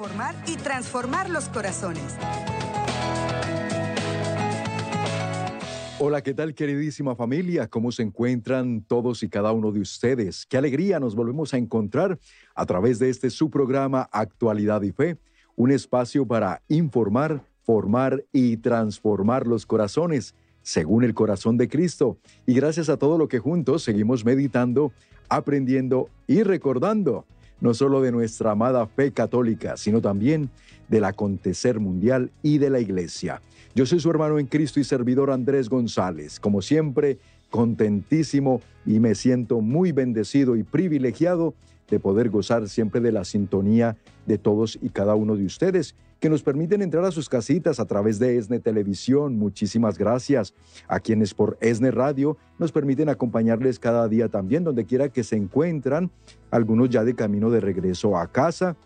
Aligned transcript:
formar 0.00 0.34
y 0.46 0.56
transformar 0.56 1.28
los 1.28 1.50
corazones. 1.50 2.16
Hola, 5.98 6.22
¿qué 6.22 6.32
tal 6.32 6.54
queridísima 6.54 7.14
familia? 7.14 7.68
¿Cómo 7.68 7.92
se 7.92 8.02
encuentran 8.02 8.80
todos 8.80 9.22
y 9.22 9.28
cada 9.28 9.52
uno 9.52 9.72
de 9.72 9.80
ustedes? 9.80 10.46
Qué 10.46 10.56
alegría 10.56 11.00
nos 11.00 11.14
volvemos 11.14 11.52
a 11.52 11.58
encontrar 11.58 12.18
a 12.54 12.64
través 12.64 12.98
de 12.98 13.10
este 13.10 13.28
su 13.28 13.50
programa 13.50 14.08
Actualidad 14.10 14.80
y 14.80 14.92
Fe, 14.92 15.18
un 15.54 15.70
espacio 15.70 16.24
para 16.24 16.62
informar, 16.68 17.44
formar 17.62 18.24
y 18.32 18.56
transformar 18.56 19.46
los 19.46 19.66
corazones 19.66 20.34
según 20.62 21.04
el 21.04 21.12
corazón 21.12 21.58
de 21.58 21.68
Cristo. 21.68 22.16
Y 22.46 22.54
gracias 22.54 22.88
a 22.88 22.96
todo 22.96 23.18
lo 23.18 23.28
que 23.28 23.38
juntos 23.38 23.82
seguimos 23.82 24.24
meditando, 24.24 24.92
aprendiendo 25.28 26.08
y 26.26 26.42
recordando, 26.42 27.26
no 27.60 27.74
solo 27.74 28.00
de 28.00 28.12
nuestra 28.12 28.52
amada 28.52 28.86
fe 28.86 29.12
católica, 29.12 29.76
sino 29.76 30.00
también 30.00 30.50
del 30.88 31.04
acontecer 31.04 31.80
mundial 31.80 32.30
y 32.42 32.58
de 32.58 32.70
la 32.70 32.80
iglesia. 32.80 33.40
Yo 33.74 33.86
soy 33.86 34.00
su 34.00 34.10
hermano 34.10 34.38
en 34.38 34.46
Cristo 34.46 34.80
y 34.80 34.84
servidor 34.84 35.30
Andrés 35.30 35.68
González. 35.68 36.40
Como 36.40 36.62
siempre, 36.62 37.18
contentísimo 37.50 38.60
y 38.84 38.98
me 38.98 39.14
siento 39.14 39.60
muy 39.60 39.92
bendecido 39.92 40.56
y 40.56 40.62
privilegiado 40.62 41.54
de 41.88 42.00
poder 42.00 42.30
gozar 42.30 42.68
siempre 42.68 43.00
de 43.00 43.12
la 43.12 43.24
sintonía 43.24 43.96
de 44.26 44.38
todos 44.38 44.78
y 44.80 44.90
cada 44.90 45.14
uno 45.14 45.36
de 45.36 45.44
ustedes 45.44 45.94
que 46.20 46.28
nos 46.28 46.42
permiten 46.42 46.82
entrar 46.82 47.04
a 47.04 47.10
sus 47.10 47.28
casitas 47.28 47.80
a 47.80 47.86
través 47.86 48.18
de 48.18 48.36
ESNE 48.36 48.60
Televisión. 48.60 49.38
Muchísimas 49.38 49.98
gracias 49.98 50.54
a 50.86 51.00
quienes 51.00 51.32
por 51.32 51.56
ESNE 51.60 51.90
Radio 51.90 52.36
nos 52.58 52.70
permiten 52.70 53.08
acompañarles 53.08 53.78
cada 53.78 54.06
día 54.06 54.28
también, 54.28 54.62
donde 54.62 54.84
quiera 54.84 55.08
que 55.08 55.24
se 55.24 55.36
encuentran, 55.36 56.10
algunos 56.50 56.90
ya 56.90 57.04
de 57.04 57.14
camino 57.14 57.50
de 57.50 57.60
regreso 57.60 58.16
a 58.16 58.26
casa, 58.30 58.76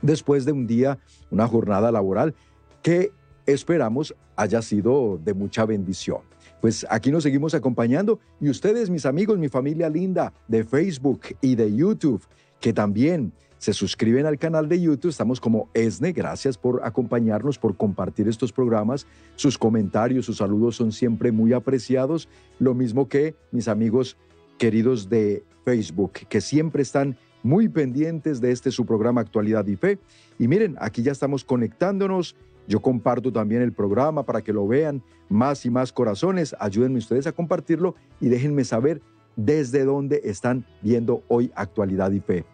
después 0.00 0.46
de 0.46 0.52
un 0.52 0.66
día, 0.66 0.98
una 1.30 1.46
jornada 1.46 1.92
laboral 1.92 2.34
que 2.82 3.12
esperamos 3.46 4.14
haya 4.36 4.62
sido 4.62 5.20
de 5.22 5.34
mucha 5.34 5.66
bendición. 5.66 6.22
Pues 6.60 6.86
aquí 6.88 7.10
nos 7.10 7.24
seguimos 7.24 7.54
acompañando 7.54 8.20
y 8.40 8.48
ustedes, 8.48 8.88
mis 8.88 9.04
amigos, 9.04 9.38
mi 9.38 9.48
familia 9.48 9.90
linda 9.90 10.32
de 10.48 10.64
Facebook 10.64 11.20
y 11.42 11.56
de 11.56 11.74
YouTube, 11.74 12.22
que 12.58 12.72
también 12.72 13.32
se 13.64 13.72
suscriben 13.72 14.26
al 14.26 14.38
canal 14.38 14.68
de 14.68 14.78
YouTube, 14.78 15.08
estamos 15.08 15.40
como 15.40 15.70
ESNE, 15.72 16.12
gracias 16.12 16.58
por 16.58 16.82
acompañarnos, 16.84 17.58
por 17.58 17.78
compartir 17.78 18.28
estos 18.28 18.52
programas, 18.52 19.06
sus 19.36 19.56
comentarios, 19.56 20.26
sus 20.26 20.36
saludos 20.36 20.76
son 20.76 20.92
siempre 20.92 21.32
muy 21.32 21.54
apreciados, 21.54 22.28
lo 22.58 22.74
mismo 22.74 23.08
que 23.08 23.34
mis 23.52 23.66
amigos 23.66 24.18
queridos 24.58 25.08
de 25.08 25.44
Facebook, 25.64 26.12
que 26.28 26.42
siempre 26.42 26.82
están 26.82 27.16
muy 27.42 27.70
pendientes 27.70 28.42
de 28.42 28.50
este 28.50 28.70
su 28.70 28.84
programa 28.84 29.22
Actualidad 29.22 29.66
y 29.66 29.76
Fe. 29.76 29.98
Y 30.38 30.46
miren, 30.46 30.76
aquí 30.78 31.02
ya 31.02 31.12
estamos 31.12 31.42
conectándonos 31.42 32.36
yo 32.68 32.82
comparto 32.82 33.32
también 33.32 33.62
el 33.62 33.72
programa 33.72 34.24
para 34.24 34.42
que 34.42 34.52
lo 34.52 34.66
vean 34.66 35.02
más 35.30 35.64
y 35.64 35.70
más 35.70 35.90
corazones. 35.90 36.54
Ayúdenme 36.58 36.98
ustedes 36.98 37.26
a 37.26 37.32
compartirlo 37.32 37.94
y 38.20 38.28
déjenme 38.28 38.64
saber 38.64 39.00
desde 39.36 39.84
dónde 39.84 40.20
están 40.24 40.66
viendo 40.82 41.22
hoy 41.28 41.50
Actualidad 41.54 42.10
y 42.12 42.20
Fe. 42.20 42.44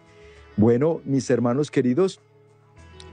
Bueno, 0.56 1.00
mis 1.04 1.30
hermanos 1.30 1.70
queridos, 1.70 2.20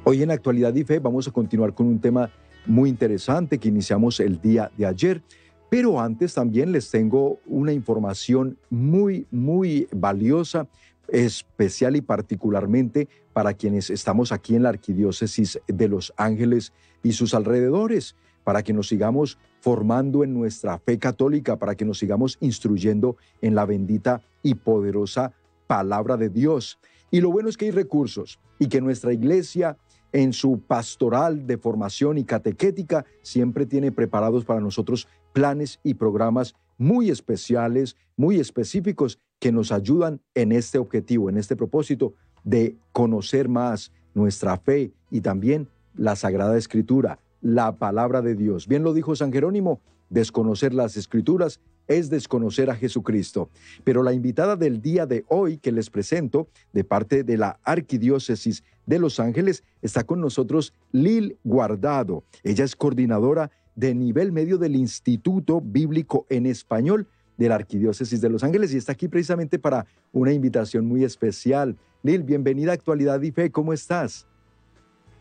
hoy 0.03 0.23
en 0.23 0.31
Actualidad 0.31 0.73
y 0.75 0.83
Fe 0.83 0.99
vamos 0.99 1.27
a 1.27 1.31
continuar 1.31 1.73
con 1.73 1.87
un 1.87 1.99
tema 1.99 2.29
muy 2.65 2.89
interesante 2.89 3.57
que 3.57 3.69
iniciamos 3.69 4.19
el 4.19 4.41
día 4.41 4.71
de 4.77 4.85
ayer. 4.85 5.21
Pero 5.69 5.99
antes 5.99 6.33
también 6.33 6.71
les 6.71 6.89
tengo 6.89 7.39
una 7.45 7.73
información 7.73 8.57
muy, 8.69 9.27
muy 9.31 9.87
valiosa 9.91 10.67
especial 11.09 11.95
y 11.95 12.01
particularmente 12.01 13.07
para 13.33 13.53
quienes 13.53 13.89
estamos 13.89 14.31
aquí 14.31 14.55
en 14.55 14.63
la 14.63 14.69
Arquidiócesis 14.69 15.59
de 15.67 15.87
Los 15.87 16.13
Ángeles 16.17 16.73
y 17.03 17.13
sus 17.13 17.33
alrededores, 17.33 18.15
para 18.43 18.63
que 18.63 18.73
nos 18.73 18.87
sigamos 18.87 19.37
formando 19.59 20.23
en 20.23 20.33
nuestra 20.33 20.79
fe 20.79 20.97
católica, 20.97 21.57
para 21.57 21.75
que 21.75 21.85
nos 21.85 21.99
sigamos 21.99 22.37
instruyendo 22.39 23.17
en 23.41 23.55
la 23.55 23.65
bendita 23.65 24.21
y 24.41 24.55
poderosa 24.55 25.33
palabra 25.67 26.15
de 26.17 26.29
Dios. 26.29 26.79
Y 27.11 27.21
lo 27.21 27.31
bueno 27.31 27.49
es 27.49 27.57
que 27.57 27.65
hay 27.65 27.71
recursos 27.71 28.39
y 28.59 28.67
que 28.67 28.81
nuestra 28.81 29.13
iglesia 29.13 29.77
en 30.11 30.33
su 30.33 30.59
pastoral 30.59 31.45
de 31.45 31.57
formación 31.57 32.17
y 32.17 32.23
catequética 32.23 33.05
siempre 33.21 33.65
tiene 33.65 33.91
preparados 33.91 34.45
para 34.45 34.59
nosotros 34.59 35.07
planes 35.33 35.79
y 35.83 35.93
programas 35.93 36.55
muy 36.77 37.09
especiales, 37.09 37.95
muy 38.15 38.39
específicos 38.39 39.19
que 39.39 39.51
nos 39.51 39.71
ayudan 39.71 40.21
en 40.33 40.51
este 40.51 40.77
objetivo, 40.77 41.29
en 41.29 41.37
este 41.37 41.55
propósito 41.55 42.13
de 42.43 42.75
conocer 42.91 43.49
más 43.49 43.91
nuestra 44.13 44.57
fe 44.57 44.91
y 45.11 45.21
también 45.21 45.67
la 45.95 46.15
Sagrada 46.15 46.57
Escritura, 46.57 47.19
la 47.41 47.75
palabra 47.75 48.21
de 48.21 48.35
Dios. 48.35 48.67
Bien 48.67 48.83
lo 48.83 48.93
dijo 48.93 49.15
San 49.15 49.31
Jerónimo, 49.31 49.81
desconocer 50.09 50.73
las 50.73 50.97
Escrituras 50.97 51.59
es 51.87 52.09
desconocer 52.09 52.69
a 52.69 52.75
Jesucristo. 52.75 53.49
Pero 53.83 54.03
la 54.03 54.13
invitada 54.13 54.55
del 54.55 54.81
día 54.81 55.05
de 55.05 55.25
hoy 55.27 55.57
que 55.57 55.71
les 55.71 55.89
presento, 55.89 56.47
de 56.73 56.83
parte 56.83 57.23
de 57.23 57.37
la 57.37 57.59
Arquidiócesis 57.63 58.63
de 58.85 58.99
Los 58.99 59.19
Ángeles, 59.19 59.63
está 59.81 60.03
con 60.03 60.21
nosotros 60.21 60.73
Lil 60.91 61.37
Guardado. 61.43 62.23
Ella 62.43 62.65
es 62.65 62.75
coordinadora 62.75 63.51
de 63.75 63.93
nivel 63.93 64.31
medio 64.31 64.57
del 64.57 64.75
Instituto 64.75 65.61
Bíblico 65.61 66.25
en 66.29 66.45
Español 66.45 67.07
de 67.37 67.49
la 67.49 67.55
Arquidiócesis 67.55 68.19
de 68.19 68.29
Los 68.29 68.43
Ángeles 68.43 68.73
y 68.73 68.77
está 68.77 68.93
aquí 68.93 69.07
precisamente 69.07 69.59
para 69.59 69.85
una 70.11 70.33
invitación 70.33 70.85
muy 70.85 71.03
especial. 71.03 71.77
Lil, 72.01 72.23
bienvenida 72.23 72.71
a 72.71 72.73
Actualidad 72.73 73.21
y 73.21 73.31
Fe, 73.31 73.51
¿cómo 73.51 73.73
estás? 73.73 74.27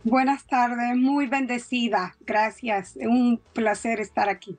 Buenas 0.04 0.46
tardes, 0.46 0.96
muy 0.96 1.26
bendecida, 1.26 2.16
gracias, 2.24 2.96
un 2.96 3.40
placer 3.52 4.00
estar 4.00 4.28
aquí. 4.28 4.56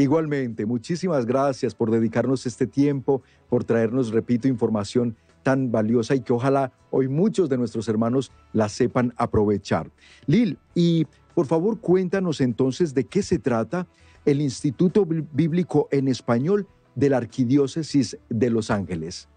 Igualmente, 0.00 0.64
muchísimas 0.64 1.26
gracias 1.26 1.74
por 1.74 1.90
dedicarnos 1.90 2.46
este 2.46 2.66
tiempo, 2.66 3.20
por 3.50 3.64
traernos, 3.64 4.12
repito, 4.12 4.48
información 4.48 5.14
tan 5.42 5.70
valiosa 5.70 6.14
y 6.14 6.20
que 6.20 6.32
ojalá 6.32 6.72
hoy 6.90 7.06
muchos 7.06 7.50
de 7.50 7.58
nuestros 7.58 7.86
hermanos 7.86 8.32
la 8.54 8.70
sepan 8.70 9.12
aprovechar. 9.18 9.90
Lil, 10.24 10.58
y 10.74 11.06
por 11.34 11.44
favor 11.44 11.80
cuéntanos 11.80 12.40
entonces 12.40 12.94
de 12.94 13.04
qué 13.04 13.22
se 13.22 13.38
trata 13.38 13.86
el 14.24 14.40
Instituto 14.40 15.04
Bíblico 15.04 15.86
en 15.90 16.08
Español 16.08 16.66
de 16.94 17.10
la 17.10 17.18
Arquidiócesis 17.18 18.16
de 18.30 18.48
Los 18.48 18.70
Ángeles. 18.70 19.28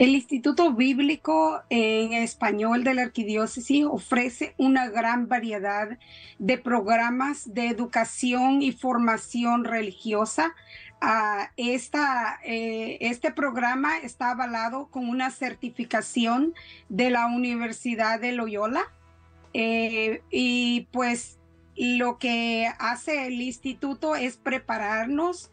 El 0.00 0.16
Instituto 0.16 0.72
Bíblico 0.72 1.62
en 1.70 2.14
Español 2.14 2.82
de 2.82 2.94
la 2.94 3.02
Arquidiócesis 3.02 3.84
ofrece 3.88 4.54
una 4.58 4.88
gran 4.88 5.28
variedad 5.28 5.98
de 6.40 6.58
programas 6.58 7.54
de 7.54 7.68
educación 7.68 8.60
y 8.60 8.72
formación 8.72 9.62
religiosa. 9.62 10.52
Ah, 11.00 11.52
esta, 11.56 12.40
eh, 12.44 12.98
este 13.02 13.30
programa 13.30 13.98
está 13.98 14.32
avalado 14.32 14.88
con 14.88 15.08
una 15.08 15.30
certificación 15.30 16.54
de 16.88 17.10
la 17.10 17.26
Universidad 17.26 18.20
de 18.20 18.32
Loyola 18.32 18.82
eh, 19.52 20.22
y 20.28 20.88
pues 20.90 21.38
lo 21.76 22.18
que 22.18 22.68
hace 22.78 23.26
el 23.26 23.40
instituto 23.40 24.14
es 24.14 24.36
prepararnos 24.36 25.50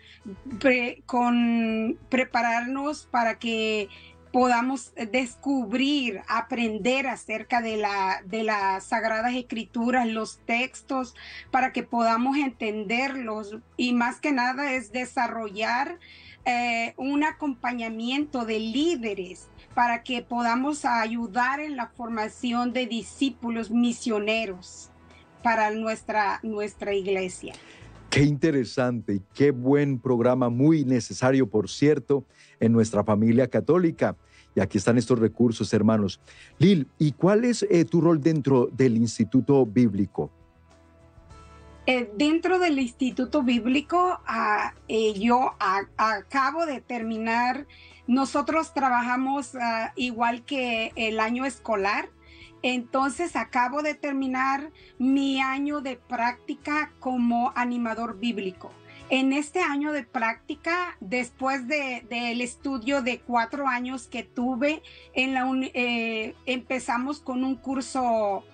con 1.06 1.97
prepararnos 2.09 3.07
para 3.09 3.40
que 3.40 3.90
podamos 4.31 4.94
descubrir, 5.12 6.22
aprender 6.28 7.08
acerca 7.08 7.62
de 7.62 7.78
la 7.78 8.22
de 8.25 8.44
las 8.44 8.86
sagradas 8.86 9.34
escrituras, 9.34 10.08
los 10.08 10.40
textos 10.46 11.16
para 11.52 11.72
que 11.72 11.84
podamos 11.84 12.38
entenderlos 12.38 13.58
y 13.78 13.94
más 13.94 14.19
que 14.19 14.31
nada 14.31 14.74
es 14.74 14.92
desarrollar 14.92 16.00
eh, 16.46 16.94
un 16.97 17.24
acompañamiento 17.24 18.46
de 18.46 18.59
líderes 18.59 19.50
para 19.75 20.02
que 20.02 20.24
podamos 20.24 20.86
ayudar 20.86 21.59
en 21.59 21.75
la 21.75 21.88
formación 21.88 22.74
de 22.74 22.88
discípulos 22.88 23.69
misioneros 23.69 24.89
para 25.44 25.72
nuestra, 25.72 26.39
nuestra 26.42 26.94
iglesia. 26.94 27.54
Qué 28.10 28.24
interesante 28.24 29.16
y 29.16 29.22
qué 29.34 29.51
buen 29.51 30.00
programa, 30.00 30.50
muy 30.50 30.84
necesario, 30.84 31.50
por 31.50 31.69
cierto, 31.69 32.25
en 32.62 32.72
nuestra 32.72 33.04
familia 33.04 33.48
católica. 33.48 34.16
Y 34.56 34.62
aquí 34.62 34.78
están 34.78 34.98
estos 34.98 35.19
recursos, 35.19 35.74
hermanos. 35.74 36.22
Lil, 36.58 36.88
¿y 36.98 37.12
cuál 37.12 37.44
es 37.44 37.63
eh, 37.69 37.84
tu 37.84 38.00
rol 38.00 38.22
dentro 38.22 38.69
del 38.72 38.96
Instituto 38.96 39.66
Bíblico? 39.66 40.31
Eh, 41.88 42.12
dentro 42.16 42.60
del 42.60 42.80
Instituto 42.80 43.42
Bíblico, 43.42 44.19
ah, 44.28 44.74
eh, 44.88 45.19
yo 45.19 45.56
acabo 45.98 46.66
de 46.66 46.80
terminar, 46.80 47.66
nosotros 48.08 48.74
trabajamos 48.74 49.56
ah, 49.56 49.92
igual 49.96 50.46
que 50.46 50.92
el 50.96 51.19
año 51.19 51.46
escolar, 51.46 52.10
entonces 52.62 53.36
acabo 53.36 53.81
de 53.81 53.96
terminar 53.96 54.72
mi 55.00 55.42
año 55.42 55.81
de 55.81 55.98
práctica 55.98 56.92
como 57.00 57.52
animador 57.56 58.19
bíblico. 58.19 58.72
En 59.12 59.34
este 59.34 59.60
año 59.60 59.92
de 59.92 60.04
práctica, 60.04 60.96
después 61.02 61.68
del 61.68 62.08
de, 62.08 62.44
estudio 62.44 63.02
de 63.02 63.19
cuatro 63.19 63.68
años 63.68 64.08
que 64.08 64.24
tuve, 64.24 64.81
en 65.13 65.34
la 65.34 65.46
eh, 65.74 66.34
empezamos 66.46 67.19
con 67.19 67.44
un 67.44 67.56
curso 67.56 68.46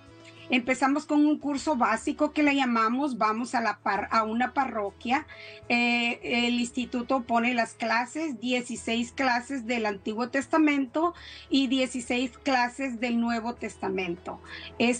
Empezamos 0.50 1.06
con 1.06 1.26
un 1.26 1.40
curso 1.40 1.76
básico 1.76 2.32
que 2.32 2.42
le 2.42 2.56
llamamos 2.56 3.18
Vamos 3.18 3.54
a, 3.54 3.60
la 3.60 3.80
par 3.80 4.08
a 4.12 4.24
una 4.24 4.54
parroquia. 4.54 5.28
Eh, 5.68 6.20
el 6.24 6.60
instituto 6.60 7.24
pone 7.24 7.54
las 7.54 7.74
clases, 7.74 8.40
16 8.40 9.12
clases 9.12 9.68
del 9.68 9.86
Antiguo 9.86 10.30
Testamento 10.30 11.14
y 11.50 11.68
16 11.68 12.38
clases 12.38 13.02
del 13.02 13.20
Nuevo 13.20 13.56
Testamento. 13.56 14.40
Uh, 14.80 14.94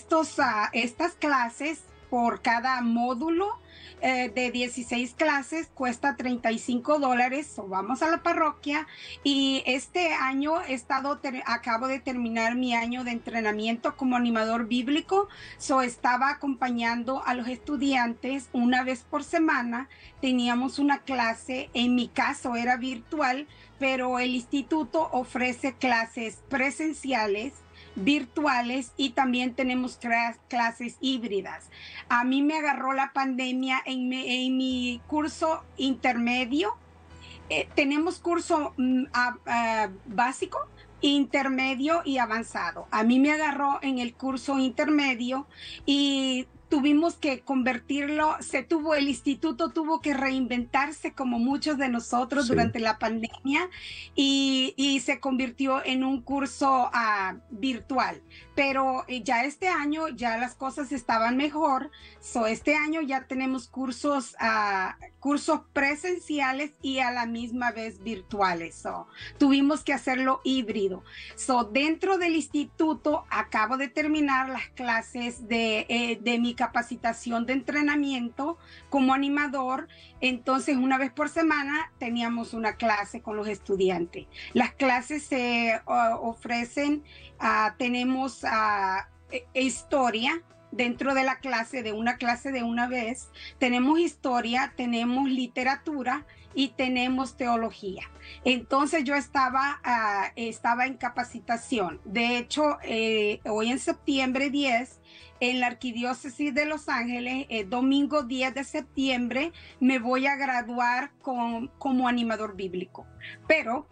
estas 0.72 1.14
clases 1.14 1.82
por 2.10 2.42
cada 2.42 2.80
módulo 2.80 3.58
eh, 4.00 4.30
de 4.32 4.52
16 4.52 5.14
clases 5.14 5.70
cuesta 5.74 6.14
35 6.14 7.00
dólares. 7.00 7.52
vamos 7.66 8.00
a 8.02 8.10
la 8.10 8.22
parroquia 8.22 8.86
y 9.24 9.64
este 9.66 10.14
año 10.14 10.62
he 10.62 10.74
estado, 10.74 11.20
acabo 11.46 11.88
de 11.88 11.98
terminar 11.98 12.54
mi 12.54 12.74
año 12.74 13.02
de 13.02 13.10
entrenamiento 13.10 13.96
como 13.96 14.16
animador 14.16 14.68
bíblico. 14.68 15.28
So 15.58 15.82
estaba 15.82 16.30
acompañando 16.30 17.24
a 17.26 17.34
los 17.34 17.48
estudiantes 17.48 18.48
una 18.52 18.84
vez 18.84 19.02
por 19.02 19.24
semana. 19.24 19.88
Teníamos 20.20 20.78
una 20.78 20.98
clase, 20.98 21.68
en 21.74 21.96
mi 21.96 22.06
caso 22.06 22.54
era 22.54 22.76
virtual, 22.76 23.48
pero 23.80 24.20
el 24.20 24.30
instituto 24.30 25.08
ofrece 25.10 25.74
clases 25.74 26.38
presenciales 26.48 27.52
virtuales 27.98 28.92
y 28.96 29.10
también 29.10 29.54
tenemos 29.54 29.98
clases 30.48 30.96
híbridas. 31.00 31.70
A 32.08 32.24
mí 32.24 32.42
me 32.42 32.56
agarró 32.56 32.92
la 32.92 33.12
pandemia 33.12 33.80
en 33.84 34.08
mi, 34.08 35.00
curso 35.06 35.64
intermedio. 35.76 36.76
Eh, 37.50 37.68
tenemos 37.74 38.18
curso 38.18 38.74
mm, 38.76 39.04
básico, 40.06 40.58
intermedio 41.00 42.02
y 42.04 42.18
avanzado. 42.18 42.88
A 42.90 43.04
mí 43.04 43.18
me 43.18 43.32
agarró 43.32 43.78
en 43.82 43.98
el 43.98 44.14
curso 44.14 44.58
intermedio 44.58 45.46
y 45.86 46.46
tuvimos 46.68 47.14
que 47.14 47.40
convertirlo, 47.40 48.36
se 48.40 48.62
tuvo, 48.62 48.94
el 48.94 49.08
instituto 49.08 49.70
tuvo 49.70 50.00
que 50.00 50.14
reinventarse 50.14 51.12
como 51.12 51.38
muchos 51.38 51.78
de 51.78 51.88
nosotros 51.88 52.48
durante 52.48 52.78
la 52.78 52.98
pandemia 52.98 53.68
y, 54.14 55.02
se 55.04 55.20
convirtió 55.20 55.84
en 55.84 56.04
un 56.04 56.20
curso 56.22 56.90
ah, 56.92 57.36
virtual. 57.50 58.20
Pero 58.58 59.04
eh, 59.06 59.22
ya 59.22 59.44
este 59.44 59.68
año 59.68 60.08
ya 60.08 60.36
las 60.36 60.56
cosas 60.56 60.90
estaban 60.90 61.36
mejor, 61.36 61.92
so 62.20 62.48
este 62.48 62.74
año 62.74 63.00
ya 63.00 63.28
tenemos 63.28 63.68
cursos, 63.68 64.34
uh, 64.40 65.00
cursos 65.20 65.60
presenciales 65.72 66.72
y 66.82 66.98
a 66.98 67.12
la 67.12 67.24
misma 67.24 67.70
vez 67.70 68.02
virtuales. 68.02 68.74
So, 68.74 69.06
tuvimos 69.38 69.84
que 69.84 69.92
hacerlo 69.92 70.40
híbrido. 70.42 71.04
So, 71.36 71.62
dentro 71.62 72.18
del 72.18 72.34
instituto 72.34 73.26
acabo 73.30 73.76
de 73.76 73.86
terminar 73.86 74.48
las 74.48 74.68
clases 74.70 75.46
de, 75.46 75.86
eh, 75.88 76.18
de 76.20 76.40
mi 76.40 76.54
capacitación 76.54 77.46
de 77.46 77.52
entrenamiento 77.52 78.58
como 78.90 79.14
animador. 79.14 79.86
Entonces, 80.20 80.76
una 80.76 80.98
vez 80.98 81.12
por 81.12 81.28
semana 81.28 81.92
teníamos 81.98 82.54
una 82.54 82.76
clase 82.76 83.22
con 83.22 83.36
los 83.36 83.48
estudiantes. 83.48 84.26
Las 84.52 84.72
clases 84.72 85.24
se 85.24 85.80
ofrecen, 85.86 87.04
uh, 87.40 87.76
tenemos 87.78 88.42
uh, 88.44 89.36
historia, 89.54 90.42
dentro 90.70 91.14
de 91.14 91.24
la 91.24 91.38
clase, 91.38 91.82
de 91.82 91.92
una 91.92 92.16
clase 92.16 92.52
de 92.52 92.62
una 92.62 92.86
vez, 92.88 93.28
tenemos 93.58 93.98
historia, 93.98 94.72
tenemos 94.76 95.28
literatura 95.28 96.26
y 96.54 96.68
tenemos 96.70 97.36
teología. 97.36 98.10
Entonces 98.44 99.04
yo 99.04 99.14
estaba, 99.14 99.80
uh, 99.84 100.32
estaba 100.36 100.86
en 100.86 100.94
capacitación. 100.94 102.00
De 102.04 102.38
hecho, 102.38 102.78
eh, 102.82 103.40
hoy 103.44 103.70
en 103.70 103.78
septiembre 103.78 104.50
10, 104.50 104.97
en 105.40 105.60
la 105.60 105.68
Arquidiócesis 105.68 106.54
de 106.54 106.66
Los 106.66 106.88
Ángeles, 106.88 107.46
eh, 107.48 107.64
domingo 107.64 108.22
10 108.22 108.54
de 108.54 108.64
septiembre, 108.64 109.52
me 109.80 109.98
voy 109.98 110.26
a 110.26 110.36
graduar 110.36 111.12
como 111.20 112.08
animador 112.08 112.56
bíblico. 112.56 113.06
Pero 113.46 113.86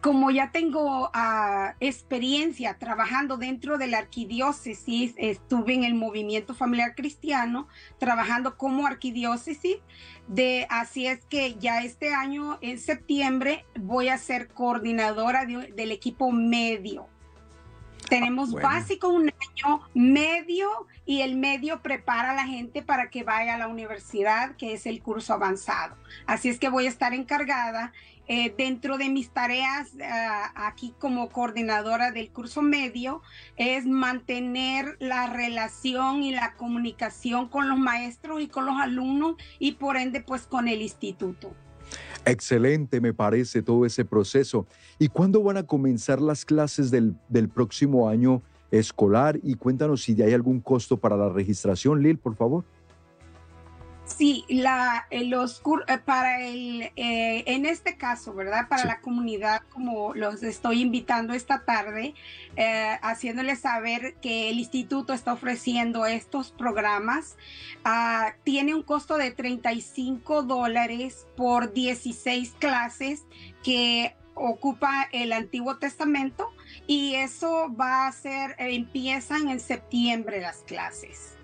como 0.00 0.30
ya 0.30 0.50
tengo 0.50 1.10
ah, 1.12 1.74
experiencia 1.80 2.78
trabajando 2.78 3.36
dentro 3.36 3.78
de 3.78 3.88
la 3.88 3.98
arquidiócesis, 3.98 5.14
estuve 5.16 5.74
en 5.74 5.84
el 5.84 5.94
movimiento 5.94 6.54
familiar 6.54 6.94
cristiano, 6.94 7.68
trabajando 7.98 8.56
como 8.56 8.86
arquidiócesis, 8.86 9.78
de, 10.26 10.66
así 10.70 11.06
es 11.06 11.24
que 11.26 11.54
ya 11.54 11.82
este 11.82 12.14
año, 12.14 12.58
en 12.60 12.78
septiembre, 12.78 13.64
voy 13.78 14.08
a 14.08 14.18
ser 14.18 14.48
coordinadora 14.48 15.46
del 15.46 15.92
equipo 15.92 16.30
medio. 16.30 17.08
Tenemos 18.08 18.54
ah, 18.54 18.60
básico 18.62 19.08
un 19.08 19.30
año, 19.30 19.82
medio 19.94 20.86
y 21.04 21.22
el 21.22 21.36
medio 21.36 21.82
prepara 21.82 22.32
a 22.32 22.34
la 22.34 22.46
gente 22.46 22.82
para 22.82 23.10
que 23.10 23.22
vaya 23.22 23.54
a 23.54 23.58
la 23.58 23.68
universidad, 23.68 24.56
que 24.56 24.72
es 24.72 24.86
el 24.86 25.02
curso 25.02 25.34
avanzado. 25.34 25.96
Así 26.26 26.48
es 26.48 26.58
que 26.58 26.68
voy 26.68 26.86
a 26.86 26.88
estar 26.88 27.14
encargada 27.14 27.92
eh, 28.30 28.54
dentro 28.56 28.98
de 28.98 29.08
mis 29.08 29.30
tareas 29.30 29.88
ah, 30.04 30.52
aquí 30.54 30.94
como 30.98 31.30
coordinadora 31.30 32.10
del 32.10 32.30
curso 32.30 32.60
medio 32.60 33.22
es 33.56 33.86
mantener 33.86 34.98
la 35.00 35.28
relación 35.28 36.22
y 36.22 36.32
la 36.32 36.52
comunicación 36.54 37.48
con 37.48 37.70
los 37.70 37.78
maestros 37.78 38.42
y 38.42 38.48
con 38.48 38.66
los 38.66 38.78
alumnos 38.78 39.36
y 39.58 39.72
por 39.72 39.96
ende 39.96 40.20
pues 40.20 40.46
con 40.46 40.68
el 40.68 40.82
instituto. 40.82 41.54
Excelente, 42.30 43.00
me 43.00 43.14
parece 43.14 43.62
todo 43.62 43.86
ese 43.86 44.04
proceso. 44.04 44.66
¿Y 44.98 45.08
cuándo 45.08 45.42
van 45.42 45.56
a 45.56 45.62
comenzar 45.62 46.20
las 46.20 46.44
clases 46.44 46.90
del, 46.90 47.14
del 47.28 47.48
próximo 47.48 48.08
año 48.08 48.42
escolar? 48.70 49.38
Y 49.42 49.54
cuéntanos 49.54 50.02
si 50.02 50.20
hay 50.22 50.34
algún 50.34 50.60
costo 50.60 50.96
para 50.96 51.16
la 51.16 51.28
registración, 51.28 52.02
Lil, 52.02 52.18
por 52.18 52.36
favor. 52.36 52.64
Sí, 54.08 54.44
la, 54.48 55.06
eh, 55.10 55.24
los, 55.24 55.62
eh, 55.86 55.98
para 55.98 56.40
el, 56.42 56.90
eh, 56.96 57.44
en 57.46 57.66
este 57.66 57.96
caso, 57.96 58.34
¿verdad? 58.34 58.66
Para 58.68 58.84
la 58.84 59.00
comunidad, 59.00 59.62
como 59.70 60.14
los 60.14 60.42
estoy 60.42 60.80
invitando 60.80 61.34
esta 61.34 61.64
tarde, 61.64 62.14
haciéndoles 63.02 63.60
saber 63.60 64.16
que 64.20 64.50
el 64.50 64.58
instituto 64.58 65.12
está 65.12 65.32
ofreciendo 65.32 66.06
estos 66.06 66.50
programas, 66.50 67.36
ah, 67.84 68.34
tiene 68.42 68.74
un 68.74 68.82
costo 68.82 69.16
de 69.16 69.30
35 69.30 70.42
dólares 70.42 71.28
por 71.36 71.72
16 71.72 72.56
clases 72.58 73.26
que 73.62 74.16
ocupa 74.34 75.08
el 75.12 75.32
Antiguo 75.32 75.76
Testamento 75.76 76.50
y 76.86 77.14
eso 77.14 77.72
va 77.74 78.08
a 78.08 78.12
ser, 78.12 78.56
empiezan 78.58 79.48
en 79.48 79.60
septiembre 79.60 80.40
las 80.40 80.58
clases. 80.58 81.37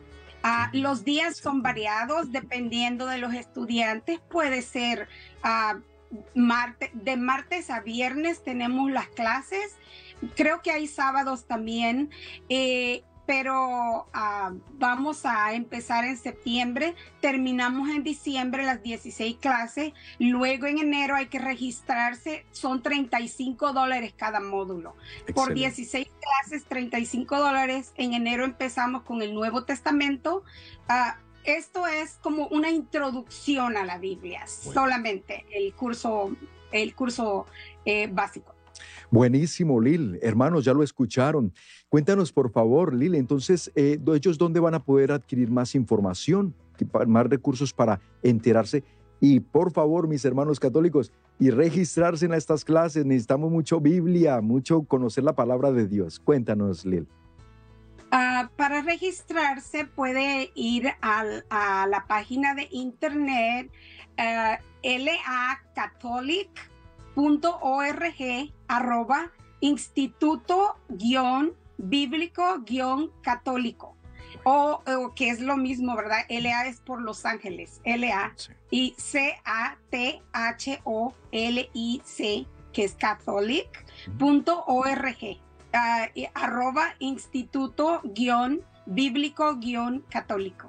Ah, 0.47 0.69
los 0.75 1.05
días 1.05 1.39
son 1.39 1.63
variados 1.63 2.31
dependiendo 2.31 3.07
de 3.07 3.17
los 3.17 3.33
estudiantes. 3.33 4.21
Puede 4.29 4.61
ser 4.61 5.09
uh, 5.43 5.81
de 6.93 7.17
martes 7.17 7.71
a 7.71 7.81
viernes 7.81 8.45
tenemos 8.45 8.91
las 8.91 9.09
clases. 9.09 9.75
Creo 10.37 10.61
que 10.61 10.71
hay 10.71 10.87
sábados 10.87 11.47
también. 11.47 12.11
Eh, 12.51 13.05
pero 13.27 14.07
ah, 14.13 14.53
vamos 14.75 15.25
a 15.25 15.55
empezar 15.55 16.05
en 16.05 16.17
septiembre, 16.17 16.95
terminamos 17.21 17.89
en 17.89 18.03
diciembre 18.03 18.65
las 18.65 18.83
16 18.83 19.37
clases, 19.37 19.93
luego 20.19 20.67
en 20.67 20.79
enero 20.79 21.15
hay 21.15 21.27
que 21.27 21.39
registrarse, 21.39 22.45
son 22.51 22.83
35 22.83 23.73
dólares 23.73 24.15
cada 24.17 24.41
módulo. 24.41 24.95
Por 25.35 25.55
16 25.55 26.07
clases, 26.21 26.65
35 26.67 27.39
dólares, 27.39 27.93
en 27.97 28.15
enero 28.15 28.45
empezamos 28.45 29.03
con 29.03 29.23
el 29.23 29.35
Nuevo 29.35 29.65
Testamento. 29.65 30.45
Ah, 30.89 31.19
esto 31.45 31.87
es 31.87 32.19
como 32.23 32.47
una 32.49 32.71
introducción 32.71 33.77
a 33.77 33.85
la 33.85 33.99
Biblia, 33.99 34.47
solamente 34.47 35.45
el 35.51 35.75
curso, 35.75 36.35
el 36.73 36.95
curso 36.95 37.47
eh, 37.85 38.09
básico. 38.11 38.54
Buenísimo, 39.15 39.81
Lil. 39.81 40.19
Hermanos, 40.23 40.65
ya 40.65 40.75
lo 40.75 40.83
escucharon. 40.83 41.53
Cuéntanos, 41.89 42.33
por 42.33 42.51
favor, 42.51 42.93
Lil, 42.93 43.15
entonces, 43.15 43.71
eh, 43.77 43.97
¿ellos 44.13 44.39
dónde 44.39 44.59
van 44.59 44.75
a 44.75 44.83
poder 44.83 45.13
adquirir 45.13 45.53
más 45.53 45.77
información, 45.77 46.53
más 47.07 47.27
recursos 47.27 47.73
para 47.73 48.01
enterarse? 48.25 48.83
Y 49.21 49.39
por 49.39 49.71
favor, 49.71 50.09
mis 50.09 50.25
hermanos 50.25 50.59
católicos, 50.59 51.13
y 51.39 51.51
registrarse 51.51 52.27
en 52.27 52.35
estas 52.35 52.65
clases. 52.65 53.07
Necesitamos 53.07 53.53
mucho 53.53 53.79
Biblia, 53.81 54.41
mucho 54.41 54.83
conocer 54.83 55.23
la 55.23 55.37
palabra 55.37 55.71
de 55.71 55.87
Dios. 55.87 56.19
Cuéntanos, 56.19 56.85
Lil. 56.85 57.07
Ah, 58.11 58.51
para 58.57 58.83
registrarse 58.83 59.85
puede 59.85 60.51
ir 60.57 60.89
a 61.03 61.87
la 61.87 62.05
página 62.09 62.57
de 62.57 62.67
internet 62.73 63.71
uh, 64.19 64.57
lacatholic.org 67.17 68.53
arroba 68.69 69.33
instituto 69.61 70.77
guion 70.89 71.55
bíblico 71.79 72.61
guion 72.61 73.11
católico. 73.23 73.97
o, 74.45 74.83
que 75.15 75.31
es 75.31 75.41
lo 75.41 75.57
mismo, 75.57 75.97
¿verdad? 75.97 76.27
LA 76.29 76.67
es 76.67 76.81
por 76.81 77.01
Los 77.01 77.25
Ángeles, 77.25 77.81
LA, 77.85 78.35
y 78.71 78.95
C-A-T-H-O-L-I-C, 78.99 79.37
que 82.73 82.85
es 82.85 82.95
catholic.org, 82.95 85.41
ah, 85.73 86.09
arroba 86.35 86.95
instituto 86.99 88.03
guion 88.05 88.61
bíblico 88.87 89.57
guion 89.57 90.05
católico. 90.11 90.69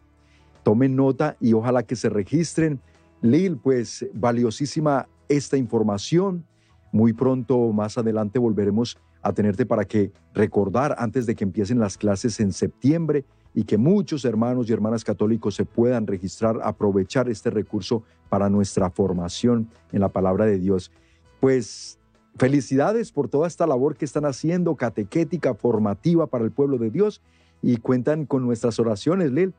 Tomen 0.63 0.97
nota 0.97 1.37
y 1.41 1.55
ojalá 1.55 1.83
que 1.83 1.97
se 1.97 2.09
registren. 2.09 2.81
Lil, 3.23 3.59
pues 3.59 4.07
valiosísima 4.15 5.07
esta 5.31 5.57
información. 5.57 6.45
Muy 6.93 7.15
pronto, 7.15 7.73
más 7.73 7.97
adelante, 7.97 8.39
volveremos 8.39 8.99
a 9.23 9.33
tenerte 9.33 9.65
para 9.65 9.85
que 9.85 10.13
recordar 10.35 10.97
antes 10.99 11.25
de 11.25 11.35
que 11.35 11.45
empiecen 11.45 11.79
las 11.79 11.97
clases 11.97 12.41
en 12.41 12.53
septiembre 12.53 13.25
y 13.55 13.65
que 13.65 13.79
muchos 13.79 14.25
hermanos 14.25 14.69
y 14.69 14.73
hermanas 14.73 15.05
católicos 15.05 15.55
se 15.55 15.65
puedan 15.65 16.07
registrar, 16.07 16.59
aprovechar 16.63 17.29
este 17.29 17.51
recurso 17.51 18.03
para 18.29 18.49
nuestra 18.49 18.91
formación 18.91 19.69
en 19.93 20.01
la 20.01 20.09
palabra 20.09 20.47
de 20.47 20.59
Dios. 20.59 20.93
Pues 21.41 21.99
felicidades 22.37 23.13
por 23.13 23.29
toda 23.29 23.47
esta 23.47 23.67
labor 23.67 23.97
que 23.97 24.05
están 24.05 24.25
haciendo, 24.25 24.77
catequética, 24.77 25.55
formativa 25.55 26.27
para 26.27 26.45
el 26.45 26.53
pueblo 26.53 26.79
de 26.79 26.91
Dios 26.91 27.21
y 27.63 27.77
cuentan 27.77 28.25
con 28.27 28.45
nuestras 28.45 28.79
oraciones, 28.79 29.33
Lil. 29.33 29.55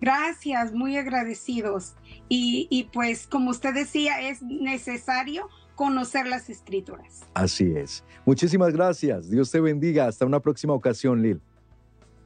Gracias, 0.00 0.72
muy 0.72 0.96
agradecidos. 0.96 1.94
Y, 2.28 2.66
y, 2.70 2.84
pues 2.84 3.26
como 3.26 3.50
usted 3.50 3.74
decía, 3.74 4.28
es 4.28 4.42
necesario 4.42 5.48
conocer 5.74 6.26
las 6.26 6.50
escrituras. 6.50 7.24
Así 7.34 7.72
es. 7.76 8.02
Muchísimas 8.24 8.72
gracias. 8.72 9.30
Dios 9.30 9.50
te 9.50 9.60
bendiga. 9.60 10.06
Hasta 10.06 10.26
una 10.26 10.40
próxima 10.40 10.72
ocasión, 10.72 11.22
Lil. 11.22 11.40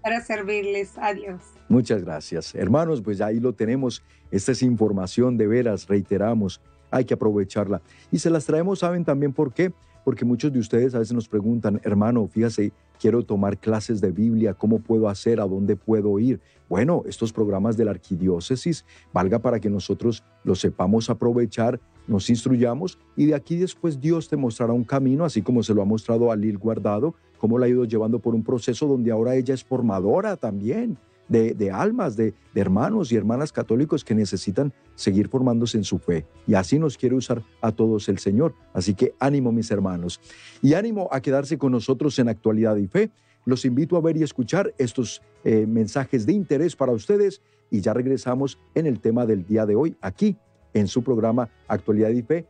Para 0.02 0.20
servirles. 0.20 0.96
Adiós. 0.96 1.42
Muchas 1.68 2.02
gracias. 2.02 2.54
Hermanos, 2.54 3.02
pues 3.02 3.20
ahí 3.20 3.38
lo 3.38 3.52
tenemos. 3.52 4.02
Esta 4.30 4.52
es 4.52 4.62
información 4.62 5.36
de 5.36 5.46
veras, 5.46 5.86
reiteramos. 5.86 6.60
Hay 6.90 7.04
que 7.04 7.14
aprovecharla. 7.14 7.82
Y 8.10 8.18
se 8.18 8.30
las 8.30 8.46
traemos, 8.46 8.80
¿saben 8.80 9.04
también 9.04 9.32
por 9.32 9.52
qué? 9.52 9.72
Porque 10.04 10.24
muchos 10.24 10.52
de 10.52 10.58
ustedes 10.58 10.94
a 10.94 10.98
veces 10.98 11.12
nos 11.12 11.28
preguntan, 11.28 11.80
hermano, 11.84 12.26
fíjese, 12.26 12.72
quiero 12.98 13.22
tomar 13.22 13.58
clases 13.58 14.00
de 14.00 14.10
Biblia, 14.10 14.54
¿cómo 14.54 14.80
puedo 14.80 15.08
hacer? 15.08 15.40
¿A 15.40 15.46
dónde 15.46 15.76
puedo 15.76 16.18
ir? 16.18 16.40
Bueno, 16.70 17.02
estos 17.04 17.32
programas 17.32 17.76
de 17.76 17.84
la 17.84 17.90
arquidiócesis 17.90 18.84
valga 19.12 19.40
para 19.40 19.58
que 19.58 19.68
nosotros 19.68 20.22
los 20.44 20.60
sepamos 20.60 21.10
aprovechar, 21.10 21.80
nos 22.06 22.30
instruyamos 22.30 22.96
y 23.16 23.26
de 23.26 23.34
aquí 23.34 23.56
después 23.56 24.00
Dios 24.00 24.28
te 24.28 24.36
mostrará 24.36 24.72
un 24.72 24.84
camino, 24.84 25.24
así 25.24 25.42
como 25.42 25.64
se 25.64 25.74
lo 25.74 25.82
ha 25.82 25.84
mostrado 25.84 26.30
a 26.30 26.36
Lil 26.36 26.58
Guardado, 26.58 27.16
cómo 27.38 27.58
la 27.58 27.66
ha 27.66 27.68
ido 27.68 27.84
llevando 27.86 28.20
por 28.20 28.36
un 28.36 28.44
proceso 28.44 28.86
donde 28.86 29.10
ahora 29.10 29.34
ella 29.34 29.52
es 29.52 29.64
formadora 29.64 30.36
también 30.36 30.96
de, 31.28 31.70
almas, 31.72 32.16
de, 32.16 32.34
de, 32.54 32.60
hermanos 32.60 33.10
y 33.10 33.16
hermanas 33.16 33.52
católicos 33.52 34.04
que 34.04 34.14
necesitan 34.14 34.72
seguir 34.94 35.28
formándose 35.28 35.76
en 35.76 35.84
su 35.84 35.98
fe. 35.98 36.26
Y 36.46 36.54
así 36.54 36.78
nos 36.78 36.96
quiere 36.96 37.14
usar 37.14 37.42
a 37.60 37.72
todos 37.72 38.08
el 38.08 38.18
Señor. 38.18 38.54
Así 38.74 38.94
que 38.94 39.14
ánimo 39.20 39.52
mis 39.52 39.70
hermanos. 39.70 40.20
Y 40.60 40.74
ánimo 40.74 41.08
a 41.12 41.20
quedarse 41.20 41.56
con 41.56 41.72
nosotros 41.72 42.18
en 42.18 42.28
actualidad 42.28 42.76
y 42.76 42.88
fe. 42.88 43.10
Los 43.44 43.64
invito 43.64 43.96
a 43.96 44.00
ver 44.00 44.16
y 44.16 44.22
escuchar 44.22 44.74
estos 44.78 45.22
eh, 45.44 45.66
mensajes 45.66 46.26
de 46.26 46.32
interés 46.32 46.76
para 46.76 46.92
ustedes 46.92 47.40
y 47.70 47.80
ya 47.80 47.94
regresamos 47.94 48.58
en 48.74 48.86
el 48.86 49.00
tema 49.00 49.26
del 49.26 49.46
día 49.46 49.66
de 49.66 49.76
hoy 49.76 49.96
aquí 50.00 50.36
en 50.74 50.88
su 50.88 51.02
programa 51.02 51.48
Actualidad 51.68 52.10
y 52.10 52.22
Fe. 52.22 52.46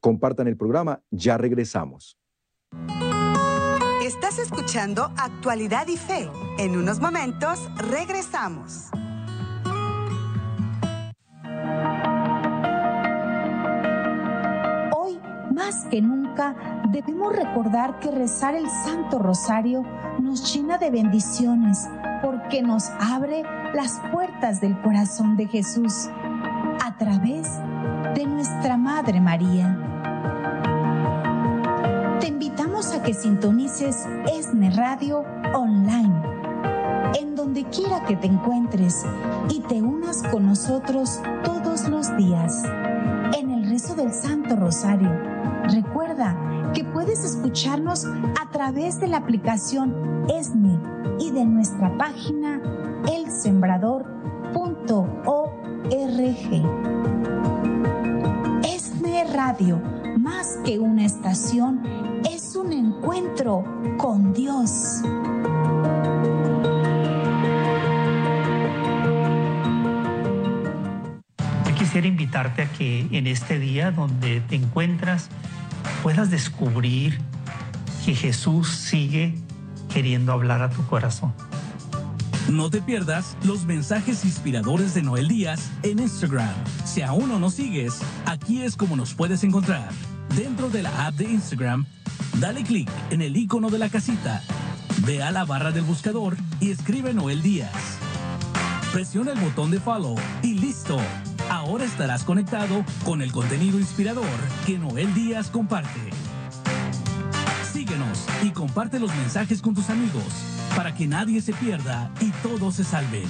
Compartan 0.00 0.48
el 0.48 0.56
programa, 0.56 1.00
ya 1.10 1.38
regresamos. 1.38 2.18
Estás 4.04 4.38
escuchando 4.38 5.12
Actualidad 5.16 5.86
y 5.88 5.96
Fe. 5.96 6.28
En 6.58 6.76
unos 6.76 7.00
momentos 7.00 7.60
regresamos. 7.76 8.90
Más 15.64 15.84
que 15.84 16.02
nunca, 16.02 16.56
debemos 16.90 17.34
recordar 17.34 18.00
que 18.00 18.10
rezar 18.10 18.54
el 18.54 18.68
Santo 18.84 19.20
Rosario 19.20 19.84
nos 20.20 20.52
llena 20.52 20.76
de 20.76 20.90
bendiciones 20.90 21.88
porque 22.20 22.62
nos 22.62 22.90
abre 22.98 23.44
las 23.72 24.00
puertas 24.12 24.60
del 24.60 24.80
corazón 24.82 25.36
de 25.36 25.46
Jesús 25.46 26.08
a 26.84 26.96
través 26.98 27.48
de 28.14 28.26
nuestra 28.26 28.76
Madre 28.76 29.20
María. 29.20 29.78
A 32.82 33.02
que 33.04 33.14
sintonices 33.14 34.08
ESNE 34.34 34.70
Radio 34.70 35.24
Online, 35.54 36.12
en 37.14 37.36
donde 37.36 37.62
quiera 37.66 38.04
que 38.06 38.16
te 38.16 38.26
encuentres 38.26 39.04
y 39.48 39.60
te 39.60 39.80
unas 39.80 40.24
con 40.24 40.46
nosotros 40.46 41.20
todos 41.44 41.88
los 41.88 42.16
días 42.16 42.64
del 43.90 44.12
Santo 44.12 44.54
Rosario. 44.54 45.10
Recuerda 45.64 46.36
que 46.72 46.84
puedes 46.84 47.24
escucharnos 47.24 48.06
a 48.06 48.48
través 48.50 49.00
de 49.00 49.08
la 49.08 49.16
aplicación 49.18 50.24
ESNE 50.28 50.78
y 51.18 51.32
de 51.32 51.44
nuestra 51.44 51.96
página 51.98 52.60
elsembrador.org. 53.12 54.06
ESNE 58.64 59.24
Radio, 59.34 59.82
más 60.16 60.58
que 60.64 60.78
una 60.78 61.04
estación, 61.04 61.82
un 62.56 62.72
encuentro 62.72 63.64
con 63.96 64.32
Dios. 64.32 65.02
Quisiera 71.92 72.08
invitarte 72.08 72.62
a 72.62 72.72
que 72.72 73.06
en 73.10 73.26
este 73.26 73.58
día 73.58 73.90
donde 73.90 74.40
te 74.40 74.56
encuentras 74.56 75.28
puedas 76.02 76.30
descubrir 76.30 77.20
que 78.02 78.14
Jesús 78.14 78.70
sigue 78.70 79.34
queriendo 79.92 80.32
hablar 80.32 80.62
a 80.62 80.70
tu 80.70 80.86
corazón. 80.86 81.34
No 82.48 82.70
te 82.70 82.80
pierdas 82.80 83.36
los 83.44 83.66
mensajes 83.66 84.24
inspiradores 84.24 84.94
de 84.94 85.02
Noel 85.02 85.28
Díaz 85.28 85.70
en 85.82 85.98
Instagram. 85.98 86.54
Si 86.86 87.02
aún 87.02 87.28
no 87.28 87.38
nos 87.38 87.52
sigues, 87.52 88.00
aquí 88.24 88.62
es 88.62 88.74
como 88.74 88.96
nos 88.96 89.12
puedes 89.12 89.44
encontrar. 89.44 89.90
Dentro 90.34 90.70
de 90.70 90.84
la 90.84 91.08
app 91.08 91.16
de 91.16 91.24
Instagram, 91.24 91.84
Dale 92.40 92.62
clic 92.62 92.88
en 93.10 93.20
el 93.20 93.36
icono 93.36 93.68
de 93.68 93.78
la 93.78 93.90
casita, 93.90 94.42
ve 95.04 95.22
a 95.22 95.30
la 95.30 95.44
barra 95.44 95.72
del 95.72 95.84
buscador 95.84 96.38
y 96.58 96.70
escribe 96.70 97.12
Noel 97.12 97.42
Díaz. 97.42 97.98
Presiona 98.94 99.32
el 99.32 99.40
botón 99.40 99.70
de 99.70 99.78
follow 99.78 100.16
y 100.42 100.54
listo. 100.54 100.98
Ahora 101.50 101.84
estarás 101.84 102.24
conectado 102.24 102.84
con 103.04 103.22
el 103.22 103.32
contenido 103.32 103.78
inspirador 103.78 104.24
que 104.66 104.78
Noel 104.78 105.12
Díaz 105.14 105.48
comparte. 105.48 106.00
Síguenos 107.72 108.26
y 108.42 108.50
comparte 108.50 108.98
los 108.98 109.14
mensajes 109.14 109.62
con 109.62 109.74
tus 109.74 109.90
amigos 109.90 110.24
para 110.76 110.94
que 110.94 111.06
nadie 111.06 111.40
se 111.40 111.52
pierda 111.52 112.10
y 112.20 112.30
todos 112.42 112.76
se 112.76 112.84
salven. 112.84 113.28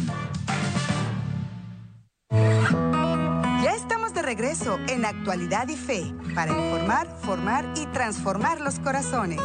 regreso 4.23 4.79
en 4.89 5.05
Actualidad 5.05 5.69
y 5.69 5.77
Fe 5.77 6.15
para 6.35 6.53
informar, 6.53 7.07
formar 7.21 7.67
y 7.77 7.85
transformar 7.87 8.63
los 8.63 8.79
corazones. 8.79 9.41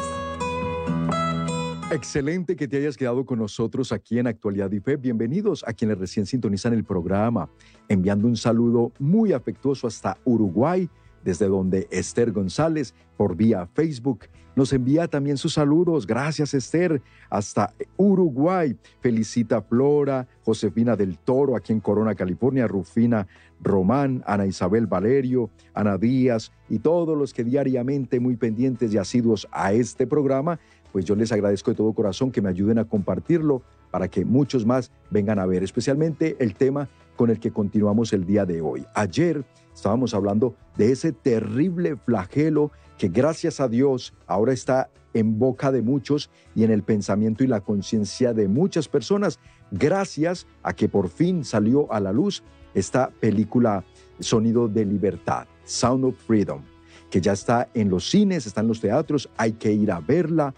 Excelente 1.89 2.57
que 2.57 2.67
te 2.67 2.75
hayas 2.75 2.97
quedado 2.97 3.25
con 3.25 3.39
nosotros 3.39 3.93
aquí 3.93 4.19
en 4.19 4.27
Actualidad 4.27 4.69
y 4.73 4.81
Fe. 4.81 4.97
Bienvenidos 4.97 5.63
a 5.65 5.71
quienes 5.71 5.97
recién 5.97 6.25
sintonizan 6.25 6.73
el 6.73 6.83
programa. 6.83 7.49
Enviando 7.87 8.27
un 8.27 8.35
saludo 8.35 8.91
muy 8.99 9.31
afectuoso 9.31 9.87
hasta 9.87 10.17
Uruguay, 10.25 10.89
desde 11.23 11.47
donde 11.47 11.87
Esther 11.89 12.33
González, 12.33 12.93
por 13.15 13.37
vía 13.37 13.69
Facebook, 13.73 14.25
nos 14.57 14.73
envía 14.73 15.07
también 15.07 15.37
sus 15.37 15.53
saludos. 15.53 16.05
Gracias, 16.05 16.53
Esther. 16.53 17.01
Hasta 17.29 17.73
Uruguay. 17.95 18.75
Felicita 18.99 19.61
Flora, 19.61 20.27
Josefina 20.43 20.97
del 20.97 21.17
Toro, 21.17 21.55
aquí 21.55 21.71
en 21.71 21.79
Corona, 21.79 22.15
California, 22.15 22.67
Rufina 22.67 23.27
Román, 23.61 24.23
Ana 24.25 24.45
Isabel 24.45 24.87
Valerio, 24.87 25.49
Ana 25.73 25.97
Díaz 25.97 26.51
y 26.69 26.79
todos 26.79 27.17
los 27.17 27.33
que 27.33 27.43
diariamente 27.43 28.19
muy 28.19 28.35
pendientes 28.35 28.93
y 28.93 28.97
asiduos 28.97 29.47
a 29.51 29.73
este 29.73 30.05
programa, 30.05 30.59
pues 30.91 31.05
yo 31.05 31.15
les 31.15 31.31
agradezco 31.31 31.71
de 31.71 31.77
todo 31.77 31.93
corazón 31.93 32.31
que 32.31 32.41
me 32.41 32.49
ayuden 32.49 32.79
a 32.79 32.85
compartirlo 32.85 33.61
para 33.91 34.07
que 34.07 34.25
muchos 34.25 34.65
más 34.65 34.91
vengan 35.09 35.39
a 35.39 35.45
ver, 35.45 35.63
especialmente 35.63 36.35
el 36.39 36.55
tema 36.55 36.89
con 37.15 37.29
el 37.29 37.39
que 37.39 37.51
continuamos 37.51 38.13
el 38.13 38.25
día 38.25 38.45
de 38.45 38.61
hoy. 38.61 38.85
Ayer 38.93 39.43
estábamos 39.73 40.13
hablando 40.13 40.55
de 40.77 40.91
ese 40.91 41.11
terrible 41.11 41.95
flagelo 41.95 42.71
que 42.97 43.07
gracias 43.09 43.59
a 43.59 43.67
Dios 43.67 44.13
ahora 44.25 44.53
está 44.53 44.89
en 45.13 45.39
boca 45.39 45.71
de 45.71 45.81
muchos 45.81 46.29
y 46.55 46.63
en 46.63 46.71
el 46.71 46.83
pensamiento 46.83 47.43
y 47.43 47.47
la 47.47 47.61
conciencia 47.61 48.33
de 48.33 48.47
muchas 48.47 48.87
personas, 48.87 49.39
gracias 49.71 50.47
a 50.63 50.73
que 50.73 50.89
por 50.89 51.09
fin 51.09 51.43
salió 51.43 51.91
a 51.91 51.99
la 51.99 52.11
luz 52.11 52.43
esta 52.73 53.09
película 53.19 53.83
Sonido 54.19 54.67
de 54.67 54.85
Libertad, 54.85 55.47
Sound 55.63 56.05
of 56.05 56.15
Freedom, 56.15 56.61
que 57.09 57.21
ya 57.21 57.33
está 57.33 57.69
en 57.73 57.89
los 57.89 58.09
cines, 58.09 58.45
está 58.45 58.61
en 58.61 58.67
los 58.67 58.81
teatros, 58.81 59.29
hay 59.37 59.53
que 59.53 59.71
ir 59.71 59.91
a 59.91 59.99
verla. 59.99 60.53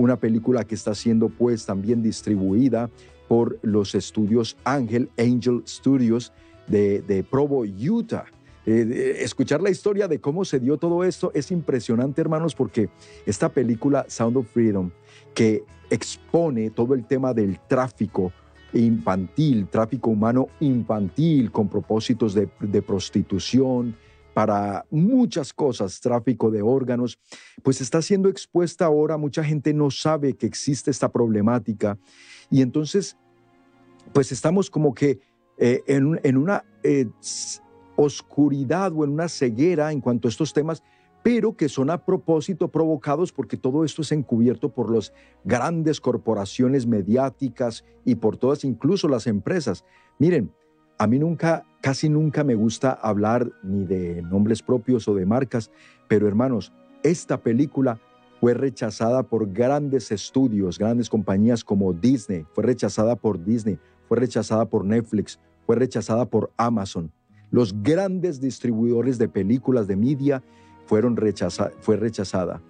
Una 0.00 0.16
película 0.16 0.64
que 0.64 0.74
está 0.74 0.94
siendo 0.94 1.28
pues 1.28 1.66
también 1.66 2.02
distribuida 2.02 2.88
por 3.28 3.58
los 3.60 3.94
estudios 3.94 4.56
Ángel, 4.64 5.10
Angel 5.18 5.62
Studios 5.68 6.32
de, 6.66 7.02
de 7.02 7.22
Provo, 7.22 7.64
Utah. 7.64 8.24
Eh, 8.64 9.18
escuchar 9.18 9.60
la 9.60 9.68
historia 9.68 10.08
de 10.08 10.18
cómo 10.18 10.46
se 10.46 10.58
dio 10.58 10.78
todo 10.78 11.04
esto 11.04 11.32
es 11.34 11.50
impresionante, 11.50 12.22
hermanos, 12.22 12.54
porque 12.54 12.88
esta 13.26 13.50
película 13.50 14.06
Sound 14.08 14.38
of 14.38 14.50
Freedom, 14.50 14.90
que 15.34 15.64
expone 15.90 16.70
todo 16.70 16.94
el 16.94 17.04
tema 17.04 17.34
del 17.34 17.60
tráfico 17.68 18.32
infantil, 18.72 19.68
tráfico 19.68 20.08
humano 20.08 20.48
infantil 20.60 21.52
con 21.52 21.68
propósitos 21.68 22.32
de, 22.32 22.48
de 22.58 22.80
prostitución, 22.80 23.94
para 24.34 24.86
muchas 24.90 25.52
cosas, 25.52 26.00
tráfico 26.00 26.50
de 26.50 26.62
órganos, 26.62 27.18
pues 27.62 27.80
está 27.80 28.00
siendo 28.02 28.28
expuesta 28.28 28.86
ahora, 28.86 29.16
mucha 29.16 29.42
gente 29.42 29.74
no 29.74 29.90
sabe 29.90 30.34
que 30.34 30.46
existe 30.46 30.90
esta 30.90 31.10
problemática 31.10 31.98
y 32.50 32.62
entonces, 32.62 33.16
pues 34.12 34.32
estamos 34.32 34.70
como 34.70 34.94
que 34.94 35.20
eh, 35.58 35.82
en, 35.86 36.36
una 36.36 36.64
eh, 36.82 37.06
oscuridad 37.96 38.92
o 38.94 39.04
en 39.04 39.10
una 39.10 39.28
ceguera 39.28 39.92
en 39.92 40.00
cuanto 40.00 40.26
a 40.26 40.30
estos 40.30 40.52
temas, 40.52 40.82
pero 41.22 41.54
que 41.54 41.68
son 41.68 41.90
a 41.90 42.04
propósito 42.04 42.68
provocados 42.68 43.30
porque 43.32 43.56
todo 43.56 43.84
esto 43.84 44.02
es 44.02 44.12
encubierto 44.12 44.72
por 44.72 44.90
las 44.90 45.12
grandes 45.44 46.00
corporaciones 46.00 46.86
mediáticas 46.86 47.84
y 48.04 48.14
por 48.14 48.38
todas, 48.38 48.64
incluso 48.64 49.06
las 49.06 49.26
empresas. 49.26 49.84
Miren, 50.18 50.50
a 51.00 51.06
mí 51.06 51.18
nunca, 51.18 51.64
casi 51.80 52.10
nunca 52.10 52.44
me 52.44 52.54
gusta 52.54 52.92
hablar 52.92 53.50
ni 53.62 53.86
de 53.86 54.20
nombres 54.20 54.60
propios 54.60 55.08
o 55.08 55.14
de 55.14 55.24
marcas, 55.24 55.70
pero 56.08 56.28
hermanos, 56.28 56.74
esta 57.02 57.40
película 57.40 57.98
fue 58.38 58.52
rechazada 58.52 59.22
por 59.22 59.50
grandes 59.50 60.12
estudios, 60.12 60.78
grandes 60.78 61.08
compañías 61.08 61.64
como 61.64 61.94
Disney, 61.94 62.44
fue 62.52 62.64
rechazada 62.64 63.16
por 63.16 63.42
Disney, 63.42 63.78
fue 64.08 64.18
rechazada 64.18 64.66
por 64.66 64.84
Netflix, 64.84 65.40
fue 65.64 65.76
rechazada 65.76 66.26
por 66.26 66.52
Amazon. 66.58 67.10
Los 67.50 67.82
grandes 67.82 68.38
distribuidores 68.38 69.16
de 69.16 69.30
películas 69.30 69.86
de 69.86 69.96
media 69.96 70.42
fueron 70.84 71.16
rechazada, 71.16 71.72
fue 71.80 71.96
rechazada. 71.96 72.60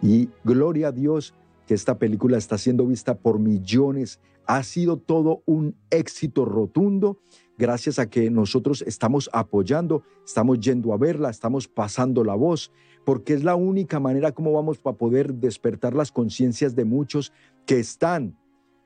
Y 0.00 0.28
gloria 0.44 0.88
a 0.88 0.92
Dios 0.92 1.34
que 1.66 1.74
esta 1.74 1.98
película 1.98 2.38
está 2.38 2.56
siendo 2.56 2.86
vista 2.86 3.18
por 3.18 3.40
millones. 3.40 4.20
Ha 4.46 4.62
sido 4.62 4.96
todo 4.96 5.42
un 5.44 5.74
éxito 5.90 6.44
rotundo 6.44 7.18
gracias 7.60 7.98
a 7.98 8.08
que 8.08 8.30
nosotros 8.30 8.82
estamos 8.86 9.28
apoyando, 9.34 10.02
estamos 10.24 10.58
yendo 10.60 10.94
a 10.94 10.96
verla, 10.96 11.28
estamos 11.28 11.68
pasando 11.68 12.24
la 12.24 12.34
voz, 12.34 12.72
porque 13.04 13.34
es 13.34 13.44
la 13.44 13.54
única 13.54 14.00
manera 14.00 14.32
como 14.32 14.52
vamos 14.52 14.78
para 14.78 14.96
poder 14.96 15.34
despertar 15.34 15.94
las 15.94 16.10
conciencias 16.10 16.74
de 16.74 16.86
muchos 16.86 17.32
que 17.66 17.78
están 17.78 18.38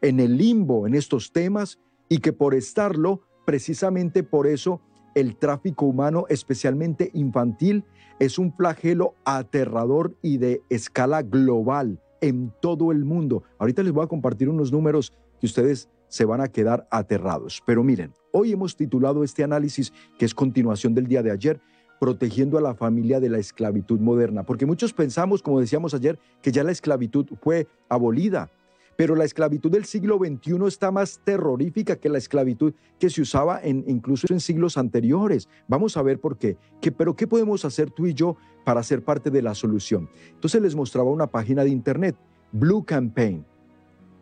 en 0.03 0.19
el 0.19 0.37
limbo 0.37 0.89
en 0.89 0.95
estos 0.95 1.31
temas 1.33 1.79
y 2.09 2.19
que 2.19 2.33
por 2.33 2.53
estarlo, 2.53 3.23
precisamente 3.47 4.25
por 4.25 4.49
eso, 4.49 4.81
el 5.15 5.37
tráfico 5.37 5.87
humano, 5.87 6.27
especialmente 6.29 7.13
infantil, 7.15 7.85
es 8.19 8.41
un 8.41 8.53
flagelo 8.53 9.15
aterrador 9.25 10.17
y 10.21 10.39
de 10.39 10.63
escala 10.69 11.23
global 11.23 12.03
en 12.21 12.53
todo 12.61 12.91
el 12.91 13.05
mundo. 13.05 13.45
Ahorita 13.59 13.85
les 13.85 13.93
voy 13.93 14.05
a 14.05 14.09
compartir 14.09 14.49
unos 14.49 14.73
números 14.73 15.13
que 15.39 15.47
ustedes 15.47 15.89
se 16.09 16.25
van 16.25 16.41
a 16.41 16.49
quedar 16.49 16.89
aterrados. 16.91 17.63
Pero 17.65 17.85
miren, 17.85 18.13
hoy 18.35 18.51
hemos 18.51 18.77
titulado 18.77 19.23
este 19.23 19.45
análisis, 19.45 19.93
que 20.19 20.25
es 20.25 20.35
continuación 20.35 20.93
del 20.93 21.07
día 21.07 21.23
de 21.23 21.31
ayer, 21.31 21.61
protegiendo 22.01 22.59
a 22.59 22.61
la 22.61 22.75
familia 22.75 23.21
de 23.21 23.29
la 23.29 23.39
esclavitud 23.39 24.01
moderna, 24.01 24.43
porque 24.43 24.67
muchos 24.67 24.93
pensamos, 24.93 25.41
como 25.41 25.61
decíamos 25.61 25.95
ayer, 25.95 26.19
que 26.43 26.51
ya 26.51 26.65
la 26.65 26.73
esclavitud 26.73 27.27
fue 27.41 27.69
abolida, 27.89 28.51
pero 28.97 29.15
la 29.15 29.25
esclavitud 29.25 29.71
del 29.71 29.85
siglo 29.85 30.19
XXI 30.19 30.67
está 30.67 30.91
más 30.91 31.21
terrorífica 31.25 31.97
que 31.97 32.09
la 32.09 32.19
esclavitud 32.19 32.75
que 32.99 33.09
se 33.09 33.23
usaba 33.23 33.61
incluso 33.65 34.27
en 34.31 34.41
siglos 34.41 34.77
anteriores. 34.77 35.49
Vamos 35.69 35.97
a 35.97 36.03
ver 36.03 36.21
por 36.21 36.37
qué. 36.37 36.57
¿Qué. 36.81 36.93
Pero 36.93 37.17
¿qué 37.17 37.27
podemos 37.27 37.65
hacer 37.65 37.91
tú 37.91 38.07
y 38.07 38.15
yo 38.15 38.37
para 38.65 38.83
ser 38.83 39.03
parte 39.03 39.31
de 39.31 39.43
la 39.43 39.55
solución? 39.55 40.09
Entonces 40.31 40.63
les 40.63 40.77
mostraba 40.77 41.11
una 41.11 41.27
página 41.27 41.65
de 41.65 41.71
internet, 41.71 42.17
Blue 42.53 42.85
Campaign. 42.85 43.45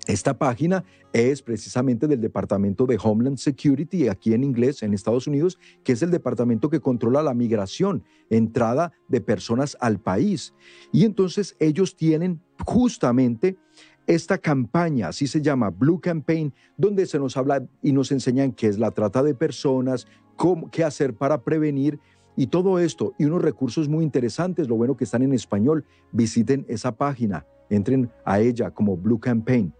Esta 0.08 0.36
página 0.36 0.84
es 1.12 1.42
precisamente 1.42 2.08
del 2.08 2.20
Departamento 2.20 2.86
de 2.86 2.98
Homeland 3.00 3.38
Security, 3.38 4.08
aquí 4.08 4.34
en 4.34 4.42
inglés, 4.42 4.82
en 4.82 4.94
Estados 4.94 5.28
Unidos, 5.28 5.60
que 5.84 5.92
es 5.92 6.02
el 6.02 6.10
departamento 6.10 6.68
que 6.70 6.80
controla 6.80 7.22
la 7.22 7.34
migración, 7.34 8.02
entrada 8.28 8.92
de 9.06 9.20
personas 9.20 9.76
al 9.80 10.00
país. 10.00 10.54
Y 10.90 11.04
entonces 11.04 11.54
ellos 11.60 11.94
tienen 11.94 12.40
justamente 12.66 13.56
esta 14.08 14.38
campaña, 14.38 15.08
así 15.08 15.28
se 15.28 15.40
llama 15.40 15.70
Blue 15.70 16.00
Campaign, 16.00 16.52
donde 16.76 17.06
se 17.06 17.20
nos 17.20 17.36
habla 17.36 17.64
y 17.80 17.92
nos 17.92 18.10
enseñan 18.10 18.50
qué 18.50 18.66
es 18.66 18.80
la 18.80 18.90
trata 18.90 19.22
de 19.22 19.34
personas, 19.34 20.08
qué 20.72 20.82
hacer 20.82 21.14
para 21.14 21.42
prevenir 21.44 22.00
y 22.36 22.48
todo 22.48 22.80
esto. 22.80 23.14
Y 23.18 23.26
unos 23.26 23.42
recursos 23.42 23.88
muy 23.88 24.04
interesantes, 24.04 24.68
lo 24.68 24.74
bueno 24.74 24.96
que 24.96 25.04
están 25.04 25.22
en 25.22 25.32
español, 25.32 25.84
visiten 26.10 26.66
esa 26.68 26.96
página, 26.96 27.46
entren 27.74 28.10
a 28.24 28.40
ella 28.40 28.70
como 28.70 28.96
Blue 28.96 29.18
Campaign. 29.18 29.72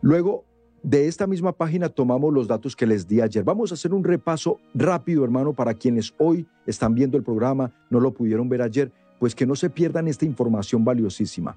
Luego, 0.00 0.44
de 0.82 1.06
esta 1.06 1.26
misma 1.26 1.52
página 1.52 1.88
tomamos 1.88 2.32
los 2.32 2.48
datos 2.48 2.74
que 2.74 2.86
les 2.86 3.06
di 3.06 3.20
ayer. 3.20 3.44
Vamos 3.44 3.70
a 3.70 3.74
hacer 3.74 3.92
un 3.92 4.02
repaso 4.02 4.58
rápido, 4.74 5.24
hermano, 5.24 5.52
para 5.52 5.74
quienes 5.74 6.14
hoy 6.18 6.46
están 6.66 6.94
viendo 6.94 7.16
el 7.16 7.22
programa, 7.22 7.72
no 7.90 8.00
lo 8.00 8.12
pudieron 8.14 8.48
ver 8.48 8.62
ayer, 8.62 8.90
pues 9.18 9.34
que 9.34 9.46
no 9.46 9.54
se 9.54 9.68
pierdan 9.68 10.08
esta 10.08 10.24
información 10.24 10.84
valiosísima. 10.84 11.56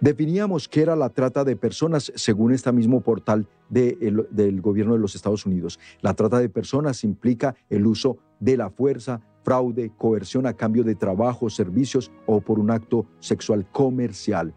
Definíamos 0.00 0.68
qué 0.68 0.82
era 0.82 0.94
la 0.94 1.08
trata 1.08 1.42
de 1.44 1.56
personas 1.56 2.12
según 2.14 2.52
este 2.52 2.70
mismo 2.70 3.00
portal 3.00 3.48
del 3.70 4.60
gobierno 4.60 4.92
de 4.92 5.00
los 5.00 5.14
Estados 5.14 5.46
Unidos. 5.46 5.78
La 6.02 6.14
trata 6.14 6.38
de 6.38 6.50
personas 6.50 7.02
implica 7.02 7.54
el 7.70 7.86
uso 7.86 8.18
de 8.38 8.58
la 8.58 8.68
fuerza, 8.68 9.22
fraude, 9.42 9.90
coerción 9.96 10.46
a 10.46 10.52
cambio 10.52 10.84
de 10.84 10.96
trabajo, 10.96 11.48
servicios 11.48 12.10
o 12.26 12.40
por 12.40 12.58
un 12.58 12.70
acto 12.70 13.06
sexual 13.20 13.66
comercial. 13.70 14.54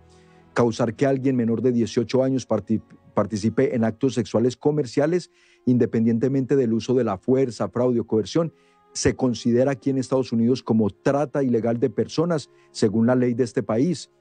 Causar 0.60 0.93
que 0.93 1.06
alguien 1.06 1.38
menor 1.38 1.62
de 1.62 1.72
18 1.72 2.22
años 2.22 2.45
participe 2.45 3.74
en 3.74 3.86
actos 3.86 4.15
sexuales 4.15 4.58
comerciales 4.58 5.32
independientemente 5.65 6.58
del 6.58 6.74
uso 6.74 6.93
de 6.95 7.06
la 7.06 7.17
fuerza, 7.17 7.69
fraude 7.69 8.02
o 8.02 8.06
coerción 8.06 8.52
se 8.91 9.15
considera 9.15 9.72
aquí 9.72 9.89
en 9.89 9.98
Estados 9.98 10.34
Unidos 10.34 10.62
como 10.62 10.89
trata 10.89 11.43
ilegal 11.43 11.80
de 11.80 11.89
personas 11.89 12.50
según 12.72 13.08
la 13.08 13.15
ley 13.15 13.36
de 13.36 13.45
este 13.45 13.63
país 13.63 14.12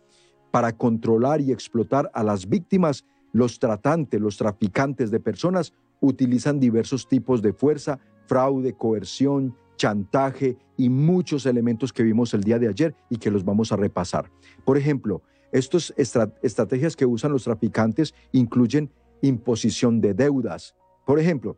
para 0.53 0.77
controlar 0.77 1.41
y 1.41 1.51
explotar 1.51 2.09
a 2.15 2.23
las 2.23 2.49
víctimas, 2.49 3.05
los 3.33 3.59
tratantes, 3.59 4.21
los 4.21 4.37
traficantes 4.37 5.11
de 5.11 5.19
personas 5.19 5.73
utilizan 5.99 6.61
diversos 6.61 7.09
tipos 7.09 7.43
de 7.43 7.53
fuerza, 7.53 7.99
fraude, 8.29 8.75
coerción, 8.75 9.57
chantaje 9.77 10.57
y 10.77 10.89
muchos 10.89 11.47
elementos 11.47 11.93
que 11.93 12.05
vimos 12.05 12.33
el 12.33 12.45
día 12.45 12.61
de 12.61 12.69
ayer 12.69 12.95
y 13.11 13.17
que 13.17 13.33
los 13.33 13.45
vamos 13.45 13.73
a 13.73 13.77
repasar. 13.77 14.31
Por 14.65 14.79
ejemplo, 14.79 15.21
estas 15.53 15.95
estrategias 15.97 16.97
que 16.97 17.07
usan 17.07 17.33
los 17.33 17.45
traficantes 17.45 18.15
incluyen 18.33 18.91
imposición 19.23 20.01
de 20.01 20.15
deudas. 20.15 20.75
Por 21.07 21.19
ejemplo, 21.19 21.57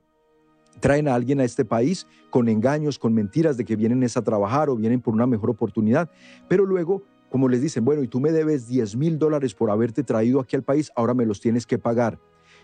traen 0.81 1.09
a 1.09 1.15
alguien 1.15 1.41
a 1.41 1.45
este 1.45 1.65
país 1.65 2.07
con 2.31 2.49
engaños, 2.49 2.99
con 2.99 3.13
mentiras 3.13 3.57
de 3.57 3.65
que 3.65 3.77
vienen 3.77 4.05
a 4.05 4.23
trabajar 4.23 4.71
o 4.71 4.77
vienen 4.77 5.01
por 5.01 5.15
una 5.15 5.27
mejor 5.27 5.51
oportunidad, 5.51 6.11
pero 6.49 6.65
luego 6.65 7.03
como 7.31 7.49
les 7.49 7.63
dicen, 7.63 7.85
bueno, 7.85 8.03
y 8.03 8.09
tú 8.09 8.21
me 8.21 8.33
debes 8.33 8.67
10 8.67 8.97
mil 8.97 9.19
dólares 9.19 9.55
por 9.55 9.71
haberte 9.71 10.03
traído 10.03 10.41
aquí 10.41 10.57
al 10.57 10.65
país, 10.65 10.91
ahora 10.97 11.15
me 11.15 11.25
los 11.25 11.41
tienes 11.41 11.65
que 11.65 11.79
pagar. 11.79 12.19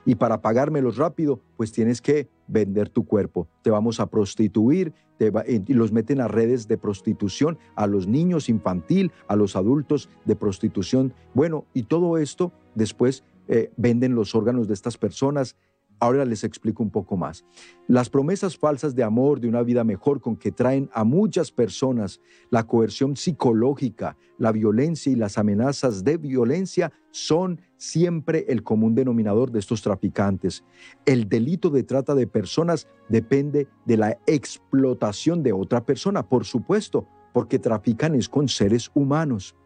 Y 0.07 0.15
para 0.15 0.41
pagármelos 0.41 0.97
rápido, 0.97 1.41
pues 1.59 1.73
tienes 1.73 2.01
que 2.01 2.31
vender 2.47 2.89
tu 2.89 3.05
cuerpo. 3.05 3.49
Te 3.63 3.71
vamos 3.71 4.01
a 4.01 4.07
prostituir 4.07 4.95
y 5.19 5.75
los 5.75 5.93
meten 5.93 6.21
a 6.21 6.29
redes 6.29 6.69
de 6.69 6.79
prostitución, 6.79 7.59
a 7.75 7.87
los 7.87 8.07
niños 8.07 8.49
infantil, 8.49 9.13
a 9.29 9.37
los 9.37 9.57
adultos 9.57 10.09
de 10.25 10.37
prostitución. 10.37 11.13
Bueno, 11.35 11.67
y 11.75 11.83
todo 11.83 12.19
esto 12.19 12.53
después 12.75 13.25
eh, 13.49 13.73
venden 13.77 14.15
los 14.15 14.35
órganos 14.35 14.69
de 14.69 14.75
estas 14.75 14.97
personas, 14.97 15.57
Ahora 15.99 16.25
les 16.25 16.45
explico 16.45 16.83
un 16.83 16.91
poco 16.91 17.17
más. 17.17 17.45
Las 17.89 18.11
promesas 18.11 18.57
falsas 18.57 18.95
de 18.95 19.03
amor, 19.03 19.41
de 19.41 19.49
una 19.49 19.63
vida 19.63 19.83
mejor, 19.83 20.21
con 20.21 20.37
que 20.37 20.53
traen 20.53 20.91
a 20.93 21.05
muchas 21.05 21.51
personas 21.51 22.21
la 22.51 22.67
coerción 22.67 23.17
psicológica, 23.17 24.17
la 24.39 24.53
violencia 24.53 25.11
y 25.11 25.17
las 25.17 25.39
amenazas 25.39 26.05
de 26.05 26.19
violencia 26.19 26.93
son 27.11 27.63
siempre 27.79 28.45
el 28.49 28.63
común 28.63 28.95
denominador 28.95 29.51
de 29.51 29.59
estos 29.59 29.81
traficantes. 29.81 30.65
El 31.07 31.29
delito 31.29 31.71
de 31.71 31.83
trata 31.83 32.15
de 32.15 32.27
personas 32.27 32.89
depende 33.09 33.69
de 33.87 33.97
la 33.97 34.19
explotación 34.27 35.43
de 35.43 35.53
otra 35.53 35.85
persona, 35.87 36.29
por 36.29 36.45
supuesto, 36.45 37.07
porque 37.33 37.59
trafican 37.59 38.15
es 38.15 38.29
con 38.29 38.49
seres 38.49 38.91
humanos. 38.95 39.57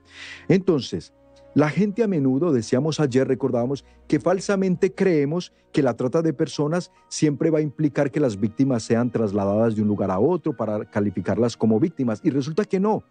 Entonces, 0.48 1.12
la 1.54 1.68
gente 1.68 2.04
a 2.04 2.08
menudo, 2.08 2.52
decíamos 2.52 3.00
ayer, 3.00 3.26
recordábamos, 3.26 3.84
que 4.06 4.20
falsamente 4.20 4.94
creemos 4.94 5.52
que 5.72 5.82
la 5.82 5.94
trata 5.94 6.22
de 6.22 6.32
personas 6.32 6.92
siempre 7.08 7.50
va 7.50 7.58
a 7.58 7.62
implicar 7.62 8.10
que 8.12 8.20
las 8.20 8.38
víctimas 8.38 8.84
sean 8.84 9.10
trasladadas 9.10 9.74
de 9.74 9.82
un 9.82 9.88
lugar 9.88 10.10
a 10.12 10.20
otro 10.20 10.56
para 10.56 10.84
calificarlas 10.84 11.56
como 11.56 11.80
víctimas. 11.80 12.20
Y 12.22 12.30
resulta 12.30 12.64
que 12.64 12.78
no. 12.78 13.02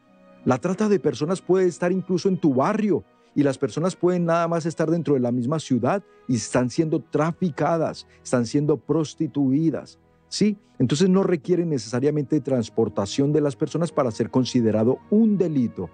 La 0.46 0.58
trata 0.58 0.88
de 0.88 1.00
personas 1.00 1.42
puede 1.42 1.68
estar 1.68 1.92
incluso 1.92 2.30
en 2.30 2.38
tu 2.38 2.54
barrio 2.54 3.04
y 3.36 3.44
las 3.44 3.58
personas 3.58 3.96
pueden 3.96 4.26
nada 4.26 4.48
más 4.48 4.66
estar 4.66 4.90
dentro 4.90 5.16
de 5.16 5.20
la 5.20 5.32
misma 5.32 5.60
ciudad 5.60 6.02
y 6.28 6.36
están 6.38 6.70
siendo 6.70 7.02
traficadas, 7.02 8.08
están 8.24 8.46
siendo 8.46 8.78
prostituidas. 8.78 10.00
¿Sí? 10.30 10.58
Entonces 10.78 11.10
no 11.10 11.24
requiere 11.24 11.66
necesariamente 11.66 12.40
transportación 12.40 13.34
de 13.34 13.42
las 13.42 13.56
personas 13.56 13.92
para 13.92 14.12
ser 14.12 14.30
considerado 14.30 15.00
un 15.10 15.38
delito. 15.38 15.90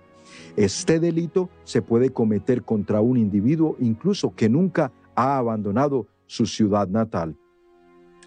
Este 0.56 1.00
delito 1.00 1.50
se 1.64 1.82
puede 1.82 2.12
cometer 2.12 2.64
contra 2.64 3.02
un 3.02 3.18
individuo 3.18 3.76
incluso 3.80 4.36
que 4.36 4.50
nunca 4.50 4.92
ha 5.16 5.38
abandonado 5.38 6.08
su 6.26 6.46
ciudad 6.46 6.88
natal. 6.88 7.38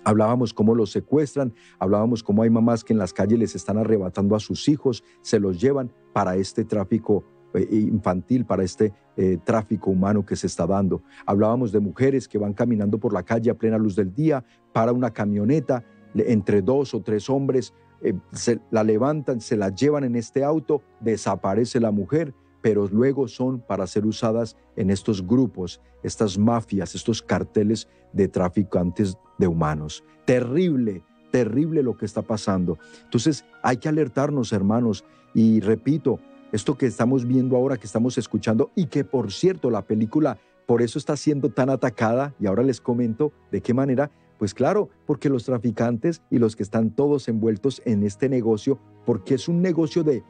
Hablábamos 0.05 0.55
cómo 0.55 0.75
los 0.75 0.91
secuestran, 0.91 1.53
hablábamos 1.79 2.23
cómo 2.23 2.43
hay 2.43 2.51
mamás 2.51 2.85
que 2.85 2.93
en 2.93 2.99
las 2.99 3.13
calles 3.13 3.39
les 3.39 3.55
están 3.55 3.79
arrebatando 3.79 4.37
a 4.37 4.41
sus 4.41 4.69
hijos, 4.69 5.05
se 5.21 5.41
los 5.41 5.61
llevan 5.61 5.93
para 6.13 6.37
este 6.37 6.65
tráfico 6.65 7.25
eh, 7.55 7.67
infantil, 7.71 8.45
para 8.45 8.63
este 8.63 8.93
eh, 9.17 9.39
tráfico 9.45 9.91
humano 9.91 10.25
que 10.25 10.37
se 10.37 10.47
está 10.47 10.67
dando. 10.67 11.03
Hablábamos 11.27 11.73
de 11.73 11.81
mujeres 11.81 12.29
que 12.29 12.39
van 12.39 12.53
caminando 12.53 12.99
por 12.99 13.13
la 13.13 13.23
calle 13.23 13.51
a 13.51 13.55
plena 13.59 13.79
luz 13.79 13.97
del 13.97 14.15
día 14.15 14.45
para 14.73 14.93
una 14.93 15.11
camioneta 15.11 15.85
entre 16.15 16.63
dos 16.63 16.95
o 16.95 17.03
tres 17.03 17.29
hombres 17.29 17.75
eh, 18.03 18.15
se 18.33 18.61
la 18.71 18.85
levantan, 18.85 19.41
se 19.41 19.57
la 19.57 19.71
llevan 19.71 20.05
en 20.05 20.17
este 20.17 20.45
auto, 20.45 20.83
desaparece 21.01 21.81
la 21.81 21.91
mujer, 21.91 22.35
pero 22.63 22.89
luego 22.89 23.29
son 23.29 23.61
para 23.61 23.87
ser 23.87 24.07
usadas 24.07 24.57
en 24.77 24.91
estos 24.91 25.27
grupos, 25.27 25.81
estas 26.03 26.39
mafias, 26.39 26.95
estos 26.95 27.23
carteles 27.23 27.89
de 28.13 28.29
traficantes 28.29 29.17
de 29.39 29.47
humanos. 29.47 30.05
Terrible, 30.25 31.03
terrible 31.31 31.83
lo 31.83 31.97
que 31.97 32.07
está 32.07 32.23
pasando. 32.23 32.79
Entonces 33.05 33.45
hay 33.63 33.77
que 33.77 33.89
alertarnos, 33.89 34.53
hermanos, 34.53 35.05
y 35.35 35.61
repito, 35.61 36.19
esto 36.53 36.77
que 36.77 36.87
estamos 36.87 37.27
viendo 37.27 37.57
ahora, 37.57 37.77
que 37.77 37.87
estamos 37.87 38.19
escuchando, 38.19 38.71
y 38.75 38.87
que 38.87 39.05
por 39.05 39.33
cierto 39.33 39.71
la 39.71 39.83
película 39.83 40.39
por 40.67 40.83
eso 40.83 40.99
está 40.99 41.17
siendo 41.17 41.49
tan 41.49 41.71
atacada, 41.71 42.35
y 42.39 42.47
ahora 42.47 42.63
les 42.63 42.81
comento 42.81 43.33
de 43.51 43.63
qué 43.63 43.73
manera, 43.73 44.11
pues 44.39 44.55
claro, 44.55 44.89
porque 45.07 45.29
los 45.29 45.45
traficantes 45.45 46.23
y 46.31 46.39
los 46.39 46.57
que 46.57 46.63
están 46.63 46.91
todos 46.91 47.29
envueltos 47.29 47.83
en 47.85 48.05
este 48.05 48.29
negocio, 48.29 48.79
porque 49.05 49.35
es 49.35 49.49
un 49.49 49.61
negocio 49.61 50.05
de 50.05 50.23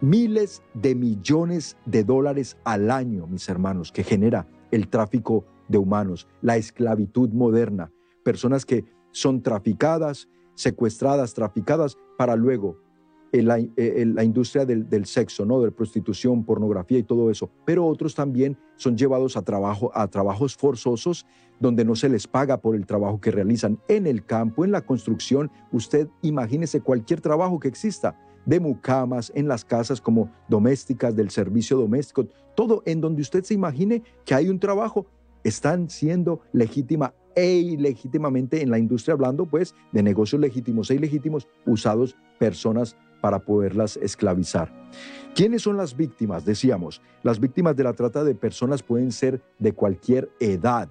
miles 0.00 0.62
de 0.74 0.94
millones 0.94 1.76
de 1.86 2.04
dólares 2.04 2.58
al 2.64 2.90
año, 2.90 3.26
mis 3.26 3.48
hermanos, 3.48 3.90
que 3.90 4.04
genera 4.04 4.46
el 4.70 4.88
tráfico 4.88 5.46
de 5.68 5.78
humanos, 5.78 6.28
la 6.42 6.56
esclavitud 6.56 7.30
moderna, 7.30 7.90
personas 8.22 8.66
que 8.66 8.84
son 9.12 9.42
traficadas, 9.42 10.28
secuestradas, 10.54 11.32
traficadas, 11.32 11.96
para 12.18 12.36
luego 12.36 12.83
en 13.34 14.14
la, 14.14 14.24
industria 14.24 14.64
del, 14.64 14.88
del, 14.88 15.06
sexo, 15.06 15.44
¿no? 15.44 15.60
de 15.60 15.72
prostitución, 15.72 16.44
pornografía 16.44 16.98
y 16.98 17.02
todo 17.02 17.30
eso, 17.30 17.50
pero 17.64 17.84
otros 17.84 18.14
también 18.14 18.56
son 18.76 18.96
llevados 18.96 19.36
a, 19.36 19.42
trabajo, 19.42 19.90
a 19.92 20.06
trabajos 20.06 20.54
forzosos 20.54 21.26
donde 21.58 21.84
no 21.84 21.96
se 21.96 22.08
les 22.08 22.28
paga 22.28 22.60
por 22.60 22.76
el 22.76 22.86
trabajo 22.86 23.20
que 23.20 23.32
realizan 23.32 23.80
en 23.88 24.06
el 24.06 24.24
campo, 24.24 24.64
en 24.64 24.70
la 24.70 24.82
construcción. 24.82 25.50
Usted 25.72 26.08
imagínese 26.22 26.80
cualquier 26.80 27.20
trabajo 27.20 27.58
que 27.58 27.68
exista, 27.68 28.16
de 28.46 28.60
mucamas, 28.60 29.32
en 29.34 29.48
las 29.48 29.64
casas 29.64 30.00
como 30.00 30.30
domésticas, 30.48 31.16
del 31.16 31.30
servicio 31.30 31.76
doméstico, 31.76 32.28
todo 32.54 32.82
en 32.86 33.00
donde 33.00 33.22
usted 33.22 33.42
se 33.42 33.54
imagine 33.54 34.02
que 34.24 34.34
hay 34.34 34.48
un 34.48 34.60
trabajo, 34.60 35.06
están 35.42 35.90
siendo 35.90 36.40
legítima 36.52 37.14
e 37.34 37.54
ilegítimamente 37.54 38.62
en 38.62 38.70
la 38.70 38.78
industria 38.78 39.14
hablando 39.14 39.46
pues 39.46 39.74
de 39.92 40.02
negocios 40.02 40.40
legítimos 40.40 40.90
e 40.90 40.94
ilegítimos 40.94 41.48
usados 41.66 42.16
personas 42.38 42.96
para 43.24 43.38
poderlas 43.38 43.96
esclavizar. 43.96 44.70
¿Quiénes 45.34 45.62
son 45.62 45.78
las 45.78 45.96
víctimas? 45.96 46.44
Decíamos, 46.44 47.00
las 47.22 47.40
víctimas 47.40 47.74
de 47.74 47.82
la 47.82 47.94
trata 47.94 48.22
de 48.22 48.34
personas 48.34 48.82
pueden 48.82 49.12
ser 49.12 49.40
de 49.58 49.72
cualquier 49.72 50.30
edad. 50.40 50.90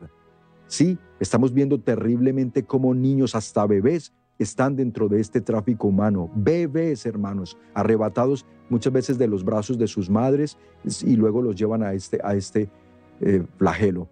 Sí, 0.65 0.97
estamos 1.19 1.53
viendo 1.53 1.79
terriblemente 1.79 2.63
cómo 2.63 2.95
niños 2.95 3.35
hasta 3.35 3.67
bebés 3.67 4.13
están 4.39 4.75
dentro 4.75 5.07
de 5.07 5.19
este 5.19 5.41
tráfico 5.41 5.89
humano. 5.89 6.31
Bebés, 6.33 7.05
hermanos, 7.05 7.55
arrebatados 7.75 8.47
muchas 8.67 8.91
veces 8.91 9.19
de 9.19 9.27
los 9.27 9.45
brazos 9.45 9.77
de 9.77 9.85
sus 9.85 10.09
madres 10.09 10.57
y 11.05 11.15
luego 11.15 11.39
los 11.39 11.55
llevan 11.55 11.83
a 11.83 11.93
este, 11.93 12.19
este 12.33 12.67
eh, 13.21 13.43
flagelo. 13.59 14.09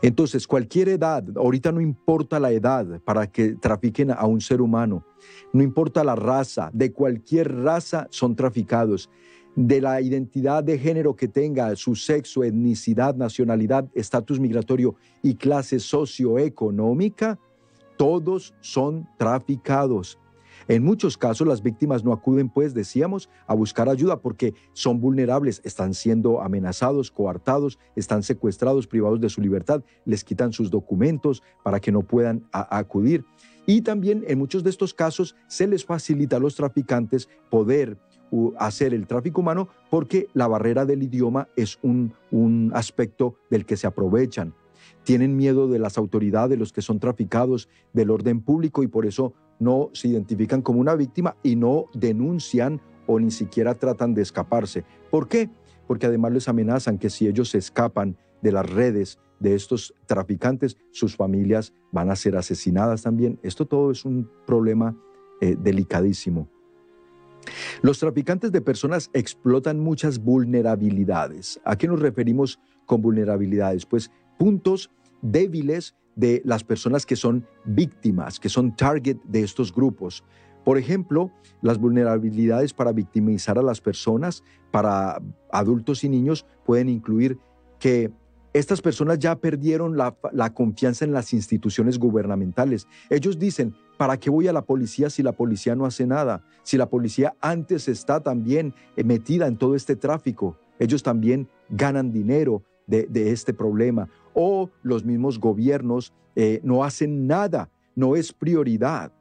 Entonces, 0.00 0.46
cualquier 0.46 0.90
edad, 0.90 1.24
ahorita 1.34 1.72
no 1.72 1.80
importa 1.80 2.38
la 2.38 2.52
edad 2.52 3.00
para 3.02 3.26
que 3.26 3.54
trafiquen 3.54 4.12
a 4.12 4.26
un 4.26 4.40
ser 4.40 4.60
humano, 4.60 5.04
no 5.52 5.62
importa 5.62 6.04
la 6.04 6.16
raza, 6.16 6.70
de 6.72 6.92
cualquier 6.92 7.54
raza 7.62 8.06
son 8.10 8.36
traficados, 8.36 9.10
de 9.56 9.80
la 9.80 10.00
identidad 10.00 10.62
de 10.62 10.78
género 10.78 11.16
que 11.16 11.28
tenga, 11.28 11.74
su 11.76 11.94
sexo, 11.96 12.44
etnicidad, 12.44 13.14
nacionalidad, 13.16 13.88
estatus 13.94 14.38
migratorio 14.38 14.94
y 15.22 15.34
clase 15.34 15.80
socioeconómica, 15.80 17.38
todos 17.96 18.54
son 18.60 19.06
traficados. 19.18 20.18
En 20.68 20.84
muchos 20.84 21.18
casos 21.18 21.48
las 21.48 21.62
víctimas 21.62 22.04
no 22.04 22.12
acuden, 22.12 22.48
pues, 22.48 22.74
decíamos, 22.74 23.28
a 23.46 23.54
buscar 23.54 23.88
ayuda 23.88 24.20
porque 24.20 24.54
son 24.72 25.00
vulnerables, 25.00 25.60
están 25.64 25.94
siendo 25.94 26.40
amenazados, 26.40 27.10
coartados, 27.10 27.78
están 27.96 28.22
secuestrados, 28.22 28.86
privados 28.86 29.20
de 29.20 29.28
su 29.28 29.40
libertad, 29.40 29.82
les 30.04 30.22
quitan 30.22 30.52
sus 30.52 30.70
documentos 30.70 31.42
para 31.64 31.80
que 31.80 31.90
no 31.90 32.02
puedan 32.02 32.46
acudir. 32.52 33.24
Y 33.70 33.82
también 33.82 34.24
en 34.26 34.36
muchos 34.36 34.64
de 34.64 34.70
estos 34.70 34.92
casos 34.92 35.36
se 35.46 35.68
les 35.68 35.84
facilita 35.84 36.38
a 36.38 36.40
los 36.40 36.56
traficantes 36.56 37.28
poder 37.50 37.98
hacer 38.58 38.92
el 38.92 39.06
tráfico 39.06 39.42
humano 39.42 39.68
porque 39.90 40.26
la 40.34 40.48
barrera 40.48 40.84
del 40.84 41.04
idioma 41.04 41.46
es 41.54 41.78
un, 41.80 42.12
un 42.32 42.72
aspecto 42.74 43.36
del 43.48 43.64
que 43.64 43.76
se 43.76 43.86
aprovechan. 43.86 44.54
Tienen 45.04 45.36
miedo 45.36 45.68
de 45.68 45.78
las 45.78 45.98
autoridades, 45.98 46.50
de 46.50 46.56
los 46.56 46.72
que 46.72 46.82
son 46.82 46.98
traficados, 46.98 47.68
del 47.92 48.10
orden 48.10 48.40
público 48.40 48.82
y 48.82 48.88
por 48.88 49.06
eso 49.06 49.34
no 49.60 49.90
se 49.92 50.08
identifican 50.08 50.62
como 50.62 50.80
una 50.80 50.96
víctima 50.96 51.36
y 51.44 51.54
no 51.54 51.84
denuncian 51.94 52.80
o 53.06 53.20
ni 53.20 53.30
siquiera 53.30 53.76
tratan 53.76 54.14
de 54.14 54.22
escaparse. 54.22 54.82
¿Por 55.12 55.28
qué? 55.28 55.48
Porque 55.86 56.06
además 56.06 56.32
les 56.32 56.48
amenazan 56.48 56.98
que 56.98 57.08
si 57.08 57.28
ellos 57.28 57.50
se 57.50 57.58
escapan 57.58 58.16
de 58.42 58.50
las 58.50 58.68
redes 58.68 59.20
de 59.40 59.54
estos 59.54 59.94
traficantes, 60.06 60.76
sus 60.92 61.16
familias 61.16 61.72
van 61.90 62.10
a 62.10 62.16
ser 62.16 62.36
asesinadas 62.36 63.02
también. 63.02 63.40
Esto 63.42 63.66
todo 63.66 63.90
es 63.90 64.04
un 64.04 64.30
problema 64.46 64.96
eh, 65.40 65.56
delicadísimo. 65.58 66.48
Los 67.82 67.98
traficantes 67.98 68.52
de 68.52 68.60
personas 68.60 69.10
explotan 69.12 69.80
muchas 69.80 70.18
vulnerabilidades. 70.18 71.60
¿A 71.64 71.76
qué 71.76 71.88
nos 71.88 72.00
referimos 72.00 72.60
con 72.86 73.00
vulnerabilidades? 73.00 73.86
Pues 73.86 74.10
puntos 74.38 74.90
débiles 75.22 75.94
de 76.16 76.42
las 76.44 76.64
personas 76.64 77.06
que 77.06 77.16
son 77.16 77.46
víctimas, 77.64 78.38
que 78.38 78.48
son 78.48 78.76
target 78.76 79.16
de 79.24 79.42
estos 79.42 79.72
grupos. 79.74 80.22
Por 80.64 80.76
ejemplo, 80.76 81.30
las 81.62 81.78
vulnerabilidades 81.78 82.74
para 82.74 82.92
victimizar 82.92 83.58
a 83.58 83.62
las 83.62 83.80
personas, 83.80 84.44
para 84.70 85.20
adultos 85.50 86.04
y 86.04 86.10
niños, 86.10 86.44
pueden 86.66 86.90
incluir 86.90 87.38
que 87.78 88.12
estas 88.52 88.80
personas 88.80 89.18
ya 89.18 89.36
perdieron 89.36 89.96
la, 89.96 90.14
confianza 90.54 91.04
en 91.04 91.12
las 91.12 91.32
instituciones 91.32 91.98
gubernamentales. 91.98 92.88
Ellos 93.08 93.38
dicen, 93.38 93.74
¿para 93.96 94.16
qué 94.18 94.28
voy 94.28 94.48
a 94.48 94.52
la 94.52 94.62
policía 94.62 95.08
si 95.08 95.22
la 95.22 95.32
policía 95.32 95.76
no 95.76 95.86
hace 95.86 96.06
nada? 96.06 96.42
Si 96.62 96.76
la 96.76 96.88
policía 96.88 97.34
antes 97.40 97.88
está 97.88 98.20
también 98.20 98.74
eh, 98.96 99.04
metida 99.04 99.46
en 99.46 99.56
todo 99.56 99.76
este 99.76 99.94
tráfico, 99.94 100.56
ellos 100.78 101.02
también 101.02 101.48
ganan 101.68 102.10
dinero 102.12 102.62
de, 102.86 103.30
este 103.30 103.54
problema. 103.54 104.08
O 104.34 104.68
los 104.82 105.04
mismos 105.04 105.38
gobiernos 105.38 106.12
eh, 106.34 106.60
no 106.64 106.82
hacen 106.82 107.28
nada, 107.28 107.70
no 107.94 108.16
es 108.16 108.32
prioridad. 108.32 109.12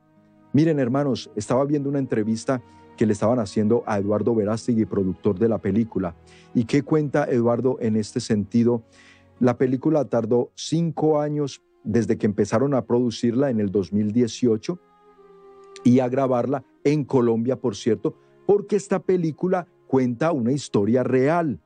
Miren, 0.54 0.80
hermanos, 0.80 1.30
estaba 1.36 1.64
viendo 1.66 1.90
una 1.90 2.00
entrevista 2.00 2.64
que 2.98 3.06
le 3.06 3.14
estaban 3.14 3.40
haciendo 3.40 3.84
a 3.86 3.98
Eduardo 3.98 4.36
Verástegui, 4.36 4.86
productor 4.86 5.40
de 5.40 5.48
la 5.48 5.60
película. 5.60 6.16
¿Y 6.54 6.66
qué 6.66 6.82
cuenta 6.82 7.24
Eduardo 7.24 7.78
en 7.80 7.96
este 7.96 8.20
sentido? 8.20 8.84
La 9.40 9.58
película 9.58 10.06
tardó 10.06 10.52
cinco 10.56 11.20
años 11.20 11.62
desde 11.84 12.18
que 12.18 12.26
empezaron 12.26 12.74
a 12.74 12.86
producirla 12.86 13.50
en 13.50 13.60
el 13.60 13.72
2018 13.72 14.80
y 15.84 16.00
a 16.00 16.10
grabarla 16.10 16.64
en 16.84 17.06
Colombia, 17.06 17.56
por 17.56 17.76
cierto, 17.76 18.16
porque 18.46 18.76
esta 18.76 19.00
película 19.00 19.68
cuenta 19.88 20.32
una 20.32 20.52
historia 20.52 21.04
real 21.04 21.60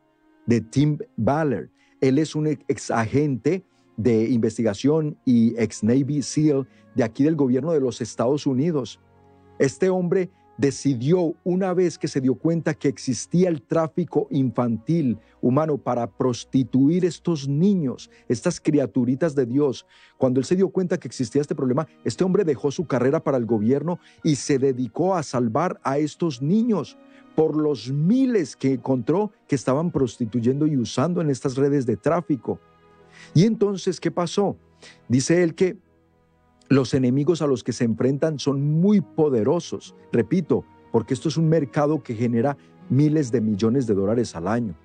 de 0.46 0.62
Tim 0.62 0.98
Ballard. 1.18 1.70
Él 2.00 2.20
es 2.20 2.36
un 2.36 2.48
ex 2.48 2.92
agente 2.92 3.64
de 3.98 4.30
investigación 4.30 5.18
y 5.26 5.56
ex 5.58 5.84
Navy 5.84 6.22
SEAL 6.22 6.68
de 6.96 7.04
aquí 7.04 7.24
del 7.24 7.36
gobierno 7.36 7.72
de 7.72 7.80
los 7.80 8.02
Estados 8.02 8.46
Unidos. 8.46 9.00
Este 9.60 9.90
hombre 9.90 10.30
decidió 10.58 11.36
una 11.44 11.74
vez 11.74 11.98
que 11.98 12.08
se 12.08 12.22
dio 12.22 12.36
cuenta 12.36 12.74
que 12.74 12.88
existía 12.88 13.50
el 13.50 13.62
tráfico 13.62 14.28
infantil 14.30 15.18
humano 15.42 15.78
para 15.78 16.08
prostituir 16.08 17.06
estos 17.06 17.48
niños, 17.48 18.10
estas 18.28 18.60
criaturitas 18.60 19.36
de 19.36 19.46
Dios, 19.46 19.86
cuando 20.18 20.40
él 20.40 20.46
se 20.46 20.56
dio 20.56 20.70
cuenta 20.70 21.00
que 21.00 21.08
existía 21.08 21.42
este 21.42 21.56
problema, 21.56 21.88
este 22.04 22.24
hombre 22.24 22.44
dejó 22.44 22.72
su 22.72 22.86
carrera 22.86 23.24
para 23.24 23.38
el 23.38 23.46
gobierno 23.46 24.00
y 24.24 24.36
se 24.36 24.60
dedicó 24.60 25.16
a 25.16 25.24
salvar 25.24 25.80
a 25.84 25.98
estos 25.98 26.42
niños 26.42 26.98
por 27.36 27.56
los 27.58 27.92
miles 27.92 28.56
que 28.56 28.74
encontró 28.74 29.32
que 29.48 29.56
estaban 29.56 29.92
prostituyendo 29.92 30.68
y 30.68 30.78
usando 30.78 31.20
en 31.22 31.30
estas 31.30 31.56
redes 31.56 31.86
de 31.86 31.98
tráfico. 31.98 32.60
Y 33.34 33.46
entonces, 33.46 34.00
¿qué 34.00 34.12
pasó? 34.12 34.56
Dice 35.08 35.44
él 35.44 35.56
que 35.56 35.78
los 36.70 36.94
enemigos 36.94 37.42
a 37.42 37.48
los 37.48 37.64
que 37.64 37.74
se 37.74 37.84
enfrentan 37.84 38.40
son 38.40 38.62
muy 38.62 39.02
poderosos, 39.02 39.96
repito, 40.12 40.66
porque 40.92 41.14
esto 41.14 41.30
es 41.30 41.38
un 41.38 41.50
mercado 41.50 42.04
que 42.04 42.16
genera 42.16 42.58
miles 42.90 43.32
de 43.32 43.42
millones 43.42 43.88
de 43.88 43.94
dólares 43.94 44.36
al 44.36 44.48
año. 44.48 44.76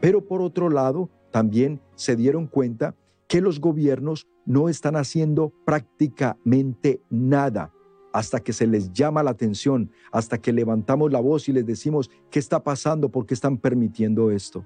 Pero 0.00 0.24
por 0.24 0.42
otro 0.42 0.68
lado, 0.68 1.10
también 1.30 1.80
se 1.94 2.16
dieron 2.16 2.46
cuenta 2.46 2.94
que 3.26 3.40
los 3.40 3.60
gobiernos 3.60 4.26
no 4.44 4.68
están 4.68 4.96
haciendo 4.96 5.52
prácticamente 5.64 7.00
nada 7.10 7.72
hasta 8.12 8.38
que 8.38 8.52
se 8.52 8.68
les 8.68 8.92
llama 8.92 9.24
la 9.24 9.32
atención, 9.32 9.90
hasta 10.12 10.38
que 10.38 10.52
levantamos 10.52 11.10
la 11.10 11.20
voz 11.20 11.48
y 11.48 11.52
les 11.52 11.66
decimos, 11.66 12.10
¿qué 12.30 12.38
está 12.38 12.62
pasando? 12.62 13.08
¿Por 13.08 13.26
qué 13.26 13.34
están 13.34 13.58
permitiendo 13.58 14.30
esto? 14.30 14.64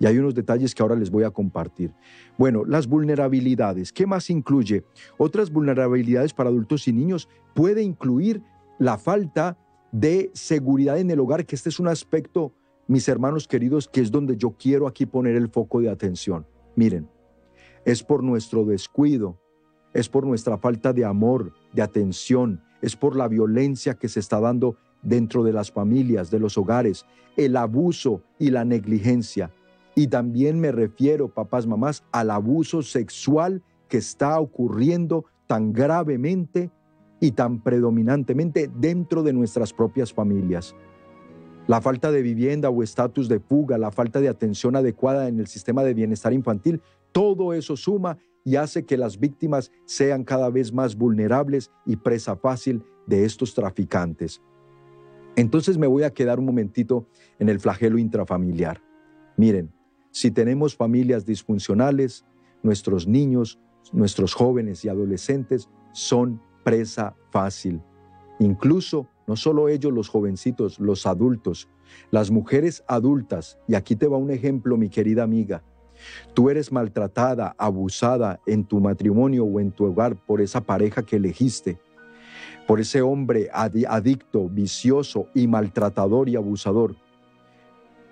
Y 0.00 0.06
hay 0.06 0.18
unos 0.18 0.34
detalles 0.34 0.74
que 0.74 0.82
ahora 0.82 0.96
les 0.96 1.10
voy 1.10 1.24
a 1.24 1.30
compartir. 1.30 1.92
Bueno, 2.38 2.64
las 2.64 2.88
vulnerabilidades. 2.88 3.92
¿Qué 3.92 4.06
más 4.06 4.30
incluye? 4.30 4.82
Otras 5.18 5.52
vulnerabilidades 5.52 6.32
para 6.32 6.48
adultos 6.48 6.88
y 6.88 6.92
niños 6.92 7.28
puede 7.54 7.82
incluir 7.82 8.42
la 8.78 8.96
falta 8.96 9.58
de 9.92 10.30
seguridad 10.32 10.98
en 10.98 11.10
el 11.10 11.20
hogar, 11.20 11.44
que 11.44 11.54
este 11.54 11.68
es 11.68 11.78
un 11.78 11.88
aspecto, 11.88 12.52
mis 12.88 13.08
hermanos 13.08 13.46
queridos, 13.46 13.88
que 13.88 14.00
es 14.00 14.10
donde 14.10 14.36
yo 14.38 14.56
quiero 14.58 14.86
aquí 14.86 15.04
poner 15.04 15.36
el 15.36 15.48
foco 15.50 15.80
de 15.80 15.90
atención. 15.90 16.46
Miren, 16.76 17.06
es 17.84 18.02
por 18.02 18.22
nuestro 18.22 18.64
descuido, 18.64 19.38
es 19.92 20.08
por 20.08 20.26
nuestra 20.26 20.56
falta 20.56 20.94
de 20.94 21.04
amor, 21.04 21.52
de 21.74 21.82
atención, 21.82 22.62
es 22.80 22.96
por 22.96 23.16
la 23.16 23.28
violencia 23.28 23.94
que 23.94 24.08
se 24.08 24.20
está 24.20 24.40
dando 24.40 24.76
dentro 25.02 25.42
de 25.42 25.52
las 25.52 25.70
familias, 25.70 26.30
de 26.30 26.38
los 26.38 26.56
hogares, 26.56 27.04
el 27.36 27.56
abuso 27.56 28.22
y 28.38 28.50
la 28.50 28.64
negligencia. 28.64 29.50
Y 29.94 30.06
también 30.06 30.60
me 30.60 30.72
refiero, 30.72 31.28
papás, 31.28 31.66
mamás, 31.66 32.04
al 32.12 32.30
abuso 32.30 32.82
sexual 32.82 33.62
que 33.88 33.98
está 33.98 34.38
ocurriendo 34.38 35.24
tan 35.46 35.72
gravemente 35.72 36.70
y 37.20 37.32
tan 37.32 37.60
predominantemente 37.60 38.70
dentro 38.78 39.22
de 39.22 39.32
nuestras 39.32 39.72
propias 39.72 40.12
familias. 40.12 40.74
La 41.66 41.80
falta 41.80 42.10
de 42.10 42.22
vivienda 42.22 42.70
o 42.70 42.82
estatus 42.82 43.28
de 43.28 43.40
fuga, 43.40 43.78
la 43.78 43.90
falta 43.90 44.20
de 44.20 44.28
atención 44.28 44.74
adecuada 44.76 45.28
en 45.28 45.38
el 45.38 45.46
sistema 45.46 45.84
de 45.84 45.94
bienestar 45.94 46.32
infantil, 46.32 46.80
todo 47.12 47.52
eso 47.52 47.76
suma 47.76 48.16
y 48.44 48.56
hace 48.56 48.86
que 48.86 48.96
las 48.96 49.18
víctimas 49.18 49.70
sean 49.84 50.24
cada 50.24 50.50
vez 50.50 50.72
más 50.72 50.96
vulnerables 50.96 51.70
y 51.84 51.96
presa 51.96 52.36
fácil 52.36 52.82
de 53.06 53.24
estos 53.24 53.54
traficantes. 53.54 54.40
Entonces 55.36 55.78
me 55.78 55.86
voy 55.86 56.04
a 56.04 56.10
quedar 56.10 56.38
un 56.38 56.46
momentito 56.46 57.06
en 57.38 57.48
el 57.48 57.60
flagelo 57.60 57.98
intrafamiliar. 57.98 58.82
Miren, 59.36 59.72
si 60.10 60.30
tenemos 60.30 60.76
familias 60.76 61.24
disfuncionales, 61.26 62.24
nuestros 62.62 63.06
niños, 63.06 63.58
nuestros 63.92 64.34
jóvenes 64.34 64.84
y 64.84 64.88
adolescentes 64.88 65.68
son 65.92 66.40
presa 66.64 67.16
fácil. 67.30 67.80
Incluso, 68.38 69.08
no 69.26 69.36
solo 69.36 69.68
ellos, 69.68 69.92
los 69.92 70.08
jovencitos, 70.08 70.78
los 70.78 71.06
adultos, 71.06 71.68
las 72.10 72.30
mujeres 72.30 72.84
adultas, 72.86 73.58
y 73.68 73.74
aquí 73.74 73.96
te 73.96 74.06
va 74.06 74.16
un 74.16 74.30
ejemplo, 74.30 74.76
mi 74.76 74.88
querida 74.88 75.22
amiga, 75.22 75.62
Tú 76.34 76.50
eres 76.50 76.72
maltratada, 76.72 77.54
abusada 77.58 78.40
en 78.46 78.64
tu 78.64 78.80
matrimonio 78.80 79.44
o 79.44 79.60
en 79.60 79.72
tu 79.72 79.86
hogar 79.86 80.16
por 80.16 80.40
esa 80.40 80.60
pareja 80.60 81.02
que 81.02 81.16
elegiste, 81.16 81.78
por 82.66 82.80
ese 82.80 83.02
hombre 83.02 83.50
adicto, 83.52 84.48
vicioso 84.48 85.26
y 85.34 85.46
maltratador 85.46 86.28
y 86.28 86.36
abusador 86.36 86.96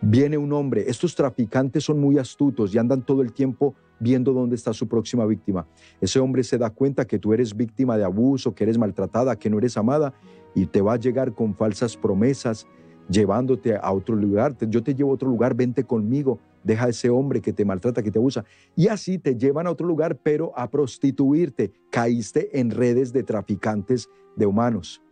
viene 0.01 0.39
un 0.39 0.53
hombre, 0.53 0.85
estos 0.89 1.15
traficantes 1.15 1.85
son 1.85 2.01
muy 2.01 2.19
astutos 2.19 2.75
y 2.75 2.79
andan 2.79 3.03
todo 3.03 3.23
el 3.23 3.33
tiempo 3.33 3.75
viendo 4.01 4.33
dónde 4.33 4.57
está 4.57 4.73
su 4.73 4.87
próxima 4.87 5.27
víctima. 5.27 5.67
Ese 6.01 6.21
hombre 6.21 6.45
se 6.45 6.59
da 6.59 6.71
cuenta 6.71 7.07
que 7.07 7.19
tú 7.19 7.33
eres 7.33 7.57
víctima 7.57 7.97
de 7.97 8.05
abuso, 8.05 8.55
que 8.55 8.65
eres 8.65 8.79
maltratada, 8.79 9.37
que 9.37 9.51
no 9.51 9.59
eres 9.59 9.77
amada 9.77 10.15
y 10.55 10.67
te 10.67 10.81
va 10.81 10.95
a 10.95 10.99
llegar 10.99 11.35
con 11.35 11.55
falsas 11.55 11.97
promesas, 11.97 12.67
llevándote 13.09 13.77
a 13.77 13.93
otro 13.93 14.15
lugar. 14.15 14.57
Yo 14.69 14.83
te 14.83 14.95
llevo 14.95 15.11
a 15.11 15.15
otro 15.15 15.29
lugar, 15.29 15.55
vente 15.55 15.85
conmigo, 15.85 16.39
deja 16.63 16.87
a 16.87 16.89
ese 16.91 17.11
hombre 17.11 17.41
que 17.41 17.53
te 17.53 17.65
maltrata, 17.65 18.03
que 18.03 18.11
te 18.11 18.19
abusa. 18.19 18.45
Y 18.77 18.89
así 18.89 19.19
te 19.19 19.37
llevan 19.37 19.67
a 19.67 19.71
otro 19.71 19.87
lugar, 19.87 20.19
pero 20.23 20.53
a 20.57 20.71
prostituirte. 20.71 21.73
Caíste 21.91 22.61
en 22.61 22.71
redes 22.71 23.13
de 23.13 23.23
traficantes 23.23 24.09
de 24.37 24.47
humanos. 24.47 25.03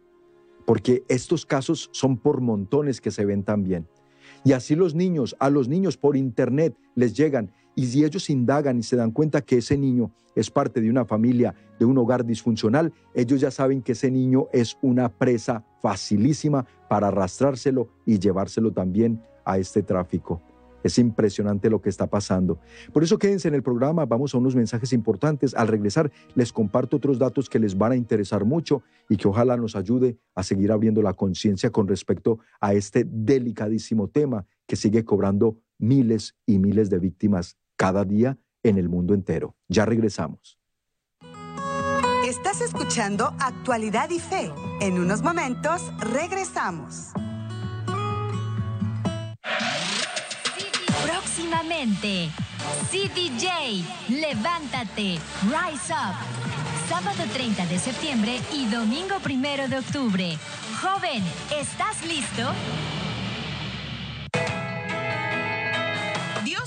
Porque 0.64 1.04
estos 1.08 1.46
casos 1.46 1.88
son 1.92 2.18
por 2.18 2.40
montones 2.40 3.00
que 3.00 3.10
se 3.10 3.24
ven 3.24 3.44
también. 3.44 3.86
Y 4.44 4.52
así 4.52 4.74
los 4.74 4.94
niños, 4.94 5.36
a 5.38 5.50
los 5.50 5.68
niños 5.68 5.96
por 5.96 6.16
internet 6.16 6.76
les 6.94 7.14
llegan 7.14 7.50
y 7.74 7.86
si 7.86 8.04
ellos 8.04 8.30
indagan 8.30 8.78
y 8.78 8.82
se 8.82 8.96
dan 8.96 9.10
cuenta 9.10 9.42
que 9.42 9.58
ese 9.58 9.76
niño 9.76 10.10
es 10.34 10.50
parte 10.50 10.80
de 10.80 10.90
una 10.90 11.04
familia, 11.04 11.54
de 11.78 11.84
un 11.84 11.98
hogar 11.98 12.24
disfuncional, 12.24 12.92
ellos 13.14 13.40
ya 13.40 13.50
saben 13.50 13.82
que 13.82 13.92
ese 13.92 14.10
niño 14.10 14.48
es 14.52 14.78
una 14.82 15.10
presa 15.10 15.64
facilísima 15.82 16.66
para 16.88 17.08
arrastrárselo 17.08 17.88
y 18.06 18.18
llevárselo 18.18 18.72
también 18.72 19.22
a 19.44 19.58
este 19.58 19.82
tráfico. 19.82 20.40
Es 20.86 20.98
impresionante 20.98 21.68
lo 21.68 21.80
que 21.80 21.88
está 21.88 22.06
pasando. 22.06 22.60
Por 22.92 23.02
eso 23.02 23.18
quédense 23.18 23.48
en 23.48 23.54
el 23.54 23.62
programa, 23.64 24.06
vamos 24.06 24.32
a 24.32 24.38
unos 24.38 24.54
mensajes 24.54 24.92
importantes. 24.92 25.52
Al 25.52 25.66
regresar 25.66 26.12
les 26.36 26.52
comparto 26.52 26.98
otros 26.98 27.18
datos 27.18 27.50
que 27.50 27.58
les 27.58 27.76
van 27.76 27.90
a 27.90 27.96
interesar 27.96 28.44
mucho 28.44 28.84
y 29.08 29.16
que 29.16 29.26
ojalá 29.26 29.56
nos 29.56 29.74
ayude 29.74 30.16
a 30.36 30.44
seguir 30.44 30.70
abriendo 30.70 31.02
la 31.02 31.14
conciencia 31.14 31.70
con 31.70 31.88
respecto 31.88 32.38
a 32.60 32.72
este 32.72 33.04
delicadísimo 33.04 34.06
tema 34.06 34.46
que 34.64 34.76
sigue 34.76 35.04
cobrando 35.04 35.58
miles 35.76 36.36
y 36.46 36.60
miles 36.60 36.88
de 36.88 37.00
víctimas 37.00 37.56
cada 37.74 38.04
día 38.04 38.38
en 38.62 38.78
el 38.78 38.88
mundo 38.88 39.12
entero. 39.12 39.56
Ya 39.66 39.86
regresamos. 39.86 40.56
Estás 42.24 42.60
escuchando 42.60 43.34
Actualidad 43.40 44.10
y 44.10 44.20
Fe. 44.20 44.52
En 44.80 45.00
unos 45.00 45.20
momentos 45.22 45.82
regresamos. 46.12 47.10
Próximamente, 51.36 52.30
CDJ, 52.90 53.84
levántate, 54.08 55.18
rise 55.42 55.92
up. 55.92 56.16
Sábado 56.88 57.24
30 57.30 57.66
de 57.66 57.78
septiembre 57.78 58.40
y 58.54 58.64
domingo 58.68 59.16
1 59.22 59.68
de 59.68 59.78
octubre. 59.78 60.38
Joven, 60.80 61.22
¿estás 61.50 62.02
listo? 62.06 62.54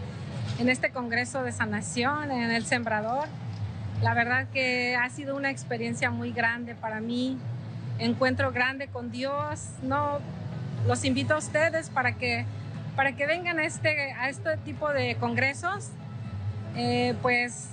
en 0.58 0.68
este 0.68 0.90
Congreso 0.90 1.42
de 1.42 1.52
Sanación, 1.52 2.30
en 2.30 2.50
El 2.50 2.64
Sembrador. 2.66 3.28
La 4.02 4.14
verdad 4.14 4.48
que 4.52 4.96
ha 4.96 5.08
sido 5.10 5.36
una 5.36 5.50
experiencia 5.50 6.10
muy 6.10 6.32
grande 6.32 6.74
para 6.74 7.00
mí, 7.00 7.38
encuentro 7.98 8.52
grande 8.52 8.88
con 8.88 9.10
Dios. 9.10 9.68
No, 9.82 10.18
los 10.86 11.04
invito 11.04 11.34
a 11.34 11.38
ustedes 11.38 11.90
para 11.90 12.16
que, 12.16 12.44
para 12.96 13.14
que 13.14 13.26
vengan 13.26 13.58
a 13.58 13.64
este, 13.64 14.12
a 14.12 14.28
este 14.28 14.56
tipo 14.58 14.88
de 14.88 15.16
congresos. 15.16 15.90
Eh, 16.76 17.14
pues 17.22 17.68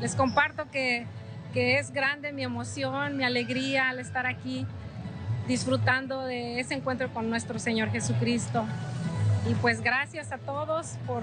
les 0.00 0.14
comparto 0.14 0.70
que, 0.70 1.06
que 1.52 1.78
es 1.78 1.90
grande 1.90 2.32
mi 2.32 2.44
emoción, 2.44 3.16
mi 3.16 3.24
alegría 3.24 3.88
al 3.88 3.98
estar 3.98 4.26
aquí 4.26 4.66
disfrutando 5.48 6.24
de 6.24 6.60
ese 6.60 6.74
encuentro 6.74 7.12
con 7.12 7.30
nuestro 7.30 7.58
Señor 7.58 7.90
Jesucristo. 7.90 8.64
Y 9.46 9.54
pues 9.54 9.80
gracias 9.80 10.32
a 10.32 10.38
todos 10.38 10.98
por, 11.06 11.22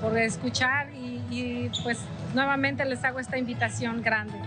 por 0.00 0.16
escuchar 0.18 0.92
y, 0.92 1.22
y 1.30 1.70
pues 1.82 1.98
nuevamente 2.34 2.84
les 2.84 3.04
hago 3.04 3.18
esta 3.20 3.38
invitación 3.38 4.02
grande. 4.02 4.38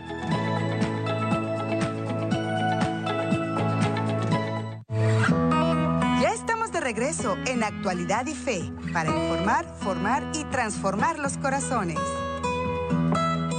Ya 6.22 6.32
estamos 6.34 6.72
de 6.72 6.80
regreso 6.82 7.38
en 7.46 7.64
Actualidad 7.64 8.26
y 8.26 8.34
Fe 8.34 8.72
para 8.92 9.10
informar, 9.10 9.66
formar 9.80 10.24
y 10.34 10.44
transformar 10.46 11.20
los 11.20 11.38
corazones. 11.38 12.00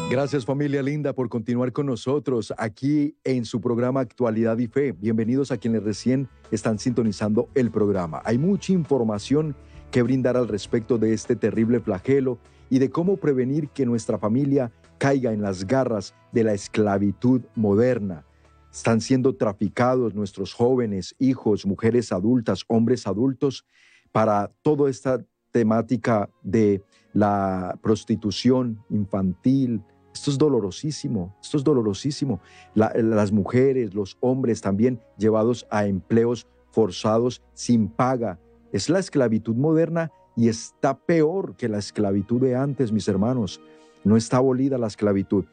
Gracias 0.09 0.45
familia 0.45 0.85
linda 0.85 1.13
por 1.13 1.29
continuar 1.29 1.73
con 1.73 1.87
nosotros 1.87 2.55
aquí 2.59 3.17
en 3.25 3.45
su 3.45 3.61
programa 3.61 3.99
Actualidad 3.99 4.57
y 4.59 4.69
Fe. 4.69 4.93
Bienvenidos 4.93 5.51
a 5.51 5.57
quienes 5.57 5.83
recién 5.83 6.29
están 6.53 6.79
sintonizando 6.79 7.49
el 7.57 7.73
programa. 7.73 8.23
Hay 8.25 8.39
mucha 8.39 8.73
información 8.73 9.57
que 9.91 10.03
brindar 10.03 10.37
al 10.37 10.47
respecto 10.47 10.97
de 10.97 11.13
este 11.13 11.35
terrible 11.35 11.81
flagelo 11.81 12.39
y 12.71 12.79
de 12.79 12.89
cómo 12.89 13.17
prevenir 13.17 13.69
que 13.71 13.85
nuestra 13.85 14.17
familia 14.17 14.71
caiga 14.99 15.33
en 15.33 15.43
las 15.43 15.67
garras 15.67 16.15
de 16.31 16.45
la 16.45 16.53
esclavitud 16.53 17.43
moderna. 17.57 18.25
Están 18.73 19.01
siendo 19.01 19.35
traficados 19.35 20.15
nuestros 20.15 20.55
jóvenes, 20.55 21.17
hijos, 21.19 21.67
mujeres 21.67 22.13
adultas, 22.13 22.63
hombres 22.69 23.09
adultos 23.09 23.67
para 24.13 24.53
toda 24.63 24.89
esta 24.89 25.19
temática 25.51 26.31
de 26.45 26.81
la 27.13 27.77
prostitución 27.83 28.85
infantil, 28.89 29.83
esto 30.17 30.31
es 30.31 30.39
dolorosísimo, 30.39 31.37
esto 31.43 31.59
es 31.59 31.65
dolorosísimo. 31.65 32.41
las 32.75 33.33
mujeres, 33.33 33.95
los 33.95 34.17
hombres 34.21 34.63
también 34.63 34.99
llevados 35.19 35.67
a 35.71 35.85
empleos 35.87 36.47
forzados 36.71 37.43
sin 37.53 37.89
paga. 37.89 38.39
Es 38.73 38.89
la 38.89 38.99
esclavitud 38.99 39.55
moderna 39.55 40.11
y 40.35 40.49
está 40.49 40.97
peor 40.97 41.55
que 41.57 41.69
la 41.69 41.79
esclavitud 41.79 42.41
de 42.41 42.57
antes, 42.57 42.93
mis 42.93 43.09
hermanos. 43.09 43.61
No 44.05 44.17
está 44.17 44.39
abolida 44.39 44.79
la 44.79 44.87
esclavitud. 44.87 45.45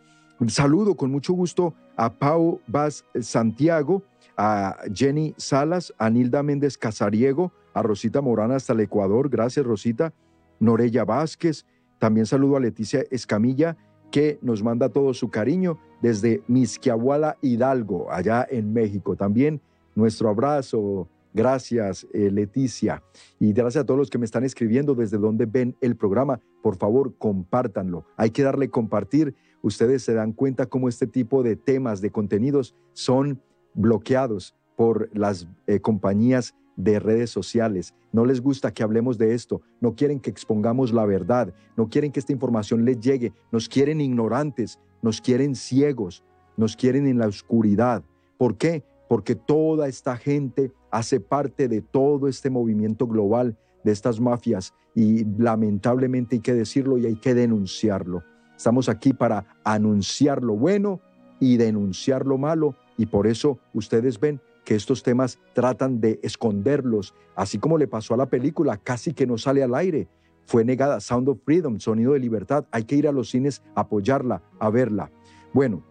Saludo 0.48 0.96
con 0.96 1.12
mucho 1.12 1.34
gusto 1.34 1.74
a 1.98 2.14
Pau 2.14 2.62
Vaz 2.66 3.04
Santiago, 3.20 4.02
a 4.38 4.78
Jenny 4.94 5.34
Salas, 5.38 5.94
a 5.98 6.10
Nilda 6.10 6.42
Méndez 6.42 6.78
Casariego, 6.78 7.52
a 7.74 7.82
Rosita 7.82 8.22
Morana 8.22 8.56
hasta 8.56 8.72
el 8.72 8.80
Ecuador. 8.80 9.30
Gracias, 9.30 9.66
Rosita. 9.66 10.14
Norella 10.60 11.04
Vázquez. 11.04 11.66
También 12.00 12.26
saludo 12.26 12.56
a 12.56 12.62
Leticia 12.62 13.04
Escamilla 13.12 13.78
que 14.14 14.38
nos 14.44 14.62
manda 14.62 14.90
todo 14.90 15.12
su 15.16 15.32
cariño 15.32 15.80
desde 16.00 16.44
Misquiahuala 16.48 17.40
Hidalgo, 17.42 18.12
allá 18.12 18.46
en 18.48 18.72
México. 18.72 19.16
También 19.16 19.60
nuestro 19.96 20.30
abrazo. 20.30 21.10
Gracias, 21.34 22.06
eh, 22.14 22.30
Leticia. 22.30 23.02
Y 23.40 23.54
gracias 23.54 23.82
a 23.82 23.86
todos 23.88 23.98
los 23.98 24.12
que 24.12 24.20
me 24.20 24.26
están 24.26 24.44
escribiendo 24.44 24.94
desde 24.94 25.18
donde 25.18 25.48
ven 25.48 25.76
el 25.82 25.96
programa. 25.96 26.40
Por 26.62 26.76
favor, 26.76 27.16
compártanlo. 27.18 28.06
Hay 28.16 28.30
que 28.30 28.44
darle 28.44 28.70
compartir. 28.70 29.34
Ustedes 29.64 30.04
se 30.04 30.14
dan 30.14 30.32
cuenta 30.32 30.68
cómo 30.68 30.90
este 30.90 31.08
tipo 31.08 31.42
de 31.42 31.56
temas, 31.56 32.00
de 32.00 32.12
contenidos, 32.12 32.76
son 32.94 33.42
bloqueados 33.74 34.54
por 34.76 35.10
las 35.18 35.48
eh, 35.66 35.80
compañías 35.80 36.54
de 36.76 37.00
redes 37.00 37.30
sociales. 37.30 37.94
No 38.12 38.26
les 38.26 38.42
gusta 38.42 38.72
que 38.72 38.84
hablemos 38.84 39.18
de 39.18 39.34
esto, 39.34 39.62
no 39.82 39.96
quieren 39.96 40.20
que 40.20 40.30
expongamos 40.30 40.94
la 40.94 41.06
verdad, 41.06 41.54
no 41.78 41.90
quieren 41.90 42.12
que 42.12 42.20
esta 42.20 42.34
información 42.34 42.86
les 42.86 43.00
llegue, 43.00 43.34
nos 43.52 43.70
quieren 43.70 44.02
ignorantes, 44.02 44.80
nos 45.02 45.22
quieren 45.22 45.56
ciegos, 45.56 46.24
nos 46.58 46.76
quieren 46.76 47.08
en 47.08 47.20
la 47.20 47.28
oscuridad. 47.28 48.04
¿Por 48.38 48.58
qué? 48.58 48.84
Porque 49.08 49.36
toda 49.36 49.88
esta 49.88 50.18
gente 50.18 50.72
hace 50.92 51.20
parte 51.20 51.68
de 51.68 51.82
todo 51.82 52.28
este 52.28 52.50
movimiento 52.50 53.08
global 53.08 53.58
de 53.84 53.92
estas 53.92 54.20
mafias 54.20 54.74
y 54.96 55.26
lamentablemente 55.26 56.36
hay 56.36 56.42
que 56.42 56.54
decirlo 56.54 56.98
y 56.98 57.06
hay 57.06 57.16
que 57.16 57.34
denunciarlo. 57.34 58.24
Estamos 58.56 58.90
aquí 58.90 59.14
para 59.14 59.58
anunciar 59.64 60.44
lo 60.44 60.56
bueno 60.56 61.02
y 61.40 61.58
denunciar 61.58 62.26
lo 62.26 62.38
malo 62.38 62.76
y 62.98 63.08
por 63.08 63.28
eso 63.28 63.60
ustedes 63.74 64.20
ven 64.20 64.40
que 64.64 64.76
estos 64.76 65.04
temas 65.04 65.40
tratan 65.54 66.00
de 66.00 66.20
esconderlos, 66.24 67.14
así 67.36 67.58
como 67.58 67.78
le 67.78 67.88
pasó 67.88 68.14
a 68.14 68.18
la 68.18 68.28
película, 68.28 68.78
casi 68.78 69.14
que 69.14 69.28
no 69.28 69.38
sale 69.38 69.64
al 69.64 69.76
aire. 69.76 70.08
Fue 70.46 70.66
negada 70.66 71.00
Sound 71.00 71.30
of 71.30 71.40
Freedom, 71.44 71.80
Sonido 71.80 72.14
de 72.14 72.20
Libertad. 72.20 72.66
Hay 72.72 72.84
que 72.84 72.96
ir 72.96 73.08
a 73.08 73.12
los 73.12 73.30
cines 73.30 73.62
apoyarla, 73.76 74.42
a 74.60 74.70
verla. 74.70 75.12
Bueno, 75.54 75.84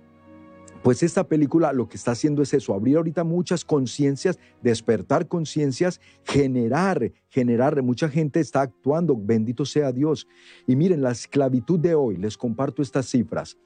pues 0.83 1.03
esta 1.03 1.29
película 1.29 1.73
lo 1.73 1.89
que 1.89 1.97
está 1.97 2.11
haciendo 2.11 2.43
es 2.43 2.53
eso, 2.55 2.75
abrir 2.75 2.97
ahorita 2.97 3.23
muchas 3.23 3.65
conciencias, 3.65 4.39
despertar 4.63 5.29
conciencias, 5.29 6.01
generar, 6.25 7.13
generar, 7.29 7.81
mucha 7.83 8.09
gente 8.09 8.41
está 8.41 8.63
actuando, 8.63 9.17
bendito 9.17 9.65
sea 9.65 9.93
Dios. 9.93 10.27
Y 10.67 10.75
miren, 10.75 11.03
la 11.03 11.13
esclavitud 11.13 11.79
de 11.79 11.95
hoy, 11.95 12.17
les 12.17 12.37
comparto 12.37 12.83
estas 12.83 13.07
cifras. 13.07 13.57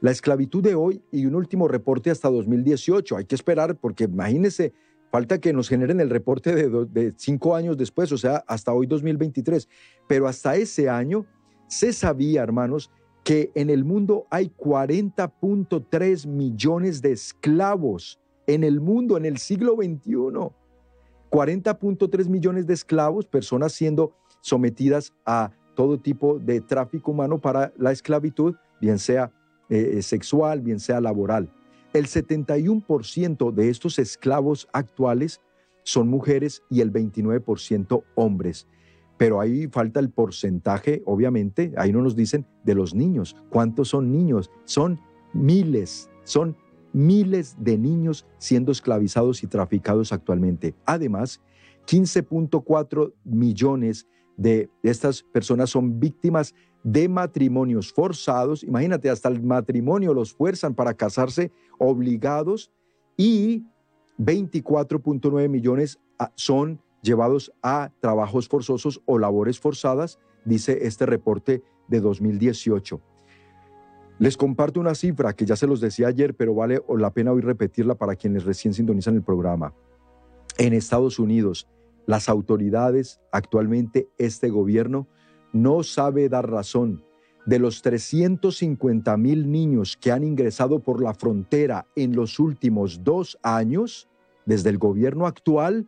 La 0.00 0.10
esclavitud 0.10 0.62
de 0.62 0.74
hoy 0.74 1.02
y 1.10 1.24
un 1.24 1.34
último 1.34 1.66
reporte 1.66 2.10
hasta 2.10 2.28
2018, 2.28 3.16
hay 3.16 3.24
que 3.24 3.34
esperar 3.34 3.76
porque 3.76 4.04
imagínense, 4.04 4.74
falta 5.10 5.40
que 5.40 5.54
nos 5.54 5.70
generen 5.70 6.00
el 6.00 6.10
reporte 6.10 6.54
de, 6.54 7.14
cinco 7.16 7.56
años 7.56 7.78
después, 7.78 8.12
o 8.12 8.18
sea, 8.18 8.44
hasta 8.46 8.74
hoy 8.74 8.86
2023, 8.86 9.66
pero 10.06 10.28
hasta 10.28 10.56
ese 10.56 10.90
año 10.90 11.24
se 11.68 11.94
sabía, 11.94 12.42
hermanos, 12.42 12.90
que 13.26 13.50
en 13.56 13.70
el 13.70 13.84
mundo 13.84 14.28
hay 14.30 14.52
40.3 14.56 16.28
millones 16.28 17.02
de 17.02 17.10
esclavos 17.10 18.20
en 18.46 18.62
el 18.62 18.80
mundo 18.80 19.16
en 19.16 19.24
el 19.24 19.38
siglo 19.38 19.74
XXI. 19.74 20.12
40.3 21.28 22.28
millones 22.28 22.68
de 22.68 22.74
esclavos, 22.74 23.26
personas 23.26 23.72
siendo 23.72 24.14
sometidas 24.42 25.12
a 25.24 25.50
todo 25.74 25.98
tipo 25.98 26.38
de 26.38 26.60
tráfico 26.60 27.10
humano 27.10 27.40
para 27.40 27.72
la 27.76 27.90
esclavitud, 27.90 28.54
bien 28.80 29.00
sea 29.00 29.32
eh, 29.70 30.02
sexual, 30.02 30.60
bien 30.60 30.78
sea 30.78 31.00
laboral. 31.00 31.52
El 31.94 32.06
71% 32.06 33.52
de 33.52 33.70
estos 33.70 33.98
esclavos 33.98 34.68
actuales 34.72 35.40
son 35.82 36.06
mujeres 36.06 36.62
y 36.70 36.80
el 36.80 36.92
29% 36.92 38.04
hombres 38.14 38.68
pero 39.16 39.40
ahí 39.40 39.66
falta 39.68 40.00
el 40.00 40.10
porcentaje, 40.10 41.02
obviamente, 41.06 41.72
ahí 41.76 41.92
no 41.92 42.02
nos 42.02 42.16
dicen 42.16 42.46
de 42.64 42.74
los 42.74 42.94
niños. 42.94 43.36
¿Cuántos 43.48 43.88
son 43.88 44.12
niños? 44.12 44.50
Son 44.64 45.00
miles, 45.32 46.10
son 46.24 46.56
miles 46.92 47.56
de 47.58 47.78
niños 47.78 48.26
siendo 48.38 48.72
esclavizados 48.72 49.42
y 49.42 49.46
traficados 49.46 50.12
actualmente. 50.12 50.74
Además, 50.84 51.40
15.4 51.86 53.12
millones 53.24 54.06
de 54.36 54.68
estas 54.82 55.22
personas 55.22 55.70
son 55.70 55.98
víctimas 55.98 56.54
de 56.82 57.08
matrimonios 57.08 57.92
forzados. 57.92 58.62
Imagínate, 58.62 59.10
hasta 59.10 59.28
el 59.28 59.42
matrimonio 59.42 60.14
los 60.14 60.32
fuerzan 60.32 60.74
para 60.74 60.94
casarse 60.94 61.50
obligados 61.78 62.70
y 63.16 63.64
24.9 64.18 65.48
millones 65.48 65.98
ah, 66.18 66.32
son 66.34 66.80
llevados 67.06 67.52
a 67.62 67.90
trabajos 68.00 68.48
forzosos 68.48 69.00
o 69.06 69.18
labores 69.18 69.60
forzadas, 69.60 70.18
dice 70.44 70.86
este 70.86 71.06
reporte 71.06 71.62
de 71.88 72.00
2018. 72.00 73.00
Les 74.18 74.36
comparto 74.36 74.80
una 74.80 74.94
cifra 74.94 75.34
que 75.34 75.46
ya 75.46 75.56
se 75.56 75.66
los 75.66 75.80
decía 75.80 76.08
ayer, 76.08 76.34
pero 76.34 76.54
vale 76.54 76.82
la 76.88 77.12
pena 77.12 77.32
hoy 77.32 77.42
repetirla 77.42 77.94
para 77.94 78.16
quienes 78.16 78.44
recién 78.44 78.74
sintonizan 78.74 79.14
el 79.14 79.22
programa. 79.22 79.74
En 80.58 80.72
Estados 80.72 81.18
Unidos, 81.18 81.68
las 82.06 82.28
autoridades, 82.28 83.20
actualmente 83.30 84.08
este 84.16 84.48
gobierno, 84.48 85.06
no 85.52 85.82
sabe 85.82 86.28
dar 86.28 86.50
razón 86.50 87.04
de 87.46 87.58
los 87.58 87.82
350 87.82 89.16
mil 89.16 89.50
niños 89.50 89.96
que 90.00 90.10
han 90.10 90.24
ingresado 90.24 90.80
por 90.80 91.02
la 91.02 91.14
frontera 91.14 91.86
en 91.94 92.16
los 92.16 92.40
últimos 92.40 93.04
dos 93.04 93.38
años, 93.42 94.08
desde 94.46 94.70
el 94.70 94.78
gobierno 94.78 95.26
actual, 95.26 95.86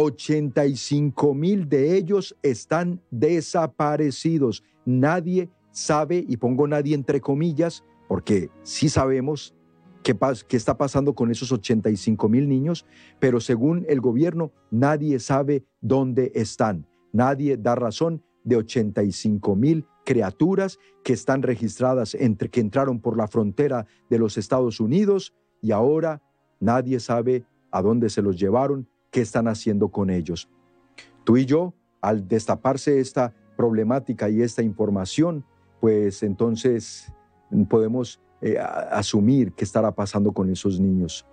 85 0.00 1.34
mil 1.34 1.68
de 1.68 1.96
ellos 1.96 2.36
están 2.42 3.02
desaparecidos. 3.10 4.62
Nadie 4.84 5.50
sabe, 5.72 6.24
y 6.28 6.36
pongo 6.36 6.68
nadie 6.68 6.94
entre 6.94 7.20
comillas, 7.20 7.84
porque 8.06 8.48
sí 8.62 8.88
sabemos 8.88 9.56
qué, 10.04 10.16
qué 10.46 10.56
está 10.56 10.78
pasando 10.78 11.16
con 11.16 11.32
esos 11.32 11.50
85 11.50 12.28
mil 12.28 12.48
niños, 12.48 12.86
pero 13.18 13.40
según 13.40 13.84
el 13.88 14.00
gobierno, 14.00 14.52
nadie 14.70 15.18
sabe 15.18 15.64
dónde 15.80 16.30
están. 16.36 16.86
Nadie 17.12 17.56
da 17.56 17.74
razón 17.74 18.22
de 18.44 18.54
85 18.54 19.56
mil 19.56 19.84
criaturas 20.04 20.78
que 21.02 21.12
están 21.12 21.42
registradas 21.42 22.14
entre 22.14 22.50
que 22.50 22.60
entraron 22.60 23.00
por 23.00 23.16
la 23.16 23.26
frontera 23.26 23.84
de 24.08 24.20
los 24.20 24.38
Estados 24.38 24.78
Unidos 24.78 25.34
y 25.60 25.72
ahora 25.72 26.22
nadie 26.60 27.00
sabe 27.00 27.44
a 27.72 27.82
dónde 27.82 28.10
se 28.10 28.22
los 28.22 28.38
llevaron, 28.38 28.88
qué 29.10 29.20
están 29.20 29.48
haciendo 29.48 29.88
con 29.88 30.10
ellos. 30.10 30.48
Tú 31.24 31.36
y 31.36 31.46
yo, 31.46 31.74
al 32.00 32.26
destaparse 32.28 33.00
esta 33.00 33.34
problemática 33.56 34.28
y 34.28 34.42
esta 34.42 34.62
información, 34.62 35.44
pues 35.80 36.22
entonces 36.22 37.12
podemos 37.68 38.20
eh, 38.40 38.58
asumir 38.58 39.52
qué 39.52 39.64
estará 39.64 39.92
pasando 39.92 40.32
con 40.32 40.50
esos 40.50 40.78
niños. 40.80 41.26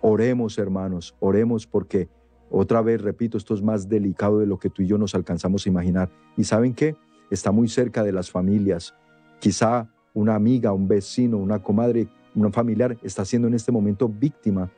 Oremos, 0.00 0.58
hermanos, 0.58 1.16
oremos 1.20 1.66
porque 1.66 2.08
otra 2.50 2.80
vez, 2.80 3.02
repito, 3.02 3.36
esto 3.36 3.54
es 3.54 3.62
más 3.62 3.88
delicado 3.88 4.38
de 4.38 4.46
lo 4.46 4.58
que 4.58 4.70
tú 4.70 4.82
y 4.82 4.86
yo 4.86 4.98
nos 4.98 5.14
alcanzamos 5.14 5.66
a 5.66 5.68
imaginar. 5.68 6.10
¿Y 6.36 6.44
saben 6.44 6.74
qué? 6.74 6.96
Está 7.30 7.52
muy 7.52 7.68
cerca 7.68 8.02
de 8.02 8.12
las 8.12 8.30
familias. 8.30 8.94
Quizá 9.40 9.90
una 10.14 10.34
amiga, 10.34 10.72
un 10.72 10.88
vecino, 10.88 11.36
una 11.36 11.62
comadre, 11.62 12.08
un 12.34 12.52
familiar 12.52 12.96
está 13.02 13.24
siendo 13.24 13.48
en 13.48 13.54
este 13.54 13.72
momento 13.72 14.08
víctima 14.08 14.70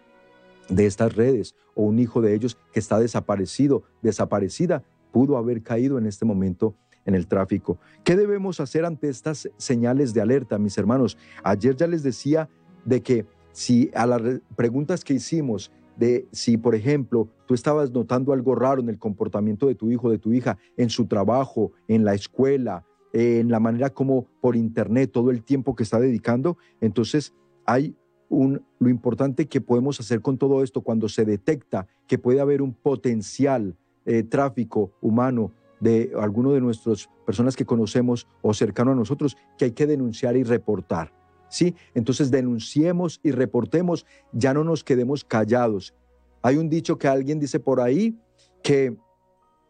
de 0.70 0.86
estas 0.86 1.14
redes 1.14 1.54
o 1.74 1.82
un 1.82 1.98
hijo 1.98 2.20
de 2.20 2.34
ellos 2.34 2.56
que 2.72 2.80
está 2.80 2.98
desaparecido, 2.98 3.82
desaparecida, 4.02 4.82
pudo 5.12 5.36
haber 5.36 5.62
caído 5.62 5.98
en 5.98 6.06
este 6.06 6.24
momento 6.24 6.74
en 7.04 7.14
el 7.14 7.26
tráfico. 7.26 7.78
¿Qué 8.04 8.16
debemos 8.16 8.60
hacer 8.60 8.84
ante 8.84 9.08
estas 9.08 9.48
señales 9.56 10.14
de 10.14 10.20
alerta, 10.20 10.58
mis 10.58 10.78
hermanos? 10.78 11.18
Ayer 11.42 11.76
ya 11.76 11.86
les 11.86 12.02
decía 12.02 12.48
de 12.84 13.02
que 13.02 13.26
si 13.52 13.90
a 13.94 14.06
las 14.06 14.22
preguntas 14.56 15.04
que 15.04 15.14
hicimos 15.14 15.72
de 15.96 16.26
si, 16.32 16.56
por 16.56 16.74
ejemplo, 16.74 17.28
tú 17.46 17.54
estabas 17.54 17.90
notando 17.90 18.32
algo 18.32 18.54
raro 18.54 18.80
en 18.80 18.88
el 18.88 18.98
comportamiento 18.98 19.66
de 19.66 19.74
tu 19.74 19.90
hijo, 19.90 20.10
de 20.10 20.18
tu 20.18 20.32
hija, 20.32 20.56
en 20.76 20.88
su 20.88 21.06
trabajo, 21.06 21.72
en 21.88 22.04
la 22.04 22.14
escuela, 22.14 22.86
en 23.12 23.50
la 23.50 23.60
manera 23.60 23.90
como 23.90 24.26
por 24.40 24.56
internet, 24.56 25.10
todo 25.12 25.30
el 25.30 25.42
tiempo 25.42 25.74
que 25.74 25.82
está 25.82 25.98
dedicando, 25.98 26.56
entonces 26.80 27.34
hay 27.66 27.96
lo 28.30 28.88
importante 28.88 29.46
que 29.46 29.60
podemos 29.60 29.98
hacer 29.98 30.20
con 30.20 30.38
todo 30.38 30.62
esto 30.62 30.82
cuando 30.82 31.08
se 31.08 31.24
detecta 31.24 31.86
que 32.06 32.18
puede 32.18 32.40
haber 32.40 32.62
un 32.62 32.72
potencial 32.72 33.76
eh, 34.06 34.22
tráfico 34.22 34.92
humano 35.00 35.52
de 35.80 36.12
alguno 36.18 36.52
de 36.52 36.60
nuestras 36.60 37.08
personas 37.26 37.56
que 37.56 37.64
conocemos 37.64 38.28
o 38.42 38.54
cercano 38.54 38.92
a 38.92 38.94
nosotros, 38.94 39.36
que 39.58 39.66
hay 39.66 39.72
que 39.72 39.86
denunciar 39.86 40.36
y 40.36 40.44
reportar. 40.44 41.12
¿sí? 41.48 41.74
Entonces 41.94 42.30
denunciemos 42.30 43.18
y 43.22 43.32
reportemos, 43.32 44.06
ya 44.32 44.54
no 44.54 44.62
nos 44.62 44.84
quedemos 44.84 45.24
callados. 45.24 45.94
Hay 46.42 46.56
un 46.56 46.68
dicho 46.68 46.98
que 46.98 47.08
alguien 47.08 47.40
dice 47.40 47.58
por 47.60 47.80
ahí 47.80 48.16
que 48.62 48.96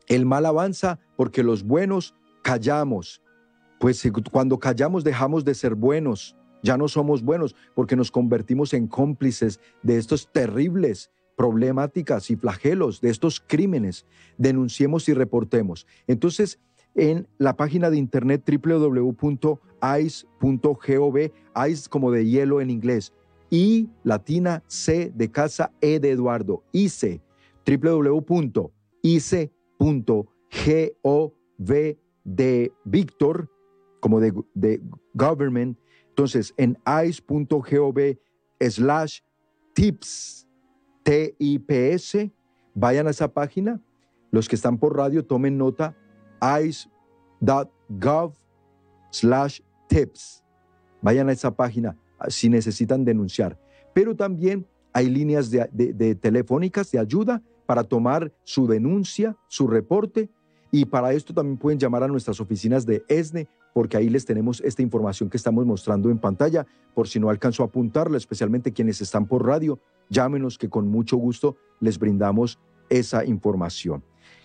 el 0.08 0.26
mal 0.26 0.46
avanza 0.46 0.98
porque 1.16 1.42
los 1.42 1.64
buenos 1.64 2.14
callamos. 2.42 3.22
Pues 3.78 4.02
cuando 4.30 4.58
callamos 4.58 5.04
dejamos 5.04 5.44
de 5.44 5.54
ser 5.54 5.74
buenos, 5.74 6.36
ya 6.62 6.76
no 6.76 6.88
somos 6.88 7.22
buenos 7.22 7.54
porque 7.74 7.96
nos 7.96 8.10
convertimos 8.10 8.74
en 8.74 8.86
cómplices 8.86 9.60
de 9.82 9.98
estos 9.98 10.30
terribles 10.32 11.10
problemáticas 11.36 12.30
y 12.30 12.36
flagelos, 12.36 13.00
de 13.00 13.10
estos 13.10 13.40
crímenes. 13.40 14.06
Denunciemos 14.36 15.08
y 15.08 15.14
reportemos. 15.14 15.86
Entonces, 16.06 16.60
en 16.94 17.26
la 17.38 17.56
página 17.56 17.88
de 17.88 17.96
internet 17.96 18.42
www.ice.gov, 18.46 19.58
ice 21.68 21.88
como 21.88 22.10
de 22.10 22.26
hielo 22.26 22.60
en 22.60 22.68
inglés, 22.70 23.14
y 23.50 23.88
latina 24.04 24.62
C 24.68 25.12
de 25.14 25.30
casa 25.30 25.72
E 25.80 25.98
de 25.98 26.10
Eduardo, 26.10 26.62
ICE, 26.72 27.20
www.ice.gov 27.66 28.32
de 32.24 32.72
Víctor, 32.84 33.50
como 34.00 34.20
de, 34.20 34.32
de 34.54 34.80
government. 35.14 35.78
Entonces, 36.20 36.52
en 36.58 36.76
ice.gov 37.06 37.98
slash 38.60 39.20
tips, 39.72 40.46
T-I-P-S, 41.02 42.30
vayan 42.74 43.06
a 43.06 43.10
esa 43.10 43.32
página. 43.32 43.80
Los 44.30 44.46
que 44.46 44.54
están 44.54 44.76
por 44.76 44.94
radio, 44.94 45.24
tomen 45.24 45.56
nota 45.56 45.96
ice.gov 46.62 48.34
slash 49.10 49.60
tips. 49.88 50.44
Vayan 51.00 51.30
a 51.30 51.32
esa 51.32 51.56
página 51.56 51.96
ah, 52.18 52.28
si 52.28 52.50
necesitan 52.50 53.02
denunciar. 53.02 53.58
Pero 53.94 54.14
también 54.14 54.66
hay 54.92 55.08
líneas 55.08 55.50
de, 55.50 56.18
telefónicas 56.20 56.90
de 56.90 56.98
ayuda 56.98 57.42
para 57.64 57.82
tomar 57.82 58.30
su 58.44 58.66
denuncia, 58.66 59.38
su 59.48 59.66
reporte. 59.68 60.28
Y 60.70 60.84
para 60.84 61.14
esto 61.14 61.32
también 61.32 61.56
pueden 61.56 61.78
llamar 61.78 62.02
a 62.02 62.08
nuestras 62.08 62.42
oficinas 62.42 62.84
de 62.84 63.02
ESNE, 63.08 63.48
porque 63.74 63.96
ahí 63.96 64.08
les 64.08 64.24
tenemos 64.24 64.60
esta 64.60 64.82
información 64.82 65.30
que 65.30 65.36
estamos 65.36 65.64
mostrando 65.66 66.10
en 66.10 66.18
pantalla. 66.18 66.66
Por 66.94 67.08
si 67.08 67.20
no 67.20 67.30
alcanzó 67.30 67.62
a 67.62 67.66
apuntarla, 67.66 68.16
especialmente 68.16 68.72
quienes 68.72 69.00
están 69.00 69.26
por 69.26 69.46
radio, 69.46 69.78
llámenos 70.08 70.58
que 70.58 70.68
con 70.68 70.88
mucho 70.88 71.16
gusto 71.16 71.56
les 71.80 71.98
brindamos 71.98 72.58
esa 72.88 73.24
información. 73.24 74.02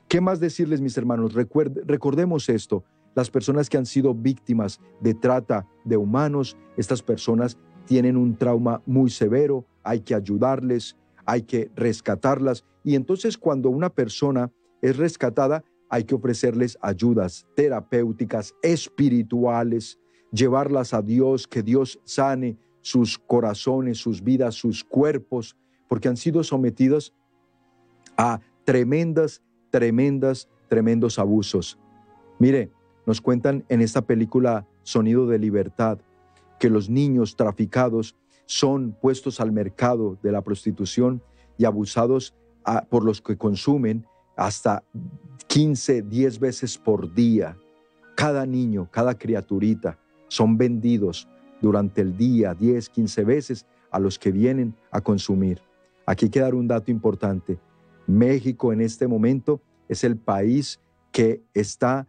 ¿Qué 0.08 0.22
más 0.22 0.40
decirles, 0.40 0.82
mis 0.82 0.98
hermanos? 0.98 1.34
recordemos 1.34 2.50
esto. 2.50 2.84
Las 3.16 3.32
personas 3.32 3.70
que 3.70 3.78
han 3.78 3.86
sido 3.86 4.14
víctimas 4.14 4.80
de 5.00 5.14
trata 5.14 5.66
de 5.84 5.98
humanos, 5.98 6.58
estas 6.78 7.02
personas 7.02 7.58
tienen 7.86 8.18
un 8.18 8.36
trauma 8.36 8.82
muy 8.86 9.10
severo, 9.10 9.66
hay 9.84 10.02
que 10.02 10.14
ayudarles, 10.14 10.98
hay 11.26 11.44
que 11.44 11.72
rescatarlas. 11.76 12.66
Y 12.84 12.96
entonces 12.96 13.38
cuando 13.38 13.70
una 13.70 13.90
persona 13.90 14.52
es 14.82 14.98
rescatada, 14.98 15.64
hay 15.90 16.04
que 16.04 16.16
ofrecerles 16.16 16.78
ayudas 16.82 17.46
terapéuticas, 17.56 18.54
espirituales, 18.62 20.00
llevarlas 20.32 20.94
a 20.94 21.02
Dios, 21.02 21.48
que 21.48 21.64
Dios 21.64 22.00
sane 22.04 22.58
sus 22.82 23.18
corazones, 23.18 23.98
sus 23.98 24.24
vidas, 24.24 24.56
sus 24.56 24.84
cuerpos, 24.84 25.56
porque 25.88 26.08
han 26.08 26.18
sido 26.18 26.44
sometidos 26.44 27.14
a 28.18 28.40
tremendas 28.64 29.42
tremendas, 29.76 30.48
tremendos 30.70 31.20
abusos. 31.20 31.78
Mire, 32.40 32.72
nos 33.06 33.20
cuentan 33.20 33.66
en 33.68 33.82
esta 33.82 34.06
película 34.06 34.66
Sonido 34.84 35.28
de 35.28 35.38
Libertad 35.38 36.00
que 36.60 36.70
los 36.70 36.90
niños 36.90 37.36
traficados 37.36 38.16
son 38.46 38.94
puestos 39.02 39.42
al 39.42 39.52
mercado 39.52 40.18
de 40.24 40.32
la 40.32 40.42
prostitución 40.42 41.22
y 41.58 41.66
abusados 41.66 42.34
por 42.90 43.04
los 43.04 43.22
que 43.22 43.36
consumen 43.36 44.06
hasta 44.36 44.84
15, 45.48 46.04
10 46.04 46.40
veces 46.40 46.78
por 46.78 47.14
día. 47.14 47.58
Cada 48.16 48.46
niño, 48.46 48.88
cada 48.92 49.18
criaturita 49.18 49.98
son 50.28 50.58
vendidos 50.58 51.28
durante 51.62 52.02
el 52.02 52.16
día 52.18 52.54
10, 52.54 52.90
15 52.90 53.24
veces 53.24 53.66
a 53.92 54.00
los 54.00 54.20
que 54.20 54.32
vienen 54.32 54.76
a 54.92 55.02
consumir. 55.02 55.62
Aquí 56.06 56.30
hay 56.40 56.52
un 56.52 56.68
dato 56.68 56.92
importante. 56.92 57.58
México 58.08 58.72
en 58.72 58.82
este 58.82 59.08
momento 59.08 59.62
es 59.88 60.04
el 60.04 60.18
país 60.18 60.80
que 61.12 61.42
está, 61.54 62.08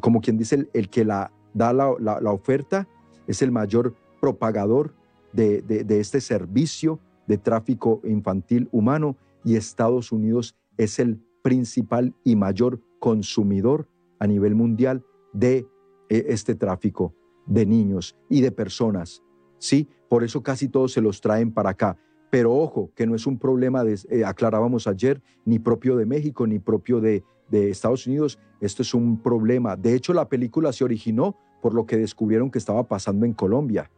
como 0.00 0.20
quien 0.20 0.36
dice, 0.36 0.68
el, 0.72 0.88
que 0.88 1.04
la, 1.04 1.32
da 1.54 1.72
la, 1.72 2.32
oferta, 2.32 2.88
es 3.26 3.42
el 3.42 3.52
mayor 3.52 3.94
propagador 4.20 4.94
de, 5.32 5.62
de 5.62 6.00
este 6.00 6.20
servicio 6.20 6.98
de 7.26 7.38
tráfico 7.38 8.00
infantil 8.04 8.68
humano 8.72 9.16
y 9.44 9.54
Estados 9.54 10.10
Unidos 10.10 10.56
es 10.76 10.98
el 10.98 11.20
principal 11.42 12.14
y 12.24 12.36
mayor 12.36 12.80
consumidor 12.98 13.88
a 14.18 14.26
nivel 14.26 14.54
mundial 14.54 15.04
de 15.32 15.66
e, 16.08 16.26
este 16.28 16.54
tráfico 16.54 17.14
de 17.46 17.66
niños 17.66 18.16
y 18.28 18.40
de 18.40 18.52
personas. 18.52 19.22
Sí, 19.58 19.88
por 20.08 20.24
eso 20.24 20.42
casi 20.42 20.68
todos 20.68 20.92
se 20.92 21.00
los 21.00 21.20
traen 21.20 21.52
para 21.52 21.70
acá. 21.70 21.96
Pero 22.30 22.54
ojo, 22.54 22.92
que 22.94 23.06
no 23.06 23.14
es 23.14 23.26
un 23.26 23.38
problema, 23.38 23.82
de, 23.82 23.98
eh, 24.08 24.24
aclarábamos 24.24 24.86
ayer, 24.86 25.20
ni 25.44 25.58
propio 25.58 25.96
de 25.96 26.06
México, 26.06 26.46
ni 26.46 26.58
propio 26.58 27.00
de, 27.00 27.24
de 27.50 27.70
Estados 27.70 28.06
Unidos. 28.06 28.38
Esto 28.60 28.82
es 28.82 28.94
un 28.94 29.20
problema. 29.20 29.76
De 29.76 29.94
hecho, 29.94 30.12
la 30.14 30.28
película 30.28 30.72
se 30.72 30.84
originó 30.84 31.36
por 31.60 31.74
lo 31.74 31.86
que 31.86 31.96
descubrieron 31.96 32.50
que 32.50 32.58
estaba 32.58 32.84
pasando 32.84 33.26
en 33.26 33.32
Colombia. 33.32 33.90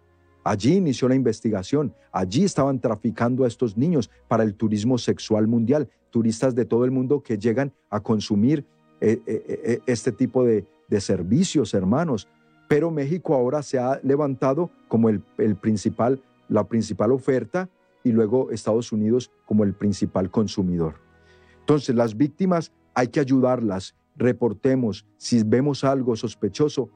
Allí 0.44 0.74
inició 0.74 1.08
la 1.08 1.14
investigación. 1.14 1.94
Allí 2.10 2.44
estaban 2.44 2.80
traficando 2.80 3.44
a 3.44 3.48
estos 3.48 3.76
niños 3.76 4.10
para 4.28 4.42
el 4.42 4.54
turismo 4.54 4.98
sexual 4.98 5.46
mundial. 5.46 5.88
Turistas 6.10 6.54
de 6.54 6.64
todo 6.64 6.84
el 6.84 6.90
mundo 6.90 7.22
que 7.22 7.38
llegan 7.38 7.72
a 7.90 8.00
consumir 8.00 8.66
eh, 9.00 9.20
eh, 9.26 9.80
este 9.86 10.12
tipo 10.12 10.44
de, 10.44 10.66
servicios, 11.00 11.72
hermanos. 11.72 12.28
Pero 12.68 12.90
México 12.90 13.34
ahora 13.34 13.62
se 13.62 13.78
ha 13.78 13.98
levantado 14.02 14.70
como 14.88 15.08
el 15.08 15.22
principal, 15.60 16.22
la 16.48 16.68
principal 16.68 17.12
oferta 17.12 17.70
y 18.04 18.12
luego 18.12 18.50
Estados 18.50 18.92
Unidos 18.92 19.30
como 19.46 19.64
el 19.64 19.74
principal 19.74 20.30
consumidor. 20.30 20.96
Entonces, 21.60 21.94
las 21.94 22.16
víctimas 22.16 22.72
hay 22.94 23.08
que 23.08 23.20
ayudarlas, 23.20 23.94
reportemos, 24.16 25.06
si 25.16 25.42
vemos 25.42 25.84
algo 25.84 26.16
sospechoso, 26.16 26.90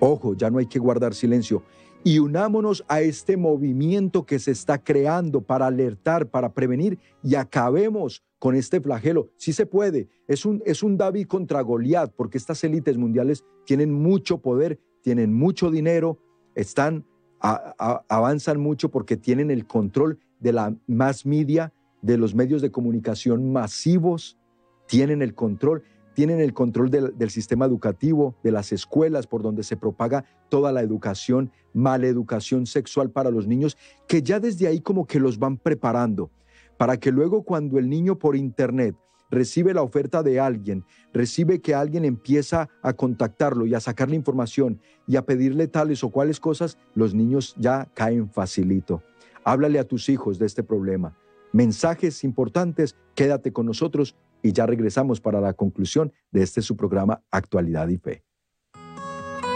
ojo, 0.00 0.34
ya 0.34 0.50
no 0.50 0.58
hay 0.58 0.66
que 0.66 0.78
guardar 0.78 1.14
silencio. 1.14 1.62
Y 2.04 2.18
unámonos 2.20 2.84
a 2.88 3.00
este 3.00 3.36
movimiento 3.36 4.24
que 4.24 4.38
se 4.38 4.52
está 4.52 4.82
creando 4.82 5.40
para 5.42 5.66
alertar, 5.66 6.28
para 6.28 6.52
prevenir 6.52 6.98
y 7.22 7.34
acabemos 7.34 8.22
con 8.38 8.54
este 8.54 8.80
flagelo. 8.80 9.30
Sí 9.36 9.52
se 9.52 9.66
puede. 9.66 10.08
Es 10.28 10.44
un, 10.44 10.62
es 10.64 10.82
un 10.82 10.96
David 10.96 11.26
contra 11.26 11.60
Goliat, 11.60 12.12
porque 12.16 12.38
estas 12.38 12.62
élites 12.64 12.96
mundiales 12.96 13.44
tienen 13.64 13.92
mucho 13.92 14.38
poder, 14.38 14.78
tienen 15.02 15.34
mucho 15.34 15.70
dinero, 15.70 16.18
están, 16.54 17.04
avanzan 17.40 18.60
mucho 18.60 18.90
porque 18.90 19.16
tienen 19.16 19.50
el 19.50 19.66
control 19.66 20.18
de 20.40 20.52
la 20.52 20.74
más 20.86 21.26
media, 21.26 21.72
de 22.00 22.16
los 22.16 22.34
medios 22.34 22.62
de 22.62 22.70
comunicación 22.70 23.52
masivos, 23.52 24.38
tienen 24.86 25.20
el 25.20 25.34
control 25.34 25.82
tienen 26.18 26.40
el 26.40 26.52
control 26.52 26.90
del, 26.90 27.30
sistema 27.30 27.64
educativo, 27.64 28.34
de 28.42 28.50
las 28.50 28.72
escuelas 28.72 29.28
por 29.28 29.40
donde 29.40 29.62
se 29.62 29.76
propaga 29.76 30.24
toda 30.48 30.72
la 30.72 30.82
educación, 30.82 31.52
maleducación 31.72 32.66
sexual 32.66 33.12
para 33.12 33.30
los 33.30 33.46
niños, 33.46 33.78
que 34.08 34.20
ya 34.20 34.40
desde 34.40 34.66
ahí 34.66 34.80
como 34.80 35.06
que 35.06 35.20
los 35.20 35.38
van 35.38 35.58
preparando, 35.58 36.32
para 36.76 36.96
que 36.96 37.12
luego 37.12 37.44
cuando 37.44 37.78
el 37.78 37.88
niño 37.88 38.18
por 38.18 38.34
internet 38.34 38.96
recibe 39.30 39.72
la 39.72 39.82
oferta 39.82 40.24
de 40.24 40.40
alguien, 40.40 40.84
recibe 41.12 41.60
que 41.60 41.76
alguien 41.76 42.04
empieza 42.04 42.68
a 42.82 42.94
contactarlo 42.94 43.64
y 43.66 43.74
a 43.74 43.80
sacarle 43.80 44.16
información 44.16 44.80
y 45.06 45.14
a 45.14 45.24
pedirle 45.24 45.68
tales 45.68 46.02
o 46.02 46.10
cuales 46.10 46.40
cosas, 46.40 46.78
los 46.96 47.14
niños 47.14 47.54
ya 47.56 47.88
caen 47.94 48.28
facilito. 48.28 49.04
Háblale 49.44 49.78
a 49.78 49.86
tus 49.86 50.08
hijos 50.08 50.40
de 50.40 50.46
este 50.46 50.64
problema. 50.64 51.16
Mensajes 51.52 52.24
importantes, 52.24 52.96
quédate 53.14 53.52
con 53.52 53.66
nosotros 53.66 54.16
y 54.42 54.52
ya 54.52 54.66
regresamos 54.66 55.20
para 55.20 55.40
la 55.40 55.52
conclusión 55.52 56.12
de 56.30 56.42
este 56.42 56.62
su 56.62 56.76
programa 56.76 57.22
Actualidad 57.30 57.88
y 57.88 57.98
Fe. 57.98 58.24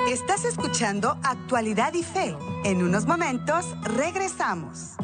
Estás 0.09 0.45
escuchando 0.45 1.17
Actualidad 1.23 1.95
y 1.95 2.03
Fe. 2.03 2.37
En 2.65 2.83
unos 2.83 3.07
momentos 3.07 3.67
regresamos. 3.85 4.97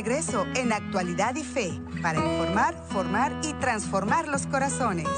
En 0.06 0.72
Actualidad 0.72 1.34
y 1.34 1.42
Fe 1.42 1.80
para 2.00 2.20
informar, 2.20 2.80
formar 2.90 3.40
y 3.42 3.52
transformar 3.54 4.28
los 4.28 4.46
corazones. 4.46 5.08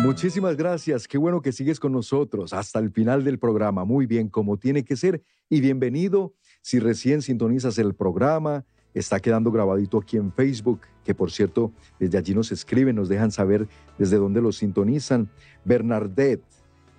Muchísimas 0.00 0.56
gracias. 0.56 1.08
Qué 1.08 1.18
bueno 1.18 1.42
que 1.42 1.50
sigues 1.50 1.80
con 1.80 1.90
nosotros 1.90 2.52
hasta 2.52 2.78
el 2.78 2.92
final 2.92 3.24
del 3.24 3.40
programa. 3.40 3.84
Muy 3.84 4.06
bien, 4.06 4.28
como 4.28 4.58
tiene 4.58 4.84
que 4.84 4.94
ser. 4.94 5.24
Y 5.48 5.60
bienvenido. 5.60 6.34
Si 6.62 6.78
recién 6.78 7.20
sintonizas 7.20 7.76
el 7.78 7.96
programa, 7.96 8.64
está 8.94 9.18
quedando 9.18 9.50
grabadito 9.50 9.98
aquí 9.98 10.18
en 10.18 10.32
Facebook, 10.32 10.82
que 11.02 11.12
por 11.12 11.32
cierto, 11.32 11.72
desde 11.98 12.16
allí 12.16 12.32
nos 12.32 12.52
escriben, 12.52 12.94
nos 12.94 13.08
dejan 13.08 13.32
saber 13.32 13.66
desde 13.98 14.18
dónde 14.18 14.40
lo 14.40 14.52
sintonizan. 14.52 15.28
Bernadette, 15.64 16.44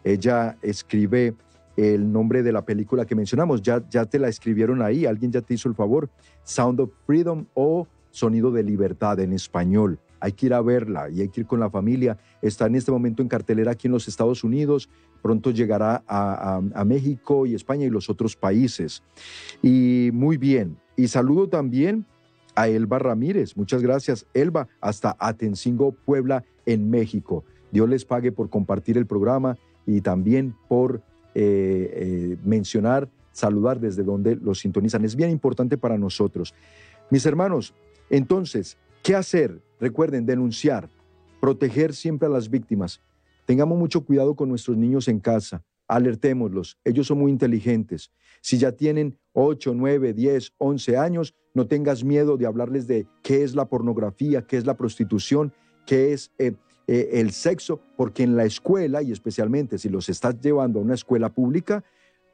ella 0.04 0.58
escribe 0.62 1.36
el 1.78 2.12
nombre 2.12 2.44
de 2.44 2.52
la 2.52 2.66
película 2.66 3.06
que 3.06 3.16
mencionamos. 3.16 3.62
Ya, 3.62 3.84
ya 3.90 4.06
te 4.06 4.20
la 4.20 4.28
escribieron 4.28 4.82
ahí, 4.82 5.06
alguien 5.06 5.32
ya 5.32 5.42
te 5.42 5.54
hizo 5.54 5.70
el 5.70 5.76
favor. 5.76 6.10
Sound 6.44 6.80
of 6.80 6.92
Freedom 7.06 7.46
o 7.54 7.88
Sonido 8.12 8.52
de 8.52 8.64
Libertad 8.64 9.20
en 9.20 9.34
español. 9.34 10.00
Hay 10.20 10.32
que 10.32 10.48
ir 10.48 10.54
a 10.54 10.62
verla 10.62 11.10
y 11.10 11.22
hay 11.22 11.30
que 11.30 11.42
ir 11.42 11.48
con 11.48 11.60
la 11.60 11.70
familia. 11.70 12.18
Está 12.42 12.68
en 12.68 12.76
este 12.76 12.92
momento 12.92 13.22
en 13.22 13.28
cartelera 13.28 13.72
aquí 13.72 13.88
en 13.88 13.94
los 13.94 14.08
Estados 14.08 14.44
Unidos. 14.44 14.90
Pronto 15.22 15.52
llegará 15.52 16.04
a, 16.08 16.62
a 16.74 16.86
México 16.86 17.46
y 17.46 17.54
España 17.54 17.86
y 17.86 17.90
los 17.90 18.10
otros 18.10 18.36
países. 18.36 19.04
Y 19.62 20.10
muy 20.14 20.38
bien. 20.38 20.78
Y 20.96 21.10
saludo 21.10 21.50
también 21.50 22.06
a 22.56 22.70
Elba 22.70 23.00
Ramírez. 23.00 23.56
Muchas 23.58 23.82
gracias, 23.82 24.26
Elba, 24.34 24.68
hasta 24.80 25.16
Atencingo, 25.20 25.92
Puebla, 25.92 26.44
en 26.66 26.90
México. 26.90 27.44
Dios 27.72 27.90
les 27.90 28.06
pague 28.06 28.32
por 28.32 28.50
compartir 28.50 28.98
el 28.98 29.06
programa 29.06 29.58
y 29.86 30.02
también 30.02 30.56
por 30.68 31.04
eh, 31.36 31.92
eh, 31.94 32.38
mencionar, 32.46 33.10
saludar 33.32 33.80
desde 33.80 34.04
donde 34.04 34.38
los 34.38 34.60
sintonizan. 34.60 35.04
Es 35.04 35.16
bien 35.16 35.30
importante 35.30 35.78
para 35.78 35.98
nosotros. 35.98 36.54
Mis 37.12 37.26
hermanos, 37.26 37.74
entonces, 38.10 38.78
¿qué 39.04 39.16
hacer? 39.16 39.62
Recuerden, 39.80 40.26
denunciar, 40.26 40.90
proteger 41.42 41.94
siempre 41.94 42.28
a 42.28 42.32
las 42.32 42.50
víctimas. 42.50 43.02
Tengamos 43.46 43.78
mucho 43.78 44.06
cuidado 44.06 44.36
con 44.36 44.50
nuestros 44.50 44.78
niños 44.78 45.08
en 45.08 45.20
casa. 45.20 45.64
Alertémoslos. 45.88 46.80
Ellos 46.84 47.06
son 47.08 47.20
muy 47.20 47.32
inteligentes. 47.32 48.12
Si 48.42 48.58
ya 48.58 48.72
tienen 48.72 49.20
8, 49.34 49.74
9, 49.76 50.14
10, 50.14 50.54
11 50.58 50.98
años, 50.98 51.36
no 51.54 51.68
tengas 51.68 52.04
miedo 52.04 52.38
de 52.38 52.48
hablarles 52.48 52.88
de 52.88 53.08
qué 53.22 53.44
es 53.44 53.56
la 53.56 53.66
pornografía, 53.66 54.48
qué 54.48 54.58
es 54.58 54.66
la 54.66 54.78
prostitución, 54.78 55.54
qué 55.86 56.14
es 56.14 56.32
eh, 56.40 56.54
eh, 56.88 57.10
el 57.14 57.32
sexo, 57.32 57.80
porque 57.98 58.24
en 58.24 58.36
la 58.36 58.46
escuela, 58.46 59.02
y 59.02 59.12
especialmente 59.12 59.78
si 59.78 59.90
los 59.90 60.10
estás 60.10 60.40
llevando 60.40 60.80
a 60.80 60.84
una 60.84 60.94
escuela 60.94 61.30
pública, 61.30 61.84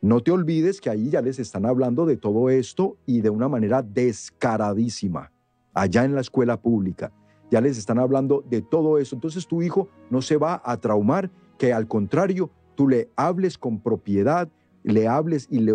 no 0.02 0.22
te 0.22 0.32
olvides 0.32 0.82
que 0.82 0.90
ahí 0.90 1.10
ya 1.10 1.22
les 1.22 1.40
están 1.40 1.66
hablando 1.66 2.06
de 2.06 2.18
todo 2.18 2.50
esto 2.50 2.98
y 3.06 3.22
de 3.22 3.30
una 3.30 3.48
manera 3.48 3.82
descaradísima, 3.82 5.32
allá 5.74 6.04
en 6.04 6.16
la 6.16 6.22
escuela 6.22 6.60
pública. 6.60 7.12
Ya 7.52 7.62
les 7.62 7.78
están 7.78 8.00
hablando 8.00 8.44
de 8.50 8.62
todo 8.62 8.98
eso. 8.98 9.16
Entonces 9.16 9.48
tu 9.48 9.62
hijo 9.62 9.90
no 10.10 10.22
se 10.22 10.38
va 10.38 10.62
a 10.66 10.78
traumar, 10.78 11.30
que 11.58 11.72
al 11.72 11.88
contrario, 11.88 12.50
tú 12.76 12.88
le 12.88 13.10
hables 13.16 13.58
con 13.58 13.80
propiedad, 13.80 14.50
le 14.84 15.08
hables 15.08 15.48
y 15.52 15.60
le, 15.60 15.74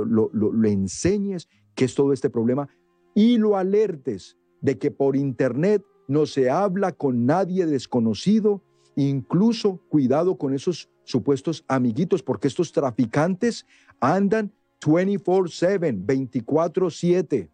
le 0.55 0.73
enseñes 0.73 1.49
qué 1.75 1.85
es 1.85 1.95
todo 1.95 2.13
este 2.13 2.31
problema 2.31 2.69
y 3.15 3.39
lo 3.39 3.57
alertes 3.57 4.37
de 4.61 4.79
que 4.79 4.91
por 4.91 5.17
internet 5.17 5.85
no 6.09 6.27
se 6.27 6.51
habla 6.51 6.93
con 6.93 7.27
nadie 7.27 7.67
desconocido, 7.67 8.63
incluso 8.97 9.81
cuidado 9.89 10.37
con 10.37 10.55
esos 10.55 10.91
supuestos 11.05 11.65
amiguitos, 11.69 12.23
porque 12.23 12.49
estos 12.49 12.73
traficantes 12.73 13.65
andan 14.01 14.53
24/7, 14.81 16.05
24/7 16.05 17.49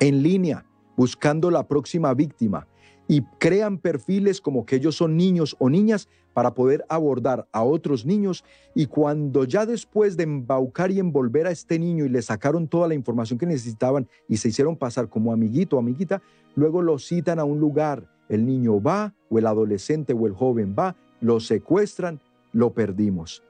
en 0.00 0.22
línea, 0.22 0.66
buscando 0.96 1.50
la 1.50 1.66
próxima 1.66 2.12
víctima. 2.12 2.66
Y 3.08 3.22
crean 3.38 3.78
perfiles 3.78 4.40
como 4.40 4.66
que 4.66 4.76
ellos 4.76 4.96
son 4.96 5.16
niños 5.16 5.54
o 5.60 5.70
niñas 5.70 6.08
para 6.34 6.54
poder 6.54 6.84
abordar 6.88 7.46
a 7.52 7.62
otros 7.62 8.04
niños. 8.04 8.44
Y 8.74 8.86
cuando 8.86 9.44
ya 9.44 9.64
después 9.64 10.16
de 10.16 10.24
embaucar 10.24 10.90
y 10.90 10.98
envolver 10.98 11.46
a 11.46 11.52
este 11.52 11.78
niño 11.78 12.04
y 12.04 12.08
le 12.08 12.20
sacaron 12.20 12.66
toda 12.66 12.88
la 12.88 12.94
información 12.94 13.38
que 13.38 13.46
necesitaban 13.46 14.08
y 14.28 14.38
se 14.38 14.48
hicieron 14.48 14.76
pasar 14.76 15.08
como 15.08 15.32
amiguito 15.32 15.76
o 15.76 15.78
amiguita, 15.78 16.20
luego 16.56 16.82
lo 16.82 16.98
citan 16.98 17.38
a 17.38 17.44
un 17.44 17.60
lugar, 17.60 18.10
el 18.28 18.46
niño 18.46 18.80
va 18.80 19.14
o 19.28 19.38
el 19.38 19.46
adolescente 19.46 20.12
o 20.12 20.26
el 20.26 20.32
joven 20.32 20.74
va, 20.78 20.96
lo 21.20 21.40
secuestran, 21.40 22.20
lo 22.52 22.72
perdimos. 22.72 23.42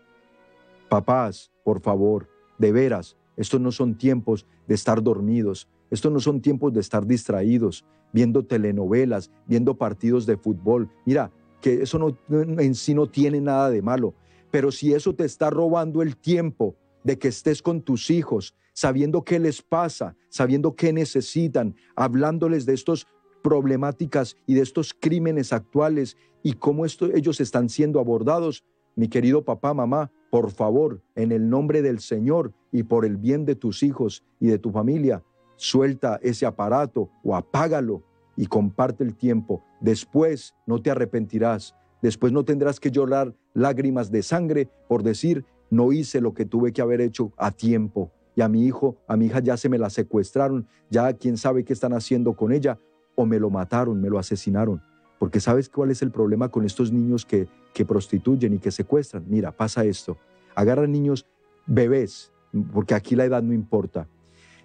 Papás, 0.89 1.51
por 1.65 1.81
favor, 1.81 2.29
de 2.59 2.73
veras, 2.73 3.17
estos 3.37 3.61
no 3.61 3.73
son 3.73 3.97
tiempos 3.97 4.47
de 4.67 4.75
estar 4.75 5.03
dormidos, 5.03 5.69
estos 5.91 6.13
no 6.13 6.21
son 6.21 6.41
tiempos 6.41 6.73
de 6.73 6.81
estar 6.81 7.07
distraídos, 7.07 7.85
viendo 8.13 8.45
telenovelas, 8.45 9.31
viendo 9.47 9.77
partidos 9.77 10.27
de 10.27 10.37
fútbol. 10.37 10.89
Mira, 11.05 11.31
que 11.61 11.83
eso 11.83 11.99
no, 11.99 12.17
en 12.29 12.75
sí 12.75 12.95
no 12.95 13.09
tiene 13.09 13.41
nada 13.41 13.71
de 13.71 13.83
malo, 13.83 14.15
Pero 14.51 14.71
si 14.71 14.95
eso 14.95 15.15
te 15.15 15.25
está 15.25 15.51
robando 15.51 16.03
el 16.03 16.17
tiempo 16.17 16.77
de 17.03 17.19
que 17.19 17.29
estés 17.29 17.61
con 17.61 17.83
tus 17.83 18.11
hijos, 18.11 18.55
sabiendo 18.73 19.23
qué 19.23 19.39
les 19.39 19.61
pasa, 19.61 20.17
sabiendo 20.29 20.77
qué 20.77 20.93
necesitan, 20.93 21.75
hablándoles 21.95 22.65
de 22.65 22.75
estas 22.75 23.07
problemáticas 23.47 24.37
y 24.45 24.55
de 24.55 24.63
estos 24.63 24.93
crímenes 24.93 25.53
actuales 25.53 26.17
y 26.43 26.55
cómo 26.55 26.85
esto, 26.85 27.07
ellos 27.15 27.41
están 27.41 27.69
siendo 27.69 28.01
abordados, 28.01 28.65
mi 28.97 29.07
querido 29.07 29.45
papá, 29.45 29.73
mamá, 29.73 30.11
por 30.33 30.51
favor, 30.51 31.01
en 31.15 31.31
el 31.31 31.49
nombre 31.49 31.81
del 31.81 32.01
Señor 32.01 32.53
y 32.73 32.83
por 32.83 33.05
el 33.05 33.19
bien 33.19 33.45
de 33.45 33.55
tus 33.55 33.85
hijos 33.85 34.25
y 34.41 34.49
de 34.49 34.59
tu 34.59 34.73
familia, 34.73 35.23
suelta 35.55 36.19
ese 36.25 36.45
aparato 36.45 37.09
o 37.23 37.37
apágalo 37.37 38.03
y 38.37 38.47
comparte 38.47 39.05
el 39.05 39.15
tiempo. 39.15 39.63
Después 39.81 40.57
no 40.67 40.83
te 40.83 40.91
arrepentirás. 40.91 41.77
Después 42.03 42.33
no 42.33 42.45
tendrás 42.45 42.81
que 42.81 42.91
llorar 42.91 43.33
lágrimas 43.55 44.11
de 44.11 44.25
sangre 44.25 44.69
por 44.89 45.05
decir, 45.05 45.45
no 45.71 45.93
hice 45.93 46.21
lo 46.21 46.35
que 46.35 46.47
tuve 46.47 46.73
que 46.73 46.83
haber 46.83 47.01
hecho 47.01 47.33
a 47.37 47.53
tiempo. 47.53 48.11
Y 48.35 48.41
a 48.41 48.49
mi 48.49 48.65
hijo, 48.67 48.97
a 49.07 49.17
mi 49.17 49.27
hija 49.27 49.39
ya 49.39 49.57
se 49.57 49.69
me 49.69 49.79
la 49.79 49.89
secuestraron, 49.89 50.67
ya 50.91 51.13
quién 51.13 51.37
sabe 51.37 51.65
qué 51.65 51.73
están 51.73 51.93
haciendo 51.93 52.35
con 52.35 52.53
ella, 52.53 52.81
o 53.17 53.27
me 53.27 53.41
lo 53.41 53.51
mataron, 53.51 54.01
me 54.01 54.09
lo 54.09 54.19
asesinaron. 54.19 54.81
Porque 55.19 55.41
¿sabes 55.41 55.69
cuál 55.69 55.91
es 55.91 56.03
el 56.03 56.13
problema 56.13 56.51
con 56.51 56.65
estos 56.65 56.93
niños 56.93 57.25
que, 57.27 57.49
que 57.75 57.85
prostituyen 57.85 58.55
y 58.55 58.59
que 58.59 58.71
secuestran? 58.71 59.25
Mira, 59.27 59.51
pasa 59.51 59.85
esto. 59.85 60.17
Agarran 60.55 60.93
niños 60.93 61.27
bebés, 61.67 62.33
porque 62.73 62.95
aquí 62.95 63.17
la 63.17 63.25
edad 63.25 63.43
no 63.43 63.53
importa. 63.53 64.09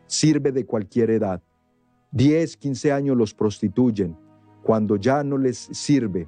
Sirve 0.05 0.51
de 0.51 0.65
cualquier 0.65 1.09
edad. 1.09 1.41
10, 2.11 2.57
15 2.57 2.91
años 2.91 3.17
los 3.17 3.33
prostituyen. 3.33 4.17
Cuando 4.61 4.97
ya 4.97 5.23
no 5.23 5.37
les 5.37 5.57
sirve 5.57 6.27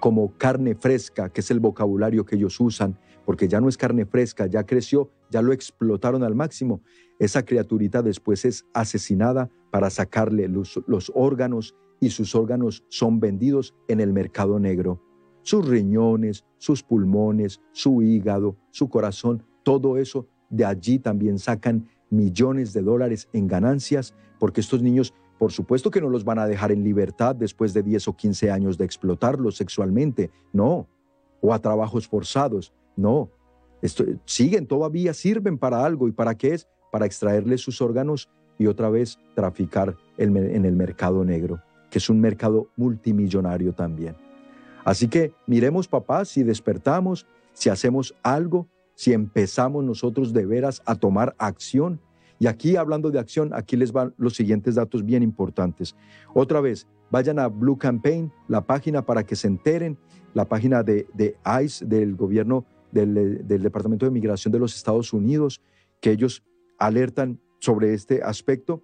como 0.00 0.36
carne 0.36 0.74
fresca, 0.74 1.30
que 1.30 1.40
es 1.40 1.50
el 1.50 1.60
vocabulario 1.60 2.26
que 2.26 2.36
ellos 2.36 2.60
usan, 2.60 2.98
porque 3.24 3.48
ya 3.48 3.60
no 3.60 3.68
es 3.68 3.78
carne 3.78 4.04
fresca, 4.04 4.46
ya 4.46 4.64
creció, 4.64 5.08
ya 5.30 5.40
lo 5.40 5.52
explotaron 5.52 6.22
al 6.22 6.34
máximo. 6.34 6.82
Esa 7.18 7.44
criaturita 7.44 8.02
después 8.02 8.44
es 8.44 8.66
asesinada 8.74 9.48
para 9.74 9.90
sacarle 9.90 10.46
los, 10.46 10.80
órganos 11.16 11.74
y 11.98 12.10
sus 12.10 12.36
órganos 12.36 12.84
son 12.90 13.18
vendidos 13.18 13.74
en 13.88 13.98
el 13.98 14.12
mercado 14.12 14.60
negro. 14.60 15.02
Sus 15.42 15.66
riñones, 15.66 16.44
sus 16.58 16.80
pulmones, 16.84 17.60
su 17.72 18.00
hígado, 18.00 18.56
su 18.70 18.88
corazón, 18.88 19.42
todo 19.64 19.98
eso 19.98 20.28
de 20.48 20.64
allí 20.64 21.00
también 21.00 21.40
sacan 21.40 21.88
millones 22.08 22.72
de 22.72 22.82
dólares 22.82 23.28
en 23.32 23.48
ganancias, 23.48 24.14
porque 24.38 24.60
estos 24.60 24.80
niños, 24.80 25.12
por 25.40 25.50
supuesto 25.50 25.90
que 25.90 26.00
no 26.00 26.08
los 26.08 26.24
van 26.24 26.38
a 26.38 26.46
dejar 26.46 26.70
en 26.70 26.84
libertad 26.84 27.34
después 27.34 27.74
de 27.74 27.82
10 27.82 28.06
o 28.06 28.16
15 28.16 28.52
años 28.52 28.78
de 28.78 28.84
explotarlos 28.84 29.56
sexualmente, 29.56 30.30
no, 30.52 30.86
o 31.40 31.52
a 31.52 31.58
trabajos 31.58 32.06
forzados, 32.06 32.72
no. 32.94 33.28
Siguen 34.24 34.68
todavía, 34.68 35.12
sirven 35.14 35.58
para 35.58 35.84
algo. 35.84 36.06
¿Y 36.06 36.12
para 36.12 36.36
qué 36.36 36.54
es? 36.54 36.68
Para 36.92 37.06
extraerles 37.06 37.60
sus 37.60 37.80
órganos 37.80 38.30
y 38.58 38.66
otra 38.66 38.90
vez 38.90 39.18
traficar 39.34 39.96
en 40.16 40.64
el 40.64 40.76
mercado 40.76 41.24
negro 41.24 41.60
que 41.94 41.98
es 41.98 42.10
un 42.10 42.20
mercado 42.20 42.66
multimillonario 42.74 43.72
también. 43.72 44.16
Así 44.84 45.06
que 45.06 45.32
miremos, 45.46 45.86
papá, 45.86 46.24
si 46.24 46.42
despertamos, 46.42 47.24
si 47.52 47.70
hacemos 47.70 48.16
algo, 48.24 48.66
si 48.96 49.12
empezamos 49.12 49.84
nosotros 49.84 50.32
de 50.32 50.44
veras 50.44 50.82
a 50.86 50.96
tomar 50.96 51.36
acción. 51.38 52.00
Y 52.40 52.48
aquí, 52.48 52.74
hablando 52.74 53.12
de 53.12 53.20
acción, 53.20 53.54
aquí 53.54 53.76
les 53.76 53.92
van 53.92 54.12
los 54.16 54.34
siguientes 54.34 54.74
datos 54.74 55.04
bien 55.04 55.22
importantes. 55.22 55.94
Otra 56.34 56.60
vez, 56.60 56.88
vayan 57.12 57.38
a 57.38 57.46
Blue 57.46 57.78
Campaign, 57.78 58.32
la 58.48 58.66
página 58.66 59.06
para 59.06 59.22
que 59.22 59.36
se 59.36 59.46
enteren, 59.46 59.96
la 60.32 60.48
página 60.48 60.82
de, 60.82 61.06
ICE, 61.62 61.86
del 61.86 62.16
gobierno 62.16 62.66
del 62.90 63.46
Departamento 63.46 64.04
de 64.04 64.10
Migración 64.10 64.50
de 64.50 64.58
los 64.58 64.74
Estados 64.74 65.12
Unidos, 65.12 65.62
que 66.00 66.10
ellos 66.10 66.42
alertan 66.76 67.38
sobre 67.64 67.94
este 67.94 68.22
aspecto. 68.22 68.82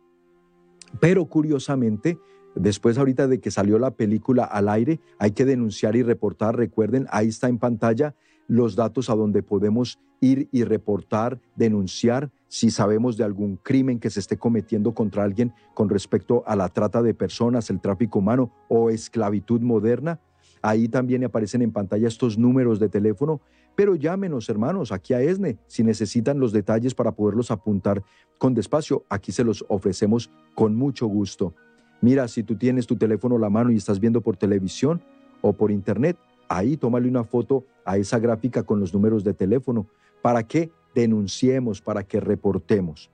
Pero 1.01 1.27
curiosamente, 1.27 2.19
Después 2.55 2.99
ahorita 2.99 3.29
de 3.29 3.41
que 3.41 3.51
salió 3.51 3.79
la 3.79 3.93
película 3.93 4.45
al 4.45 4.69
aire, 4.69 5.01
hay 5.19 5.31
que 5.31 5.45
denunciar 5.45 5.95
y 5.95 6.03
reportar. 6.03 6.57
Recuerden, 6.57 7.07
ahí 7.11 7.29
está 7.29 7.49
en 7.49 7.59
pantalla 7.59 8.17
los 8.49 8.75
datos 8.75 9.09
a 9.09 9.15
donde 9.15 9.45
podemos 9.45 10.01
ir 10.21 10.49
y 10.51 10.65
reportar, 10.65 11.41
denunciar 11.55 12.31
si 12.49 12.71
sabemos 12.71 13.17
de 13.17 13.25
algún 13.25 13.57
crimen 13.57 14.01
que 14.01 14.11
se 14.11 14.19
esté 14.19 14.37
cometiendo 14.37 14.93
contra 14.93 15.23
alguien 15.23 15.55
con 15.75 15.89
respecto 15.89 16.43
a 16.47 16.57
la 16.57 16.69
trata 16.69 17.01
de 17.03 17.15
personas, 17.15 17.71
el 17.71 17.81
tráfico 17.81 18.19
humano 18.19 18.51
o 18.69 18.91
esclavitud 18.91 19.61
moderna. 19.61 20.21
Ahí 20.63 20.89
también 20.89 21.25
aparecen 21.25 21.63
en 21.63 21.73
pantalla 21.73 22.09
estos 22.09 22.37
números 22.37 22.79
de 22.79 22.89
teléfono, 22.89 23.41
pero 23.75 23.95
llámenos 23.95 24.49
hermanos 24.49 24.93
aquí 24.93 25.15
a 25.15 25.21
ESNE 25.23 25.59
si 25.67 25.83
necesitan 25.83 26.39
los 26.39 26.53
detalles 26.53 26.95
para 26.95 27.13
poderlos 27.13 27.51
apuntar 27.51 28.03
con 28.39 28.55
despacio. 28.55 29.05
Aquí 29.09 29.33
se 29.33 29.45
los 29.45 29.65
ofrecemos 29.69 30.31
con 30.55 30.75
mucho 30.75 31.07
gusto. 31.07 31.55
Mira, 32.03 32.29
si 32.29 32.43
tú 32.43 32.57
tienes 32.57 32.87
tu 32.87 32.97
teléfono 32.97 33.37
a 33.37 33.41
la 33.41 33.51
mano 33.51 33.71
y 33.71 33.77
estás 33.77 34.01
viendo 34.01 34.21
por 34.21 34.37
televisión 34.37 35.03
o 35.41 35.53
por 35.53 35.71
internet, 35.71 36.17
ahí 36.49 36.77
tómale 36.77 37.09
una 37.09 37.25
foto 37.25 37.65
a 37.85 37.97
esa 37.97 38.19
gráfica 38.19 38.63
con 38.63 38.81
los 38.81 38.93
números 38.93 39.25
de 39.25 39.35
teléfono 39.35 39.87
para 40.23 40.43
que 40.43 40.71
denunciemos, 40.95 41.81
para 41.81 42.03
que 42.03 42.21
reportemos. 42.21 43.11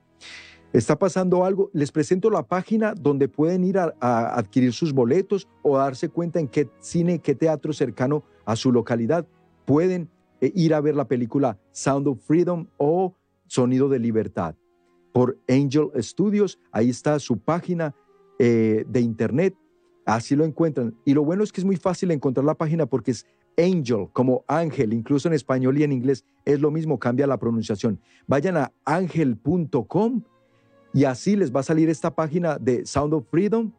¿Está 0.73 0.99
pasando 0.99 1.45
algo? 1.45 1.69
Les 1.73 1.91
presento 1.91 2.29
la 2.29 2.43
página 2.43 2.93
donde 2.93 3.29
pueden 3.29 3.63
ir 3.63 3.77
a, 3.77 3.93
adquirir 4.37 4.73
sus 4.73 4.93
boletos 4.93 5.47
o 5.63 5.77
darse 5.77 6.09
cuenta 6.09 6.39
en 6.39 6.47
qué 6.47 6.69
cine, 6.79 7.19
qué 7.19 7.35
teatro 7.35 7.71
cercano 7.71 8.23
a 8.45 8.55
su 8.55 8.71
localidad. 8.71 9.25
Pueden 9.65 10.09
eh, 10.41 10.51
ir 10.55 10.73
a 10.73 10.81
ver 10.81 10.95
la 10.95 11.07
película 11.07 11.57
Sound 11.71 12.07
of 12.07 12.19
Freedom 12.19 12.67
o 12.77 13.15
Sonido 13.47 13.87
de 13.87 13.99
Libertad 13.99 14.55
por 15.13 15.39
Angel 15.47 15.89
Studios. 15.99 16.59
Ahí 16.71 16.89
está 16.89 17.17
su 17.19 17.39
página 17.39 17.95
eh, 18.37 18.83
de 18.87 18.99
internet. 18.99 19.55
Así 20.05 20.35
lo 20.35 20.43
encuentran. 20.45 20.95
Y 21.05 21.13
lo 21.13 21.23
bueno 21.23 21.43
es 21.43 21.51
que 21.51 21.61
es 21.61 21.65
muy 21.65 21.77
fácil 21.77 22.11
encontrar 22.11 22.45
la 22.45 22.55
página 22.55 22.85
porque 22.85 23.11
es 23.11 23.25
Angel, 23.57 24.09
como 24.13 24.45
ángel, 24.47 24.93
incluso 24.93 25.27
en 25.27 25.33
español 25.33 25.77
y 25.77 25.83
en 25.83 25.91
inglés 25.91 26.23
es 26.45 26.61
lo 26.61 26.69
mismo, 26.69 26.99
cambia 26.99 27.25
la 27.25 27.37
pronunciación. 27.37 27.99
Vayan 28.27 28.57
a 28.57 28.71
angel.com 28.85 30.21
y 30.97 31.05
así 31.05 31.35
les 31.35 31.55
va 31.55 31.59
a 31.59 31.63
salir 31.63 31.91
esta 31.91 32.15
página 32.15 32.57
de 32.57 32.83
Sound 32.83 33.13
of 33.13 33.27
Freedom. 33.29 33.71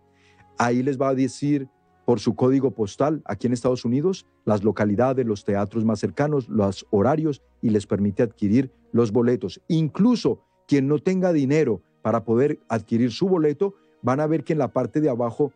Ahí 0.56 0.84
les 0.84 0.96
va 0.96 1.08
a 1.08 1.14
decir 1.16 1.66
por 2.06 2.20
su 2.20 2.36
código 2.36 2.70
postal 2.70 3.22
aquí 3.24 3.48
en 3.48 3.52
Estados 3.52 3.84
Unidos, 3.84 4.24
las 4.44 4.62
localidades, 4.62 5.26
los 5.26 5.44
teatros 5.44 5.84
más 5.84 5.98
cercanos, 5.98 6.48
los 6.48 6.86
horarios 6.90 7.42
y 7.60 7.70
les 7.70 7.88
permite 7.88 8.22
adquirir 8.22 8.70
los 8.92 9.10
boletos. 9.10 9.60
Incluso 9.66 10.44
quien 10.68 10.86
no 10.86 11.00
tenga 11.00 11.32
dinero 11.32 11.82
para 12.02 12.22
poder 12.22 12.60
adquirir 12.68 13.10
su 13.10 13.26
boleto, 13.26 13.74
van 14.00 14.20
a 14.20 14.28
ver 14.28 14.44
que 14.44 14.52
en 14.52 14.60
la 14.60 14.72
parte 14.72 15.00
de 15.00 15.10
abajo 15.10 15.52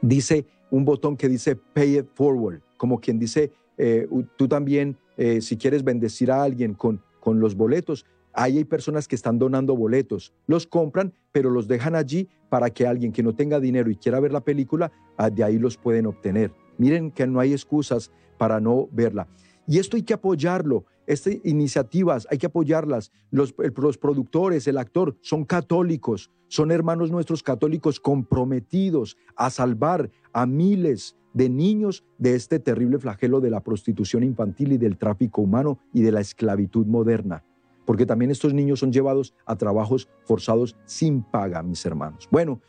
dice 0.00 0.46
un 0.70 0.86
botón 0.86 1.18
que 1.18 1.28
dice 1.28 1.54
Pay 1.54 1.98
It 1.98 2.06
Forward, 2.14 2.62
como 2.78 2.98
quien 2.98 3.18
dice, 3.18 3.52
eh, 3.76 4.08
tú 4.36 4.48
también, 4.48 4.96
eh, 5.18 5.42
si 5.42 5.58
quieres 5.58 5.84
bendecir 5.84 6.30
a 6.30 6.42
alguien 6.42 6.72
con, 6.72 7.02
con 7.20 7.40
los 7.40 7.56
boletos, 7.56 8.06
ahí 8.32 8.58
hay 8.58 8.64
personas 8.64 9.08
que 9.08 9.14
están 9.14 9.38
donando 9.38 9.76
boletos, 9.76 10.32
los 10.46 10.66
compran, 10.66 11.12
pero 11.32 11.50
los 11.50 11.68
dejan 11.68 11.94
allí 11.94 12.28
para 12.48 12.70
que 12.70 12.86
alguien 12.86 13.12
que 13.12 13.22
no 13.22 13.34
tenga 13.34 13.60
dinero 13.60 13.90
y 13.90 13.96
quiera 13.96 14.20
ver 14.20 14.32
la 14.32 14.42
película, 14.42 14.92
ah, 15.16 15.30
de 15.30 15.44
ahí 15.44 15.58
los 15.58 15.76
pueden 15.76 16.06
obtener. 16.06 16.52
Miren 16.78 17.10
que 17.10 17.26
no 17.26 17.40
hay 17.40 17.52
excusas 17.52 18.10
para 18.38 18.60
no 18.60 18.88
verla. 18.92 19.28
Y 19.66 19.78
esto 19.78 19.96
hay 19.96 20.02
que 20.02 20.14
apoyarlo. 20.14 20.84
Estas 21.06 21.34
iniciativas 21.44 22.26
hay 22.30 22.38
que 22.38 22.46
apoyarlas. 22.46 23.12
Los, 23.30 23.54
los, 23.76 23.98
productores, 23.98 24.66
el 24.66 24.78
actor, 24.78 25.16
son 25.20 25.44
católicos, 25.44 26.30
son 26.48 26.70
hermanos 26.70 27.10
nuestros 27.10 27.42
católicos 27.42 28.00
comprometidos 28.00 29.16
a 29.36 29.50
salvar 29.50 30.10
a 30.32 30.46
miles 30.46 31.16
de 31.34 31.48
niños 31.48 32.04
de 32.18 32.34
este 32.34 32.58
terrible 32.58 32.98
flagelo 32.98 33.40
de 33.40 33.50
la 33.50 33.62
prostitución 33.62 34.22
infantil 34.22 34.72
y 34.72 34.78
del 34.78 34.98
tráfico 34.98 35.42
humano 35.42 35.78
y 35.92 36.02
de 36.02 36.12
la 36.12 36.20
esclavitud 36.20 36.86
moderna. 36.86 37.44
Porque 37.84 38.06
también 38.06 38.30
estos 38.30 38.54
niños 38.54 38.80
son 38.80 38.92
llevados 38.92 39.34
a 39.44 39.56
trabajos 39.56 40.08
forzados 40.24 40.76
sin 40.84 41.22
paga, 41.22 41.62
mis 41.62 41.84
hermanos. 41.84 42.28
Bueno, 42.30 42.60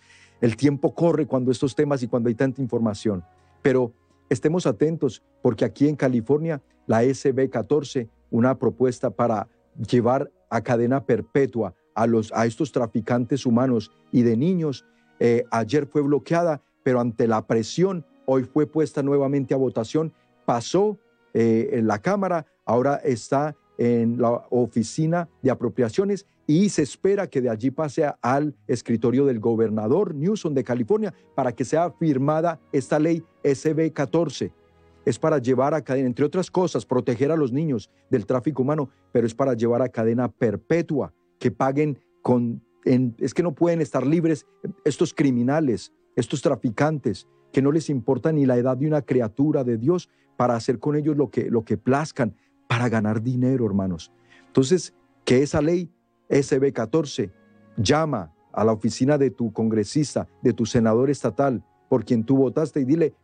el 0.41 0.57
tiempo 0.57 0.93
corre 0.93 1.27
cuando 1.27 1.51
estos 1.51 1.75
temas 1.75 2.03
y 2.03 2.07
cuando 2.07 2.29
hay 2.29 2.35
tanta 2.35 2.61
información, 2.61 3.23
pero 3.61 3.93
estemos 4.29 4.65
atentos 4.65 5.23
porque 5.41 5.65
aquí 5.65 5.87
en 5.87 5.95
California 5.95 6.61
la 6.87 7.03
SB14 7.03 8.09
una 8.29 8.57
propuesta 8.57 9.11
para 9.11 9.47
llevar 9.89 10.31
a 10.49 10.61
cadena 10.61 11.05
perpetua 11.05 11.75
a, 11.95 12.07
los, 12.07 12.31
a 12.33 12.45
estos 12.45 12.71
traficantes 12.71 13.45
humanos 13.45 13.91
y 14.11 14.23
de 14.23 14.35
niños. 14.35 14.85
Eh, 15.19 15.45
ayer 15.51 15.85
fue 15.85 16.01
bloqueada, 16.01 16.61
pero 16.83 16.99
ante 16.99 17.27
la 17.27 17.45
presión, 17.45 18.05
hoy 18.25 18.43
fue 18.43 18.65
puesta 18.65 19.03
nuevamente 19.03 19.53
a 19.53 19.57
votación. 19.57 20.13
Pasó 20.45 20.97
eh, 21.33 21.69
en 21.73 21.87
la 21.87 21.99
Cámara, 21.99 22.45
ahora 22.65 22.95
está 22.95 23.55
en 23.77 24.21
la 24.21 24.45
oficina 24.49 25.29
de 25.41 25.51
apropiaciones 25.51 26.25
y 26.45 26.69
se 26.69 26.81
espera 26.81 27.27
que 27.27 27.41
de 27.41 27.49
allí 27.49 27.71
pase 27.71 28.05
al 28.21 28.55
escritorio 28.67 29.25
del 29.25 29.39
gobernador 29.39 30.13
Newsom 30.13 30.53
de 30.53 30.63
California 30.63 31.13
para 31.35 31.53
que 31.53 31.65
sea 31.65 31.91
firmada 31.91 32.59
esta 32.71 32.99
ley 32.99 33.23
SB 33.43 33.91
14 33.93 34.51
es 35.05 35.19
para 35.19 35.37
llevar 35.37 35.73
a 35.73 35.81
cadena, 35.81 36.07
entre 36.07 36.25
otras 36.25 36.49
cosas, 36.49 36.85
proteger 36.85 37.31
a 37.31 37.35
los 37.35 37.51
niños 37.51 37.89
del 38.09 38.25
tráfico 38.25 38.61
humano, 38.61 38.89
pero 39.11 39.27
es 39.27 39.35
para 39.35 39.53
llevar 39.53 39.81
a 39.81 39.89
cadena 39.89 40.31
perpetua, 40.31 41.13
que 41.39 41.51
paguen 41.51 41.99
con... 42.21 42.61
es 42.85 43.33
que 43.33 43.43
no 43.43 43.53
pueden 43.53 43.81
estar 43.81 44.05
libres 44.05 44.45
estos 44.85 45.13
criminales, 45.13 45.91
estos 46.15 46.41
traficantes, 46.41 47.27
que 47.51 47.61
no 47.61 47.71
les 47.71 47.89
importa 47.89 48.31
ni 48.31 48.45
la 48.45 48.57
edad 48.57 48.77
de 48.77 48.87
una 48.87 49.01
criatura 49.01 49.63
de 49.63 49.77
Dios 49.77 50.09
para 50.37 50.55
hacer 50.55 50.79
con 50.79 50.95
ellos 50.95 51.15
lo 51.15 51.29
que, 51.29 51.49
lo 51.51 51.63
que 51.63 51.77
plazcan, 51.77 52.35
para 52.67 52.89
ganar 52.89 53.21
dinero, 53.21 53.65
hermanos. 53.65 54.11
Entonces, 54.47 54.93
que 55.25 55.43
esa 55.43 55.61
ley 55.61 55.91
SB 56.29 56.73
14 56.73 57.31
llama 57.77 58.33
a 58.51 58.63
la 58.63 58.71
oficina 58.71 59.17
de 59.17 59.31
tu 59.31 59.51
congresista, 59.51 60.27
de 60.41 60.53
tu 60.53 60.65
senador 60.65 61.09
estatal, 61.09 61.63
por 61.89 62.05
quien 62.05 62.23
tú 62.23 62.37
votaste 62.37 62.81
y 62.81 62.85
dile, 62.85 63.15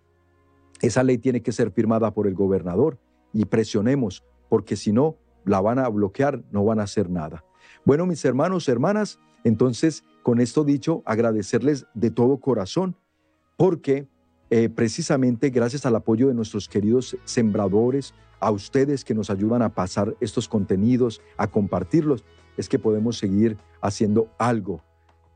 esa 0.82 1.04
ley 1.04 1.18
tiene 1.18 1.42
que 1.42 1.52
ser 1.52 1.72
firmada 1.72 2.14
por 2.14 2.28
el 2.28 2.34
gobernador 2.34 3.00
y 3.34 3.46
presionemos, 3.46 4.24
porque 4.50 4.76
si 4.76 4.92
no, 4.92 5.18
la 5.46 5.62
van 5.62 5.80
a 5.80 5.88
bloquear, 5.88 6.44
no 6.52 6.66
van 6.66 6.80
a 6.80 6.84
hacer 6.84 7.10
nada. 7.10 7.44
Bueno, 7.86 8.06
mis 8.06 8.24
hermanos, 8.26 8.68
hermanas, 8.68 9.20
entonces, 9.44 10.04
con 10.24 10.40
esto 10.40 10.64
dicho, 10.64 11.02
agradecerles 11.06 11.86
de 11.94 12.12
todo 12.12 12.40
corazón, 12.40 12.96
porque 13.58 14.08
eh, 14.50 14.70
precisamente 14.70 15.50
gracias 15.50 15.86
al 15.86 15.96
apoyo 15.96 16.28
de 16.28 16.34
nuestros 16.34 16.68
queridos 16.68 17.18
sembradores, 17.26 18.14
a 18.40 18.52
ustedes 18.52 19.04
que 19.04 19.14
nos 19.14 19.30
ayudan 19.30 19.62
a 19.62 19.74
pasar 19.74 20.16
estos 20.20 20.48
contenidos, 20.48 21.22
a 21.38 21.48
compartirlos, 21.48 22.24
es 22.58 22.70
que 22.70 22.80
podemos 22.80 23.18
seguir 23.18 23.58
haciendo 23.82 24.30
algo 24.38 24.84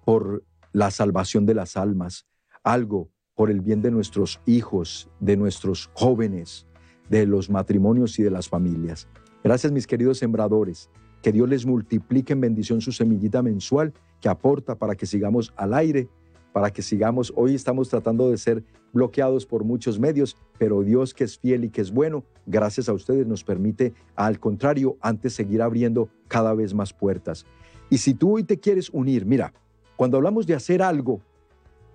por 0.06 0.44
la 0.72 0.92
salvación 0.92 1.46
de 1.46 1.54
las 1.54 1.78
almas, 1.78 2.26
algo 2.64 3.10
por 3.36 3.50
el 3.50 3.62
bien 3.62 3.82
de 3.82 3.92
nuestros 3.92 4.42
hijos, 4.46 5.10
de 5.20 5.38
nuestros 5.38 5.90
jóvenes, 5.94 6.68
de 7.10 7.26
los 7.26 7.50
matrimonios 7.50 8.20
y 8.20 8.24
de 8.24 8.32
las 8.32 8.50
familias. 8.50 9.08
Gracias 9.44 9.72
mis 9.72 9.88
queridos 9.88 10.18
sembradores. 10.20 10.90
Que 11.22 11.32
Dios 11.32 11.48
les 11.48 11.66
multiplique 11.66 12.34
en 12.34 12.42
bendición 12.42 12.82
su 12.82 12.92
semillita 12.92 13.42
mensual 13.42 13.94
que 14.20 14.30
aporta 14.30 14.76
para 14.76 14.96
que 14.96 15.06
sigamos 15.06 15.54
al 15.56 15.74
aire, 15.74 16.10
para 16.52 16.72
que 16.72 16.82
sigamos. 16.82 17.32
Hoy 17.36 17.56
estamos 17.56 17.90
tratando 17.90 18.30
de 18.30 18.38
ser 18.38 18.64
bloqueados 18.94 19.46
por 19.46 19.64
muchos 19.64 20.00
medios, 20.00 20.38
pero 20.58 20.84
Dios 20.84 21.14
que 21.14 21.26
es 21.26 21.38
fiel 21.38 21.66
y 21.66 21.70
que 21.70 21.82
es 21.82 21.92
bueno, 21.92 22.24
gracias 22.46 22.88
a 22.88 22.94
ustedes 22.94 23.28
nos 23.28 23.44
permite, 23.44 23.94
al 24.16 24.40
contrario, 24.40 24.98
antes 25.02 25.34
seguir 25.34 25.62
abriendo 25.62 26.10
cada 26.28 26.54
vez 26.54 26.74
más 26.74 26.94
puertas. 26.94 27.46
Y 27.90 27.98
si 27.98 28.14
tú 28.14 28.36
hoy 28.36 28.44
te 28.44 28.60
quieres 28.60 28.90
unir, 28.92 29.26
mira, 29.26 29.54
cuando 29.96 30.18
hablamos 30.18 30.48
de 30.48 30.56
hacer 30.56 30.82
algo, 30.82 31.22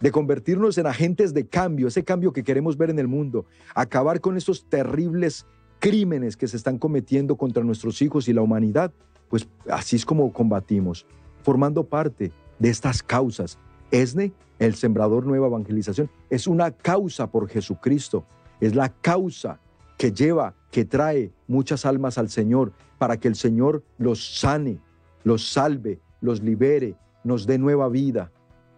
de 0.01 0.11
convertirnos 0.11 0.79
en 0.79 0.87
agentes 0.87 1.35
de 1.35 1.47
cambio, 1.47 1.89
ese 1.89 2.05
cambio 2.05 2.33
que 2.33 2.45
queremos 2.45 2.77
ver 2.77 2.91
en 2.91 2.99
el 2.99 3.09
mundo, 3.09 3.47
acabar 3.75 4.21
con 4.21 4.37
estos 4.37 4.65
terribles 4.69 5.47
crímenes 5.79 6.37
que 6.37 6.49
se 6.49 6.57
están 6.57 6.79
cometiendo 6.79 7.37
contra 7.37 7.65
nuestros 7.65 8.03
hijos 8.03 8.29
y 8.29 8.33
la 8.33 8.43
humanidad, 8.43 8.93
pues 9.29 9.49
así 9.71 9.97
es 9.97 10.05
como 10.05 10.33
combatimos, 10.33 11.07
formando 11.43 11.85
parte 11.85 12.33
de 12.59 12.69
estas 12.69 13.03
causas. 13.03 13.59
ESNE, 13.91 14.33
el 14.59 14.75
Sembrador 14.75 15.27
Nueva 15.27 15.47
Evangelización, 15.47 16.11
es 16.31 16.47
una 16.47 16.71
causa 16.71 17.31
por 17.31 17.49
Jesucristo, 17.49 18.25
es 18.61 18.75
la 18.75 18.89
causa 18.89 19.61
que 19.97 20.13
lleva, 20.13 20.55
que 20.71 20.85
trae 20.85 21.33
muchas 21.47 21.87
almas 21.87 22.19
al 22.19 22.29
Señor 22.29 22.73
para 22.99 23.19
que 23.19 23.29
el 23.29 23.35
Señor 23.35 23.85
los 23.99 24.39
sane, 24.39 24.79
los 25.25 25.51
salve, 25.51 26.01
los 26.21 26.43
libere, 26.43 26.97
nos 27.25 27.47
dé 27.47 27.59
nueva 27.59 27.89
vida, 27.89 28.33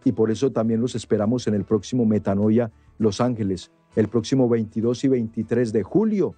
y 0.04 0.12
por 0.12 0.30
eso 0.30 0.50
también 0.50 0.80
los 0.80 0.94
esperamos 0.94 1.46
en 1.46 1.54
el 1.54 1.64
próximo 1.64 2.04
Metanoia 2.06 2.70
Los 2.98 3.20
Ángeles, 3.20 3.70
el 3.96 4.08
próximo 4.08 4.48
22 4.48 5.04
y 5.04 5.08
23 5.08 5.72
de 5.72 5.82
julio. 5.82 6.34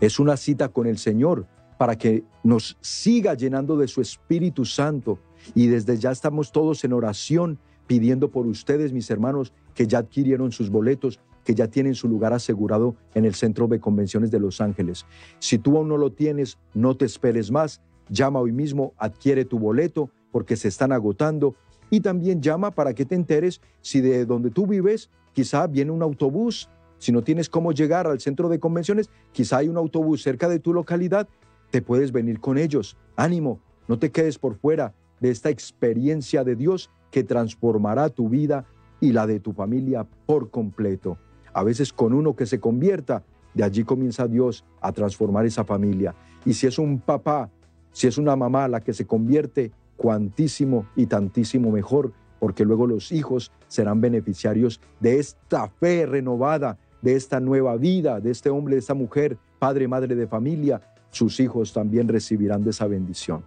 Es 0.00 0.18
una 0.18 0.36
cita 0.36 0.68
con 0.68 0.86
el 0.86 0.98
Señor 0.98 1.46
para 1.78 1.96
que 1.96 2.24
nos 2.42 2.76
siga 2.80 3.34
llenando 3.34 3.76
de 3.76 3.88
su 3.88 4.00
Espíritu 4.00 4.64
Santo 4.64 5.18
y 5.54 5.68
desde 5.68 5.96
ya 5.96 6.10
estamos 6.10 6.52
todos 6.52 6.84
en 6.84 6.92
oración 6.92 7.58
pidiendo 7.86 8.30
por 8.30 8.46
ustedes, 8.46 8.92
mis 8.92 9.10
hermanos, 9.10 9.52
que 9.74 9.86
ya 9.86 9.98
adquirieron 9.98 10.52
sus 10.52 10.70
boletos, 10.70 11.18
que 11.44 11.54
ya 11.54 11.66
tienen 11.66 11.94
su 11.94 12.08
lugar 12.08 12.32
asegurado 12.32 12.94
en 13.14 13.24
el 13.24 13.34
Centro 13.34 13.66
de 13.66 13.80
Convenciones 13.80 14.30
de 14.30 14.38
Los 14.38 14.60
Ángeles. 14.60 15.06
Si 15.38 15.58
tú 15.58 15.76
aún 15.76 15.88
no 15.88 15.96
lo 15.96 16.12
tienes, 16.12 16.58
no 16.74 16.96
te 16.96 17.04
esperes 17.04 17.50
más. 17.50 17.80
Llama 18.08 18.40
hoy 18.40 18.52
mismo, 18.52 18.94
adquiere 18.96 19.44
tu 19.44 19.58
boleto 19.58 20.10
porque 20.30 20.56
se 20.56 20.68
están 20.68 20.92
agotando 20.92 21.56
y 21.90 22.00
también 22.00 22.40
llama 22.40 22.70
para 22.70 22.94
que 22.94 23.04
te 23.04 23.16
enteres 23.16 23.60
si 23.80 24.00
de 24.00 24.24
donde 24.24 24.50
tú 24.50 24.66
vives 24.66 25.10
quizá 25.32 25.66
viene 25.66 25.90
un 25.90 26.02
autobús, 26.02 26.68
si 26.98 27.12
no 27.12 27.22
tienes 27.22 27.48
cómo 27.48 27.72
llegar 27.72 28.06
al 28.06 28.20
centro 28.20 28.48
de 28.48 28.60
convenciones, 28.60 29.10
quizá 29.32 29.58
hay 29.58 29.68
un 29.68 29.76
autobús 29.76 30.22
cerca 30.22 30.48
de 30.48 30.58
tu 30.58 30.72
localidad, 30.72 31.28
te 31.70 31.82
puedes 31.82 32.12
venir 32.12 32.40
con 32.40 32.58
ellos. 32.58 32.96
Ánimo, 33.16 33.60
no 33.88 33.98
te 33.98 34.10
quedes 34.10 34.38
por 34.38 34.56
fuera 34.56 34.94
de 35.20 35.30
esta 35.30 35.50
experiencia 35.50 36.44
de 36.44 36.56
Dios 36.56 36.90
que 37.10 37.24
transformará 37.24 38.08
tu 38.08 38.28
vida 38.28 38.64
y 39.00 39.12
la 39.12 39.26
de 39.26 39.40
tu 39.40 39.52
familia 39.52 40.06
por 40.26 40.50
completo. 40.50 41.18
A 41.52 41.62
veces 41.64 41.92
con 41.92 42.12
uno 42.12 42.36
que 42.36 42.46
se 42.46 42.60
convierta, 42.60 43.24
de 43.54 43.64
allí 43.64 43.84
comienza 43.84 44.28
Dios 44.28 44.64
a 44.80 44.92
transformar 44.92 45.46
esa 45.46 45.64
familia. 45.64 46.14
Y 46.44 46.54
si 46.54 46.66
es 46.66 46.78
un 46.78 47.00
papá, 47.00 47.50
si 47.92 48.06
es 48.06 48.18
una 48.18 48.36
mamá 48.36 48.68
la 48.68 48.80
que 48.80 48.92
se 48.92 49.06
convierte, 49.06 49.72
cuantísimo 49.96 50.86
y 50.96 51.06
tantísimo 51.06 51.70
mejor, 51.70 52.12
porque 52.38 52.64
luego 52.64 52.86
los 52.86 53.12
hijos 53.12 53.52
serán 53.68 54.00
beneficiarios 54.00 54.80
de 55.00 55.18
esta 55.18 55.68
fe 55.68 56.06
renovada, 56.06 56.78
de 57.02 57.16
esta 57.16 57.40
nueva 57.40 57.76
vida, 57.76 58.20
de 58.20 58.30
este 58.30 58.50
hombre, 58.50 58.76
de 58.76 58.80
esta 58.80 58.94
mujer, 58.94 59.36
padre, 59.58 59.88
madre 59.88 60.14
de 60.14 60.26
familia, 60.26 60.80
sus 61.10 61.40
hijos 61.40 61.72
también 61.72 62.08
recibirán 62.08 62.62
de 62.62 62.70
esa 62.70 62.86
bendición. 62.86 63.42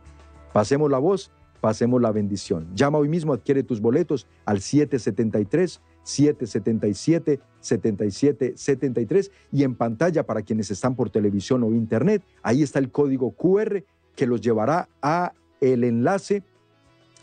Pasemos 0.52 0.92
la 0.92 1.00
voz, 1.00 1.32
pasemos 1.64 2.02
la 2.02 2.12
bendición. 2.12 2.68
Llama 2.76 2.98
hoy 2.98 3.08
mismo, 3.08 3.32
adquiere 3.32 3.64
tus 3.64 3.80
boletos 3.80 4.28
al 4.44 4.60
773 4.60 5.80
777 6.04 7.40
7773 7.62 9.32
y 9.54 9.64
en 9.64 9.74
pantalla 9.74 10.26
para 10.26 10.42
quienes 10.42 10.70
están 10.72 10.98
por 10.98 11.10
televisión 11.10 11.64
o 11.64 11.68
internet, 11.68 12.22
ahí 12.42 12.64
está 12.64 12.80
el 12.80 12.92
código 12.92 13.32
QR 13.32 13.82
que 14.14 14.28
los 14.28 14.42
llevará 14.42 14.90
a 15.02 15.32
el 15.62 15.86
enlace 15.86 16.44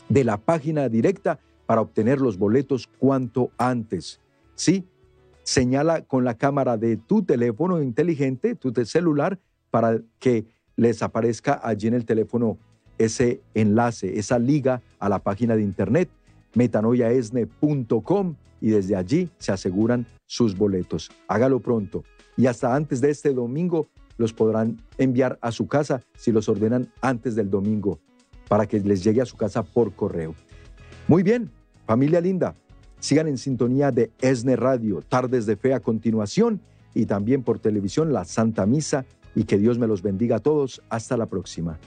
de 0.09 0.23
la 0.23 0.37
página 0.37 0.89
directa 0.89 1.37
para 1.67 1.81
obtener 1.81 2.19
los 2.19 2.39
boletos 2.39 2.87
cuanto 2.97 3.51
antes. 3.59 4.21
Sí, 4.55 4.87
señala 5.43 6.01
con 6.01 6.23
la 6.23 6.33
cámara 6.33 6.77
de 6.77 6.97
tu 6.97 7.21
teléfono 7.21 7.79
inteligente, 7.79 8.55
tu 8.55 8.73
celular, 8.85 9.37
para 9.69 10.01
que 10.17 10.47
les 10.77 11.03
aparezca 11.03 11.61
allí 11.63 11.89
en 11.89 11.93
el 11.93 12.05
teléfono 12.05 12.57
ese 13.03 13.41
enlace, 13.53 14.19
esa 14.19 14.39
liga 14.39 14.81
a 14.99 15.09
la 15.09 15.19
página 15.19 15.55
de 15.55 15.63
internet 15.63 16.09
metanoyaesne.com 16.53 18.35
y 18.59 18.69
desde 18.69 18.95
allí 18.95 19.29
se 19.37 19.51
aseguran 19.51 20.05
sus 20.25 20.57
boletos. 20.57 21.11
Hágalo 21.27 21.59
pronto 21.59 22.03
y 22.37 22.47
hasta 22.47 22.75
antes 22.75 23.01
de 23.01 23.09
este 23.09 23.33
domingo 23.33 23.87
los 24.17 24.33
podrán 24.33 24.77
enviar 24.97 25.39
a 25.41 25.51
su 25.51 25.67
casa 25.67 26.01
si 26.15 26.31
los 26.31 26.47
ordenan 26.47 26.89
antes 27.01 27.35
del 27.35 27.49
domingo 27.49 27.99
para 28.47 28.67
que 28.67 28.79
les 28.79 29.03
llegue 29.03 29.21
a 29.21 29.25
su 29.25 29.37
casa 29.37 29.63
por 29.63 29.93
correo. 29.93 30.35
Muy 31.07 31.23
bien, 31.23 31.49
familia 31.85 32.21
linda, 32.21 32.55
sigan 32.99 33.27
en 33.27 33.37
sintonía 33.37 33.91
de 33.91 34.11
ESNE 34.21 34.55
Radio, 34.55 35.01
Tardes 35.01 35.45
de 35.45 35.55
Fe 35.55 35.73
a 35.73 35.79
continuación 35.79 36.61
y 36.93 37.05
también 37.05 37.43
por 37.43 37.59
televisión 37.59 38.13
La 38.13 38.25
Santa 38.25 38.65
Misa 38.65 39.05
y 39.33 39.45
que 39.45 39.57
Dios 39.57 39.79
me 39.79 39.87
los 39.87 40.01
bendiga 40.01 40.37
a 40.37 40.39
todos. 40.39 40.81
Hasta 40.89 41.17
la 41.17 41.25
próxima. 41.25 41.79